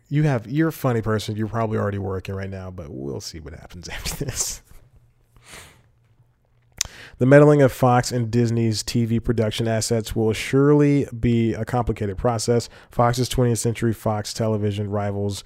you 0.10 0.24
have 0.24 0.48
you're 0.48 0.70
a 0.70 0.74
funny 0.74 1.04
person. 1.04 1.38
You're 1.38 1.48
probably 1.48 1.78
already 1.78 2.00
working 2.00 2.34
right 2.34 2.50
now, 2.50 2.72
but 2.72 2.88
we'll 2.90 3.22
see 3.22 3.40
what 3.40 3.54
happens 3.54 3.88
after 3.90 4.26
this. 4.26 4.64
The 7.20 7.28
meddling 7.28 7.62
of 7.62 7.72
Fox 7.72 8.12
and 8.12 8.32
Disney's 8.32 8.82
TV 8.82 9.24
production 9.24 9.68
assets 9.68 10.16
will 10.16 10.34
surely 10.34 11.08
be 11.20 11.54
a 11.54 11.64
complicated 11.64 12.18
process. 12.18 12.70
Fox's 12.90 13.30
20th 13.30 13.60
Century 13.60 13.94
Fox 13.94 14.34
television 14.34 14.90
rivals 14.90 15.44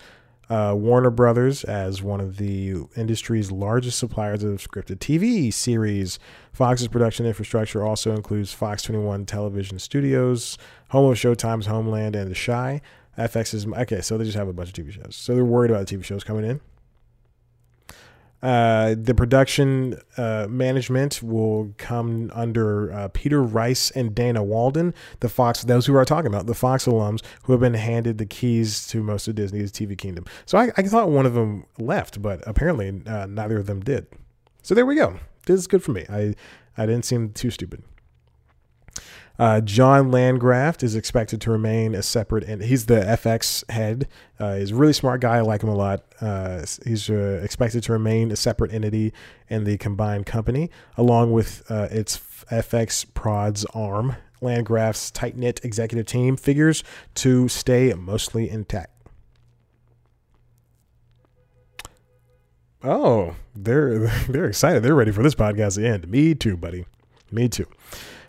uh, 0.50 0.74
Warner 0.76 1.10
Brothers 1.10 1.66
as 1.66 2.02
one 2.02 2.22
of 2.22 2.38
the 2.38 2.76
industry's 2.96 3.52
largest 3.52 4.00
suppliers 4.00 4.44
of 4.44 4.60
scripted 4.60 5.00
TV 5.00 5.52
series. 5.52 6.20
Fox's 6.54 6.88
production 6.88 7.26
infrastructure 7.26 7.86
also 7.86 8.14
includes 8.14 8.54
Fox 8.54 8.82
21 8.84 9.26
television 9.26 9.78
studios, 9.78 10.58
home 10.90 11.12
of 11.12 11.18
Showtime's 11.18 11.66
Homeland 11.66 12.16
and 12.16 12.32
The 12.32 12.36
Chi. 12.36 12.82
FX 13.18 13.54
is 13.54 13.68
okay, 13.68 14.02
so 14.02 14.18
they 14.18 14.24
just 14.24 14.38
have 14.38 14.48
a 14.48 14.54
bunch 14.54 14.70
of 14.70 14.86
TV 14.86 14.92
shows. 14.92 15.16
So 15.16 15.36
they're 15.36 15.46
worried 15.46 15.72
about 15.72 15.88
the 15.88 15.98
TV 15.98 16.04
shows 16.04 16.24
coming 16.24 16.46
in. 16.46 16.62
Uh, 18.42 18.96
the 18.98 19.14
production 19.14 19.96
uh, 20.18 20.48
management 20.50 21.22
will 21.22 21.74
come 21.78 22.32
under 22.34 22.92
uh, 22.92 23.08
Peter 23.10 23.42
Rice 23.44 23.92
and 23.92 24.16
Dana 24.16 24.42
Walden, 24.42 24.96
the 25.20 25.30
Fox, 25.30 25.64
those 25.64 25.86
who 25.86 25.96
are 25.96 26.06
talking 26.06 26.28
about, 26.28 26.48
the 26.48 26.56
Fox 26.56 26.86
alums 26.86 27.22
who 27.44 27.54
have 27.54 27.60
been 27.60 27.76
handed 27.76 28.18
the 28.18 28.26
keys 28.26 28.88
to 28.88 29.04
most 29.04 29.28
of 29.28 29.36
Disney's 29.36 29.72
TV 29.72 29.96
kingdom. 29.96 30.26
So 30.48 30.58
I, 30.58 30.72
I 30.76 30.82
thought 30.82 31.10
one 31.10 31.28
of 31.28 31.36
them 31.36 31.66
left, 31.78 32.22
but 32.22 32.42
apparently 32.48 33.02
uh, 33.06 33.28
neither 33.28 33.60
of 33.60 33.68
them 33.68 33.82
did. 33.82 34.08
So 34.64 34.74
there 34.74 34.88
we 34.88 34.96
go. 34.96 35.20
This 35.46 35.60
is 35.60 35.68
good 35.68 35.84
for 35.84 35.92
me. 35.92 36.06
I, 36.10 36.34
I 36.78 36.88
didn't 36.88 37.06
seem 37.06 37.34
too 37.34 37.52
stupid. 37.52 37.84
Uh, 39.40 39.62
John 39.62 40.12
Landgraf 40.12 40.84
is 40.84 40.96
expected 40.96 41.42
to 41.42 41.52
remain 41.52 41.96
a 41.96 42.04
separate, 42.04 42.44
and 42.44 42.62
he's 42.62 42.86
the 42.86 43.02
FX 43.02 43.70
head. 43.72 44.08
Uh, 44.40 44.56
he's 44.56 44.72
a 44.72 44.76
really 44.76 44.94
smart 44.94 45.22
guy. 45.22 45.38
I 45.38 45.42
like 45.42 45.64
him 45.64 45.70
a 45.70 45.76
lot. 45.76 46.04
Uh, 46.20 46.64
he's 46.86 47.10
uh, 47.10 47.42
expected 47.44 47.84
to 47.84 47.92
remain 47.92 48.32
a 48.32 48.36
separate 48.36 48.74
entity 48.74 49.14
in 49.50 49.64
the 49.64 49.78
combined 49.78 50.26
company, 50.26 50.70
along 50.98 51.32
with 51.32 51.64
uh, 51.70 51.88
its 51.92 52.18
FX 52.52 53.06
Prods 53.14 53.66
arm. 53.74 54.16
Landgraf's 54.42 55.12
tight 55.12 55.38
knit 55.38 55.60
executive 55.64 56.08
team 56.08 56.36
figures 56.36 56.84
to 57.16 57.48
stay 57.48 57.94
mostly 57.94 58.50
intact. 58.50 58.92
Oh, 62.84 63.36
they're 63.56 64.08
they're 64.30 64.46
excited. 64.46 64.84
They're 64.84 64.96
ready 64.96 65.12
for 65.12 65.24
this 65.24 65.36
podcast 65.36 65.76
to 65.76 65.88
end. 65.88 66.08
Me 66.08 66.34
too, 66.36 66.58
buddy. 66.58 66.86
Me 67.32 67.48
too. 67.48 67.68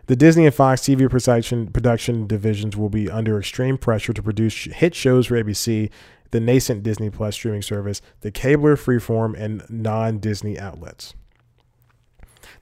The 0.06 0.16
Disney 0.16 0.46
and 0.46 0.54
Fox 0.54 0.82
TV 0.82 1.08
production, 1.08 1.68
production 1.68 2.26
divisions 2.26 2.76
will 2.76 2.88
be 2.88 3.08
under 3.08 3.38
extreme 3.38 3.78
pressure 3.78 4.12
to 4.12 4.22
produce 4.22 4.64
hit 4.64 4.94
shows 4.94 5.26
for 5.26 5.42
ABC, 5.42 5.90
the 6.32 6.40
nascent 6.40 6.82
Disney 6.82 7.08
Plus 7.08 7.34
streaming 7.34 7.62
service, 7.62 8.02
the 8.20 8.32
Cabler, 8.32 8.76
Freeform, 8.76 9.38
and 9.38 9.62
non 9.70 10.18
Disney 10.18 10.58
outlets. 10.58 11.14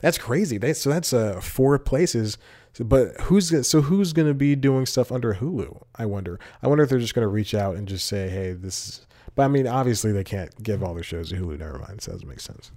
That's 0.01 0.19
crazy. 0.19 0.59
They, 0.59 0.73
so 0.75 0.91
that's 0.91 1.13
uh, 1.13 1.41
four 1.41 1.79
places. 1.79 2.37
So, 2.73 2.85
but 2.85 3.19
who's 3.23 3.67
so 3.67 3.81
who's 3.83 4.13
going 4.13 4.29
to 4.29 4.35
be 4.35 4.55
doing 4.55 4.87
stuff 4.87 5.11
under 5.11 5.35
Hulu? 5.35 5.83
I 5.97 6.07
wonder. 6.07 6.39
I 6.63 6.69
wonder 6.69 6.85
if 6.85 6.91
they're 6.91 6.99
just 6.99 7.15
going 7.15 7.25
to 7.25 7.29
reach 7.29 7.55
out 7.55 7.77
and 7.77 7.89
just 7.89 8.07
say, 8.07 8.29
"Hey, 8.29 8.53
this." 8.53 8.89
Is, 8.89 9.07
but 9.35 9.45
I 9.45 9.49
mean, 9.49 9.67
obviously 9.67 10.13
they 10.13 10.25
can't 10.25 10.63
give 10.63 10.83
all 10.83 10.95
their 10.95 11.03
shows 11.03 11.31
to 11.31 11.37
Hulu. 11.37 11.59
Never 11.59 11.79
mind. 11.79 12.03
So 12.03 12.11
that 12.11 12.17
doesn't 12.17 12.29
make 12.29 12.41
sense. 12.41 12.71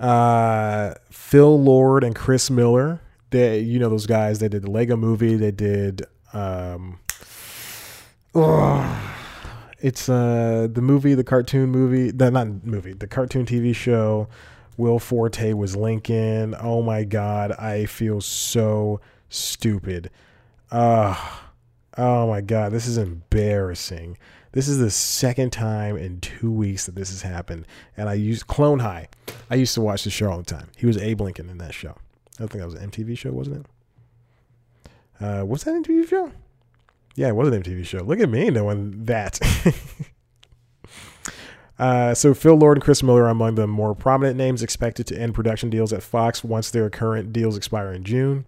Uh, 0.00 0.94
Phil 1.10 1.60
Lord 1.62 2.02
and 2.02 2.14
Chris 2.14 2.50
Miller. 2.50 3.00
They, 3.30 3.60
you 3.60 3.78
know, 3.78 3.88
those 3.88 4.06
guys. 4.06 4.38
They 4.38 4.48
did 4.48 4.62
the 4.62 4.70
Lego 4.70 4.96
Movie. 4.96 5.36
They 5.36 5.50
did. 5.52 6.06
Um, 6.32 6.98
oh, 8.34 9.16
it's 9.78 10.08
uh 10.08 10.68
the 10.72 10.82
movie, 10.82 11.14
the 11.14 11.24
cartoon 11.24 11.70
movie, 11.70 12.10
the 12.10 12.30
not 12.30 12.64
movie, 12.64 12.94
the 12.94 13.06
cartoon 13.06 13.46
TV 13.46 13.74
show. 13.74 14.28
Will 14.76 14.98
Forte 14.98 15.52
was 15.52 15.76
Lincoln. 15.76 16.54
Oh 16.58 16.80
my 16.82 17.04
god, 17.04 17.52
I 17.52 17.84
feel 17.84 18.22
so 18.22 19.00
stupid. 19.28 20.10
Uh, 20.70 21.14
oh 21.98 22.28
my 22.28 22.40
god, 22.40 22.72
this 22.72 22.86
is 22.86 22.96
embarrassing. 22.96 24.16
This 24.52 24.66
is 24.66 24.78
the 24.78 24.90
second 24.90 25.50
time 25.52 25.96
in 25.96 26.20
two 26.20 26.50
weeks 26.50 26.86
that 26.86 26.94
this 26.96 27.10
has 27.10 27.22
happened. 27.22 27.66
And 27.96 28.08
I 28.08 28.14
used 28.14 28.46
Clone 28.48 28.80
High. 28.80 29.08
I 29.48 29.54
used 29.54 29.74
to 29.74 29.80
watch 29.80 30.04
the 30.04 30.10
show 30.10 30.30
all 30.30 30.38
the 30.38 30.44
time. 30.44 30.68
He 30.76 30.86
was 30.86 30.96
Abe 30.96 31.20
Lincoln 31.20 31.48
in 31.48 31.58
that 31.58 31.74
show. 31.74 31.96
I 32.34 32.46
think 32.46 32.52
that 32.54 32.66
was 32.66 32.74
an 32.74 32.90
MTV 32.90 33.16
show, 33.16 33.30
wasn't 33.32 33.58
it? 33.58 33.66
Uh, 35.20 35.42
what's 35.42 35.64
that 35.64 35.74
MTV 35.74 36.08
show? 36.08 36.32
Yeah, 37.14 37.28
it 37.28 37.36
was 37.36 37.48
an 37.48 37.62
MTV 37.62 37.84
show. 37.84 37.98
Look 37.98 38.18
at 38.18 38.30
me 38.30 38.50
knowing 38.50 39.04
that. 39.04 39.38
uh, 41.78 42.14
so 42.14 42.34
Phil 42.34 42.56
Lord 42.56 42.78
and 42.78 42.84
Chris 42.84 43.02
Miller 43.02 43.24
are 43.24 43.28
among 43.28 43.56
the 43.56 43.66
more 43.66 43.94
prominent 43.94 44.36
names 44.36 44.62
expected 44.62 45.06
to 45.08 45.20
end 45.20 45.34
production 45.34 45.70
deals 45.70 45.92
at 45.92 46.02
Fox 46.02 46.42
once 46.42 46.70
their 46.70 46.88
current 46.90 47.32
deals 47.32 47.56
expire 47.56 47.92
in 47.92 48.02
June. 48.02 48.46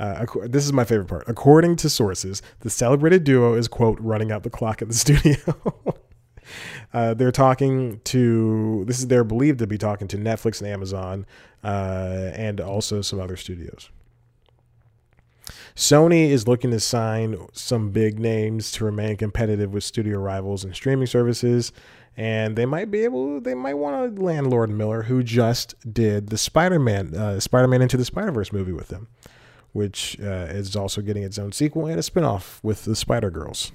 Uh, 0.00 0.24
this 0.44 0.64
is 0.64 0.72
my 0.72 0.82
favorite 0.82 1.08
part. 1.08 1.24
According 1.28 1.76
to 1.76 1.90
sources, 1.90 2.40
the 2.60 2.70
celebrated 2.70 3.22
duo 3.22 3.52
is, 3.52 3.68
quote, 3.68 4.00
running 4.00 4.32
out 4.32 4.44
the 4.44 4.50
clock 4.50 4.80
at 4.80 4.88
the 4.88 4.94
studio. 5.06 5.36
uh, 6.94 7.12
they're 7.12 7.30
talking 7.30 8.00
to, 8.04 8.84
this 8.86 8.98
is, 8.98 9.08
they're 9.08 9.24
believed 9.24 9.58
to 9.58 9.66
be 9.66 9.76
talking 9.76 10.08
to 10.08 10.16
Netflix 10.16 10.62
and 10.62 10.70
Amazon 10.70 11.26
uh, 11.62 12.30
and 12.34 12.62
also 12.62 13.02
some 13.02 13.20
other 13.20 13.36
studios. 13.36 13.90
Sony 15.76 16.30
is 16.30 16.48
looking 16.48 16.70
to 16.70 16.80
sign 16.80 17.36
some 17.52 17.90
big 17.90 18.18
names 18.18 18.72
to 18.72 18.86
remain 18.86 19.18
competitive 19.18 19.74
with 19.74 19.84
studio 19.84 20.18
rivals 20.18 20.64
and 20.64 20.74
streaming 20.74 21.08
services. 21.08 21.72
And 22.16 22.56
they 22.56 22.64
might 22.64 22.90
be 22.90 23.00
able, 23.04 23.42
they 23.42 23.54
might 23.54 23.74
want 23.74 24.16
to 24.16 24.22
land 24.22 24.48
Lord 24.48 24.70
Miller, 24.70 25.02
who 25.02 25.22
just 25.22 25.74
did 25.92 26.30
the 26.30 26.38
Spider 26.38 26.78
Man, 26.78 27.14
uh, 27.14 27.38
Spider 27.38 27.68
Man 27.68 27.82
Into 27.82 27.98
the 27.98 28.04
Spider 28.06 28.32
Verse 28.32 28.50
movie 28.50 28.72
with 28.72 28.88
them 28.88 29.08
which 29.72 30.18
uh, 30.20 30.48
is 30.50 30.74
also 30.76 31.00
getting 31.00 31.22
its 31.22 31.38
own 31.38 31.52
sequel 31.52 31.86
and 31.86 31.98
a 31.98 32.02
spinoff 32.02 32.62
with 32.62 32.84
the 32.84 32.96
Spider 32.96 33.30
Girls. 33.30 33.72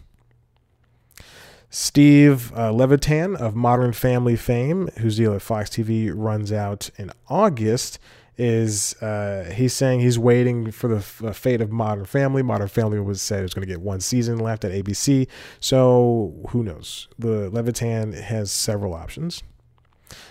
Steve 1.69 2.55
uh, 2.55 2.71
Levitan 2.71 3.35
of 3.35 3.55
Modern 3.55 3.91
Family 3.91 4.35
fame, 4.35 4.87
whose 4.99 5.17
deal 5.17 5.33
at 5.33 5.41
Fox 5.41 5.69
TV 5.69 6.11
runs 6.13 6.51
out 6.51 6.89
in 6.97 7.11
August, 7.27 7.99
is 8.37 9.01
uh, 9.01 9.51
he's 9.55 9.73
saying 9.73 10.01
he's 10.01 10.19
waiting 10.19 10.71
for 10.71 10.87
the 10.87 10.97
f- 10.97 11.23
uh, 11.23 11.31
fate 11.31 11.61
of 11.61 11.71
Modern 11.71 12.05
Family. 12.05 12.43
Modern 12.43 12.67
Family 12.67 12.99
was 12.99 13.21
said 13.21 13.41
was 13.41 13.53
going 13.53 13.65
to 13.67 13.71
get 13.71 13.81
one 13.81 13.99
season 13.99 14.39
left 14.39 14.65
at 14.65 14.71
ABC, 14.71 15.27
so 15.59 16.33
who 16.49 16.63
knows? 16.63 17.07
The 17.17 17.49
Levitan 17.49 18.13
has 18.13 18.51
several 18.51 18.93
options. 18.93 19.43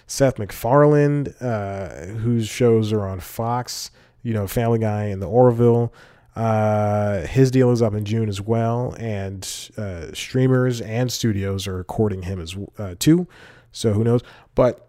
Seth 0.06 0.38
MacFarlane, 0.38 1.28
uh, 1.40 2.06
whose 2.06 2.48
shows 2.48 2.92
are 2.92 3.06
on 3.06 3.20
Fox, 3.20 3.90
you 4.24 4.32
know, 4.32 4.48
Family 4.48 4.80
Guy 4.80 5.04
and 5.04 5.22
the 5.22 5.28
Orville. 5.28 5.92
Uh, 6.34 7.20
his 7.26 7.52
deal 7.52 7.70
is 7.70 7.80
up 7.80 7.94
in 7.94 8.04
June 8.04 8.28
as 8.28 8.40
well, 8.40 8.96
and 8.98 9.70
uh, 9.78 10.12
streamers 10.12 10.80
and 10.80 11.12
studios 11.12 11.68
are 11.68 11.84
courting 11.84 12.22
him 12.22 12.40
as 12.40 12.56
uh, 12.76 12.96
too. 12.98 13.28
So 13.70 13.92
who 13.92 14.02
knows? 14.02 14.22
But 14.56 14.88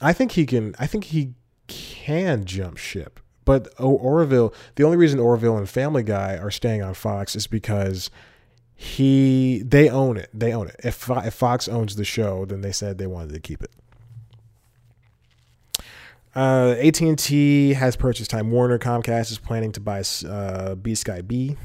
I 0.00 0.12
think 0.12 0.32
he 0.32 0.46
can. 0.46 0.76
I 0.78 0.86
think 0.86 1.04
he 1.04 1.34
can 1.66 2.44
jump 2.44 2.76
ship. 2.76 3.18
But 3.44 3.72
Orville, 3.78 4.52
the 4.74 4.84
only 4.84 4.96
reason 4.96 5.18
Orville 5.18 5.56
and 5.56 5.68
Family 5.68 6.02
Guy 6.02 6.36
are 6.36 6.50
staying 6.50 6.82
on 6.82 6.94
Fox 6.94 7.34
is 7.34 7.46
because 7.46 8.10
he 8.74 9.62
they 9.64 9.88
own 9.88 10.16
it. 10.16 10.30
They 10.34 10.52
own 10.52 10.68
it. 10.68 10.76
If 10.84 11.08
if 11.10 11.34
Fox 11.34 11.66
owns 11.66 11.96
the 11.96 12.04
show, 12.04 12.44
then 12.44 12.60
they 12.60 12.72
said 12.72 12.98
they 12.98 13.06
wanted 13.06 13.32
to 13.34 13.40
keep 13.40 13.62
it. 13.62 13.70
Uh, 16.36 16.76
AT&T 16.78 17.72
has 17.72 17.96
purchased 17.96 18.30
Time 18.30 18.50
Warner. 18.50 18.78
Comcast 18.78 19.30
is 19.32 19.38
planning 19.38 19.72
to 19.72 19.80
buy 19.80 20.00
uh, 20.00 20.76
BSkyB. 20.76 21.56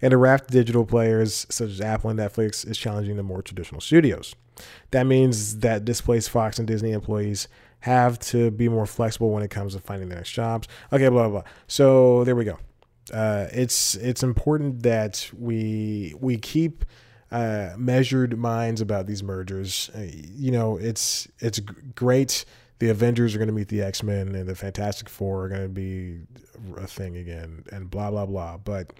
And 0.00 0.12
a 0.14 0.16
raft 0.16 0.46
of 0.46 0.50
digital 0.50 0.86
players 0.86 1.46
such 1.50 1.68
as 1.68 1.80
Apple 1.80 2.08
and 2.08 2.18
Netflix 2.18 2.66
is 2.66 2.78
challenging 2.78 3.16
the 3.16 3.22
more 3.22 3.42
traditional 3.42 3.82
studios. 3.82 4.34
That 4.92 5.04
means 5.04 5.58
that 5.58 5.84
displaced 5.84 6.30
Fox 6.30 6.58
and 6.58 6.66
Disney 6.66 6.92
employees 6.92 7.48
have 7.80 8.18
to 8.18 8.50
be 8.50 8.68
more 8.70 8.86
flexible 8.86 9.30
when 9.30 9.42
it 9.42 9.50
comes 9.50 9.74
to 9.74 9.80
finding 9.80 10.08
their 10.08 10.18
next 10.18 10.30
jobs. 10.30 10.66
Okay, 10.90 11.08
blah 11.08 11.28
blah. 11.28 11.42
blah. 11.42 11.50
So 11.66 12.24
there 12.24 12.36
we 12.36 12.44
go. 12.44 12.58
Uh, 13.12 13.48
it's 13.52 13.94
it's 13.96 14.22
important 14.22 14.82
that 14.84 15.30
we 15.38 16.14
we 16.18 16.38
keep 16.38 16.84
uh, 17.30 17.70
measured 17.76 18.38
minds 18.38 18.80
about 18.80 19.06
these 19.06 19.22
mergers. 19.22 19.90
Uh, 19.94 20.06
you 20.34 20.50
know, 20.50 20.78
it's 20.78 21.28
it's 21.40 21.60
great 21.94 22.46
the 22.84 22.90
Avengers 22.90 23.34
are 23.34 23.38
going 23.38 23.48
to 23.48 23.54
meet 23.54 23.68
the 23.68 23.80
X 23.80 24.02
Men 24.02 24.34
and 24.34 24.46
the 24.46 24.54
Fantastic 24.54 25.08
Four 25.08 25.44
are 25.44 25.48
going 25.48 25.62
to 25.62 25.68
be 25.70 26.20
a 26.76 26.86
thing 26.86 27.16
again, 27.16 27.64
and 27.72 27.90
blah 27.90 28.10
blah 28.10 28.26
blah. 28.26 28.58
But 28.58 28.92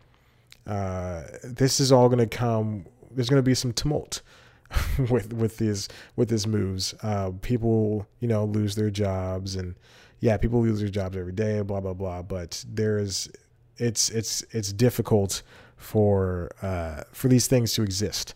uh, 0.67 1.25
this 1.43 1.81
is 1.81 1.93
all 1.93 2.09
going 2.09 2.27
to 2.27 2.27
come. 2.27 2.87
There's 3.11 3.29
going 3.29 3.41
to 3.41 3.47
be 3.47 3.55
some 3.55 3.75
tumult 3.75 4.23
with 5.11 5.35
with 5.35 5.59
these 5.59 5.91
with 6.17 6.31
these 6.31 6.47
moves. 6.47 6.95
Uh, 7.03 7.33
people, 7.43 8.07
you 8.21 8.29
know, 8.29 8.47
lose 8.47 8.75
their 8.75 8.89
jobs, 8.89 9.55
and 9.55 9.75
yeah, 10.21 10.39
people 10.39 10.63
lose 10.63 10.81
their 10.81 10.89
jobs 10.89 11.15
every 11.15 11.33
day. 11.33 11.61
Blah 11.61 11.81
blah 11.81 11.93
blah. 11.93 12.23
But 12.23 12.65
there's 12.67 13.29
it's 13.77 14.09
it's 14.09 14.43
it's 14.53 14.73
difficult 14.73 15.43
for 15.77 16.51
uh, 16.63 17.03
for 17.13 17.29
these 17.29 17.49
things 17.49 17.75
to 17.75 17.83
exist. 17.83 18.35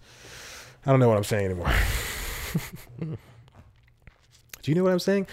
I 0.84 0.90
don't 0.90 1.00
know 1.00 1.08
what 1.08 1.16
I'm 1.16 1.24
saying 1.24 1.46
anymore. 1.46 1.72
Do 4.68 4.72
you 4.72 4.76
know 4.76 4.84
what 4.84 4.92
I'm 4.92 4.98
saying? 4.98 5.26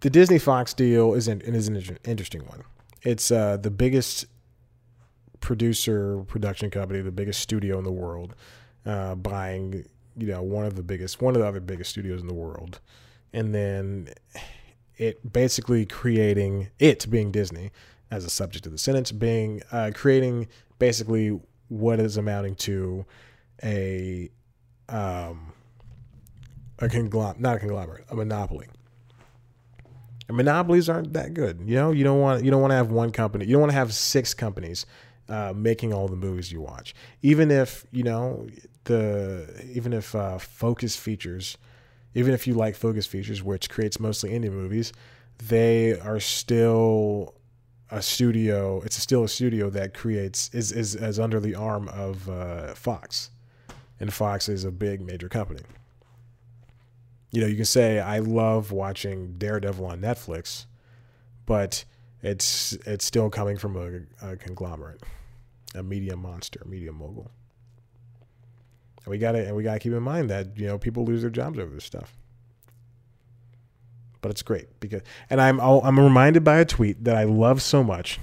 The 0.00 0.10
Disney 0.10 0.40
Fox 0.40 0.74
deal 0.74 1.14
is 1.14 1.28
an, 1.28 1.40
is 1.42 1.68
an 1.68 1.96
interesting 2.04 2.44
one. 2.46 2.64
It's 3.02 3.30
uh, 3.30 3.56
the 3.56 3.70
biggest 3.70 4.26
producer 5.38 6.24
production 6.26 6.70
company, 6.70 7.02
the 7.02 7.12
biggest 7.12 7.38
studio 7.38 7.78
in 7.78 7.84
the 7.84 7.92
world, 7.92 8.34
uh, 8.84 9.14
buying 9.14 9.84
you 10.16 10.26
know 10.26 10.42
one 10.42 10.66
of 10.66 10.74
the 10.74 10.82
biggest, 10.82 11.22
one 11.22 11.36
of 11.36 11.40
the 11.40 11.46
other 11.46 11.60
biggest 11.60 11.90
studios 11.90 12.20
in 12.20 12.26
the 12.26 12.34
world, 12.34 12.80
and 13.32 13.54
then 13.54 14.08
it 14.96 15.32
basically 15.32 15.86
creating 15.86 16.70
it 16.80 17.08
being 17.08 17.30
Disney 17.30 17.70
as 18.10 18.24
a 18.24 18.30
subject 18.30 18.66
of 18.66 18.72
the 18.72 18.78
sentence, 18.78 19.12
being 19.12 19.62
uh, 19.70 19.92
creating 19.94 20.48
basically 20.80 21.38
what 21.68 22.00
is 22.00 22.16
amounting 22.16 22.56
to 22.56 23.06
a 23.62 24.28
um, 24.88 25.52
a 26.80 26.88
conglomerate, 26.88 27.40
not 27.40 27.56
a 27.56 27.58
conglomerate, 27.60 28.04
a 28.10 28.14
monopoly. 28.14 28.66
And 30.28 30.36
monopolies 30.36 30.88
aren't 30.88 31.12
that 31.12 31.34
good. 31.34 31.60
You 31.64 31.74
know, 31.74 31.90
you 31.90 32.04
don't 32.04 32.20
want 32.20 32.44
you 32.44 32.50
don't 32.50 32.60
want 32.60 32.70
to 32.70 32.76
have 32.76 32.90
one 32.90 33.10
company. 33.10 33.46
You 33.46 33.52
don't 33.52 33.62
want 33.62 33.72
to 33.72 33.78
have 33.78 33.92
six 33.92 34.32
companies 34.32 34.86
uh, 35.28 35.52
making 35.54 35.92
all 35.92 36.08
the 36.08 36.16
movies 36.16 36.52
you 36.52 36.60
watch. 36.60 36.94
Even 37.22 37.50
if 37.50 37.84
you 37.90 38.04
know 38.04 38.46
the 38.84 39.64
even 39.72 39.92
if 39.92 40.14
uh, 40.14 40.38
Focus 40.38 40.96
Features, 40.96 41.58
even 42.14 42.32
if 42.32 42.46
you 42.46 42.54
like 42.54 42.76
Focus 42.76 43.06
Features, 43.06 43.42
which 43.42 43.68
creates 43.68 43.98
mostly 43.98 44.30
indie 44.30 44.52
movies, 44.52 44.92
they 45.48 45.98
are 45.98 46.20
still 46.20 47.34
a 47.90 48.00
studio. 48.00 48.80
It's 48.82 48.96
still 48.96 49.24
a 49.24 49.28
studio 49.28 49.68
that 49.70 49.94
creates 49.94 50.48
is 50.54 50.70
is, 50.70 50.94
is 50.94 51.18
under 51.18 51.40
the 51.40 51.56
arm 51.56 51.88
of 51.88 52.28
uh, 52.30 52.74
Fox, 52.74 53.30
and 53.98 54.12
Fox 54.12 54.48
is 54.48 54.64
a 54.64 54.70
big 54.70 55.00
major 55.00 55.28
company 55.28 55.62
you 57.30 57.40
know, 57.40 57.46
you 57.46 57.56
can 57.56 57.64
say 57.64 58.00
I 58.00 58.18
love 58.18 58.72
watching 58.72 59.34
Daredevil 59.38 59.84
on 59.86 60.00
Netflix, 60.00 60.66
but 61.46 61.84
it's 62.22 62.72
it's 62.86 63.04
still 63.04 63.30
coming 63.30 63.56
from 63.56 63.76
a, 63.76 64.30
a 64.32 64.36
conglomerate, 64.36 65.02
a 65.74 65.82
media 65.82 66.16
monster, 66.16 66.60
a 66.64 66.68
media 66.68 66.92
mogul. 66.92 67.30
And 69.04 69.10
we 69.10 69.18
got 69.18 69.32
to 69.32 69.46
and 69.46 69.56
we 69.56 69.62
got 69.62 69.74
to 69.74 69.78
keep 69.78 69.92
in 69.92 70.02
mind 70.02 70.28
that 70.30 70.58
you 70.58 70.66
know 70.66 70.78
people 70.78 71.04
lose 71.04 71.22
their 71.22 71.30
jobs 71.30 71.58
over 71.58 71.72
this 71.72 71.84
stuff. 71.84 72.16
But 74.20 74.30
it's 74.30 74.42
great 74.42 74.80
because 74.80 75.02
and 75.30 75.40
I'm 75.40 75.60
I'm 75.60 75.98
reminded 75.98 76.44
by 76.44 76.58
a 76.58 76.64
tweet 76.64 77.04
that 77.04 77.16
I 77.16 77.24
love 77.24 77.62
so 77.62 77.84
much, 77.84 78.18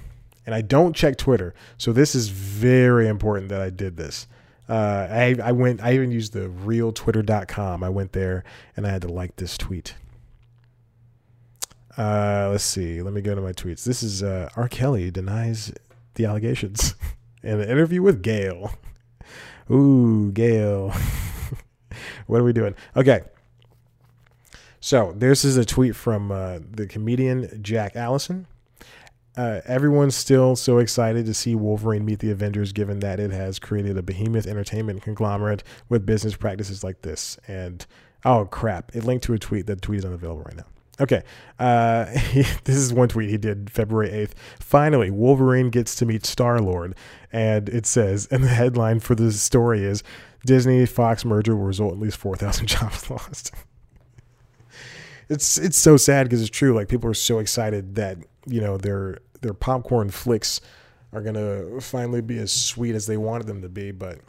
and 0.46 0.54
I 0.54 0.62
don't 0.62 0.96
check 0.96 1.18
Twitter, 1.18 1.56
so 1.78 1.94
this 1.94 2.14
is 2.14 2.28
very 2.28 3.08
important 3.08 3.50
that 3.50 3.62
I 3.62 3.70
did 3.70 3.98
this. 3.98 4.28
Uh, 4.70 5.08
I, 5.10 5.36
I 5.42 5.52
went, 5.54 5.82
I 5.82 5.94
even 5.94 6.12
used 6.12 6.34
the 6.34 6.50
real 6.50 6.92
realtwitter.com. 6.92 7.84
I 7.84 7.90
went 7.90 8.12
there 8.12 8.44
and 8.76 8.86
I 8.86 8.90
had 8.90 9.02
to 9.04 9.08
like 9.08 9.38
this 9.38 9.58
tweet. 9.58 9.96
Uh, 11.98 12.50
let's 12.52 12.64
see. 12.64 13.02
Let 13.02 13.14
me 13.14 13.22
go 13.22 13.34
to 13.34 13.42
my 13.42 13.54
tweets. 13.54 13.84
This 13.84 14.04
is 14.04 14.22
uh, 14.22 14.50
R. 14.56 14.68
Kelly 14.68 15.10
denies 15.10 15.74
the 16.16 16.26
allegations 16.26 16.96
in 17.44 17.60
an 17.60 17.70
interview 17.70 18.02
with 18.02 18.22
Gayle. 18.22 18.74
Ooh, 19.72 20.32
Gayle. 20.32 20.94
what 22.28 22.42
are 22.42 22.44
we 22.44 22.54
doing? 22.54 22.76
Okay. 22.96 23.22
So 24.80 25.14
this 25.16 25.44
is 25.44 25.58
a 25.58 25.66
tweet 25.66 25.96
from 25.96 26.32
uh, 26.32 26.60
the 26.70 26.86
comedian 26.86 27.62
Jack 27.64 27.96
Allison. 27.96 28.48
Uh, 29.38 29.62
everyone's 29.66 30.16
still 30.16 30.56
so 30.56 30.80
excited 30.80 31.26
to 31.28 31.34
see 31.34 31.54
Wolverine 31.56 32.04
meet 32.04 32.20
the 32.20 32.32
Avengers, 32.32 32.74
given 32.74 33.00
that 33.02 33.20
it 33.20 33.32
has 33.32 33.60
created 33.60 33.98
a 33.98 34.02
behemoth 34.02 34.48
entertainment 34.48 35.04
conglomerate 35.04 35.64
with 35.90 36.06
business 36.06 36.36
practices 36.36 36.84
like 36.84 37.04
this. 37.04 37.38
And 37.48 37.86
oh 38.26 38.46
crap, 38.46 38.96
it 38.96 39.04
linked 39.04 39.24
to 39.26 39.34
a 39.34 39.40
tweet. 39.40 39.68
That 39.68 39.82
tweet 39.82 40.00
is 40.00 40.06
unavailable 40.06 40.42
right 40.42 40.58
now. 40.58 40.66
Okay, 41.00 41.22
uh, 41.60 42.06
this 42.64 42.76
is 42.76 42.92
one 42.92 43.08
tweet 43.08 43.30
he 43.30 43.38
did 43.38 43.70
February 43.70 44.10
8th. 44.10 44.32
Finally, 44.60 45.12
Wolverine 45.12 45.70
gets 45.70 45.94
to 45.96 46.06
meet 46.06 46.26
Star 46.26 46.60
Lord. 46.60 46.96
And 47.32 47.70
it 47.70 47.86
says, 47.86 48.28
and 48.32 48.44
the 48.44 48.48
headline 48.48 49.00
for 49.00 49.14
the 49.14 49.32
story 49.32 49.84
is 49.84 50.02
Disney 50.46 50.86
Fox 50.86 51.24
merger 51.24 51.56
will 51.56 51.66
result 51.66 51.94
in 51.94 52.00
at 52.00 52.04
least 52.04 52.18
4,000 52.18 52.66
jobs 52.68 53.10
lost. 53.10 53.52
it's 55.30 55.58
it's 55.58 55.78
so 55.78 55.98
sad 55.98 56.24
because 56.24 56.42
it's 56.42 56.50
true. 56.50 56.74
Like 56.74 56.88
people 56.88 57.10
are 57.10 57.16
so 57.16 57.40
excited 57.40 57.96
that, 57.96 58.18
you 58.46 58.62
know, 58.62 58.78
their 58.78 59.20
their 59.42 59.54
popcorn 59.54 60.10
flicks 60.10 60.62
are 61.14 61.22
to 61.36 61.80
finally 61.82 62.22
be 62.22 62.38
as 62.38 62.52
sweet 62.52 62.96
as 62.96 63.08
they 63.08 63.18
wanted 63.18 63.48
them 63.48 63.62
to 63.62 63.70
be, 63.70 63.92
but 63.92 64.20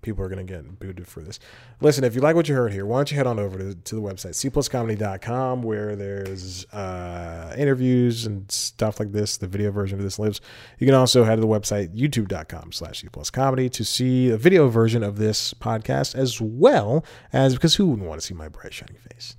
people 0.00 0.24
are 0.24 0.28
to 0.28 0.44
get 0.44 0.78
booted 0.78 1.06
for 1.06 1.20
this. 1.20 1.40
Listen, 1.80 2.04
if 2.04 2.14
you 2.14 2.20
like 2.20 2.36
what 2.36 2.48
you 2.48 2.54
heard 2.54 2.72
here, 2.72 2.86
why 2.86 2.98
don't 2.98 3.10
you 3.10 3.16
head 3.16 3.26
on 3.26 3.38
over 3.38 3.58
to, 3.58 3.74
to 3.74 3.94
the 3.94 4.00
website, 4.00 4.30
cpluscomedy.com, 4.30 5.62
where 5.62 5.96
there's 5.96 6.64
uh, 6.66 7.54
interviews 7.58 8.24
and 8.24 8.50
stuff 8.50 9.00
like 9.00 9.12
this. 9.12 9.36
The 9.36 9.48
video 9.48 9.70
version 9.70 9.98
of 9.98 10.04
this 10.04 10.18
lives. 10.18 10.40
You 10.78 10.86
can 10.86 10.94
also 10.94 11.24
head 11.24 11.36
to 11.36 11.40
the 11.40 11.48
website, 11.48 11.96
youtube.com 11.96 12.72
slash 12.72 13.02
cpluscomedy 13.02 13.70
to 13.72 13.84
see 13.84 14.30
a 14.30 14.36
video 14.36 14.68
version 14.68 15.02
of 15.02 15.18
this 15.18 15.52
podcast 15.54 16.14
as 16.14 16.40
well 16.40 17.04
as, 17.32 17.54
because 17.54 17.74
who 17.74 17.86
wouldn't 17.88 18.08
want 18.08 18.20
to 18.20 18.26
see 18.26 18.34
my 18.34 18.48
bright, 18.48 18.72
shining 18.72 18.96
face? 18.96 19.36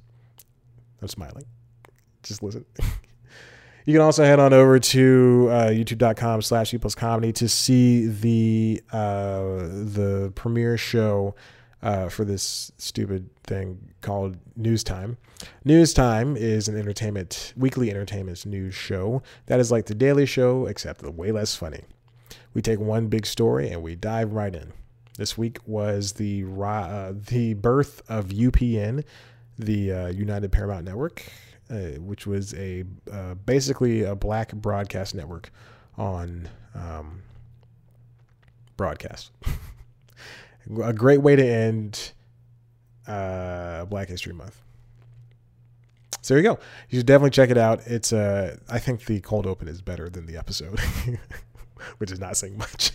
I'm 1.01 1.07
smiling. 1.07 1.45
Just 2.21 2.43
listen. 2.43 2.65
You 3.89 3.93
can 3.93 4.03
also 4.03 4.23
head 4.23 4.39
on 4.39 4.53
over 4.53 4.77
to 4.77 5.47
uh, 5.49 5.69
youtube.com 5.69 6.43
slash 6.43 6.75
plus 6.79 6.93
comedy 6.93 7.33
to 7.33 7.49
see 7.49 8.05
the 8.05 8.83
uh, 8.91 9.65
the 9.65 10.31
premiere 10.35 10.77
show 10.77 11.33
uh, 11.81 12.07
for 12.07 12.23
this 12.23 12.71
stupid 12.77 13.31
thing 13.45 13.79
called 14.01 14.37
News 14.55 14.83
Time. 14.83 15.17
News 15.65 15.91
Time 15.91 16.37
is 16.37 16.67
an 16.67 16.77
entertainment 16.77 17.51
weekly 17.57 17.89
entertainment 17.89 18.45
news 18.45 18.75
show 18.75 19.23
that 19.47 19.59
is 19.59 19.71
like 19.71 19.87
the 19.87 19.95
Daily 19.95 20.27
Show 20.27 20.67
except 20.67 21.01
way 21.01 21.31
less 21.31 21.55
funny. 21.55 21.81
We 22.53 22.61
take 22.61 22.79
one 22.79 23.07
big 23.07 23.25
story 23.25 23.71
and 23.71 23.81
we 23.81 23.95
dive 23.95 24.33
right 24.33 24.53
in. 24.53 24.71
This 25.17 25.35
week 25.35 25.57
was 25.65 26.13
the 26.13 26.43
uh, 26.43 27.13
the 27.15 27.55
birth 27.55 28.03
of 28.07 28.27
UPN, 28.27 29.03
the 29.57 29.91
uh, 29.91 30.07
United 30.09 30.51
Paramount 30.51 30.85
Network 30.85 31.25
uh, 31.69 31.99
which 31.99 32.25
was 32.25 32.53
a 32.55 32.83
uh, 33.11 33.35
basically 33.35 34.03
a 34.03 34.15
black 34.15 34.53
broadcast 34.53 35.15
network 35.15 35.51
on 35.97 36.49
um, 36.75 37.23
broadcast. 38.77 39.31
a 40.83 40.93
great 40.93 41.21
way 41.21 41.35
to 41.35 41.45
end 41.45 42.13
uh, 43.07 43.85
Black 43.85 44.07
History 44.07 44.33
Month. 44.33 44.61
So 46.21 46.33
there 46.33 46.43
you 46.43 46.49
go. 46.49 46.59
You 46.89 46.99
should 46.99 47.05
definitely 47.05 47.31
check 47.31 47.49
it 47.49 47.57
out. 47.57 47.81
It's 47.85 48.11
uh, 48.13 48.57
I 48.69 48.79
think 48.79 49.05
the 49.05 49.19
cold 49.21 49.47
open 49.47 49.67
is 49.67 49.81
better 49.81 50.09
than 50.09 50.25
the 50.25 50.37
episode, 50.37 50.79
which 51.97 52.11
is 52.11 52.19
not 52.19 52.37
saying 52.37 52.57
much. 52.57 52.91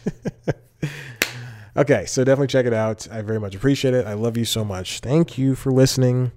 okay, 1.77 2.07
so 2.07 2.23
definitely 2.23 2.49
check 2.49 2.67
it 2.67 2.75
out. 2.75 3.09
I 3.11 3.23
very 3.23 3.41
much 3.41 3.55
appreciate 3.55 3.95
it. 3.95 4.07
I 4.07 4.13
love 4.15 4.37
you 4.37 4.45
so 4.45 4.65
much. 4.65 5.01
Thank 5.01 5.39
you 5.39 5.55
for 5.55 5.73
listening. 5.73 6.33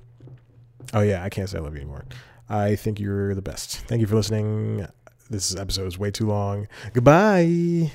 Oh 0.93 1.01
yeah, 1.01 1.23
I 1.23 1.29
can't 1.29 1.49
say 1.49 1.57
I 1.57 1.61
love 1.61 1.73
you 1.73 1.81
anymore. 1.81 2.05
I 2.49 2.75
think 2.75 2.99
you're 2.99 3.35
the 3.35 3.41
best. 3.41 3.77
Thank 3.87 4.01
you 4.01 4.07
for 4.07 4.15
listening. 4.15 4.87
This 5.29 5.55
episode 5.55 5.87
is 5.87 5.99
way 5.99 6.11
too 6.11 6.27
long. 6.27 6.67
Goodbye. 6.93 7.91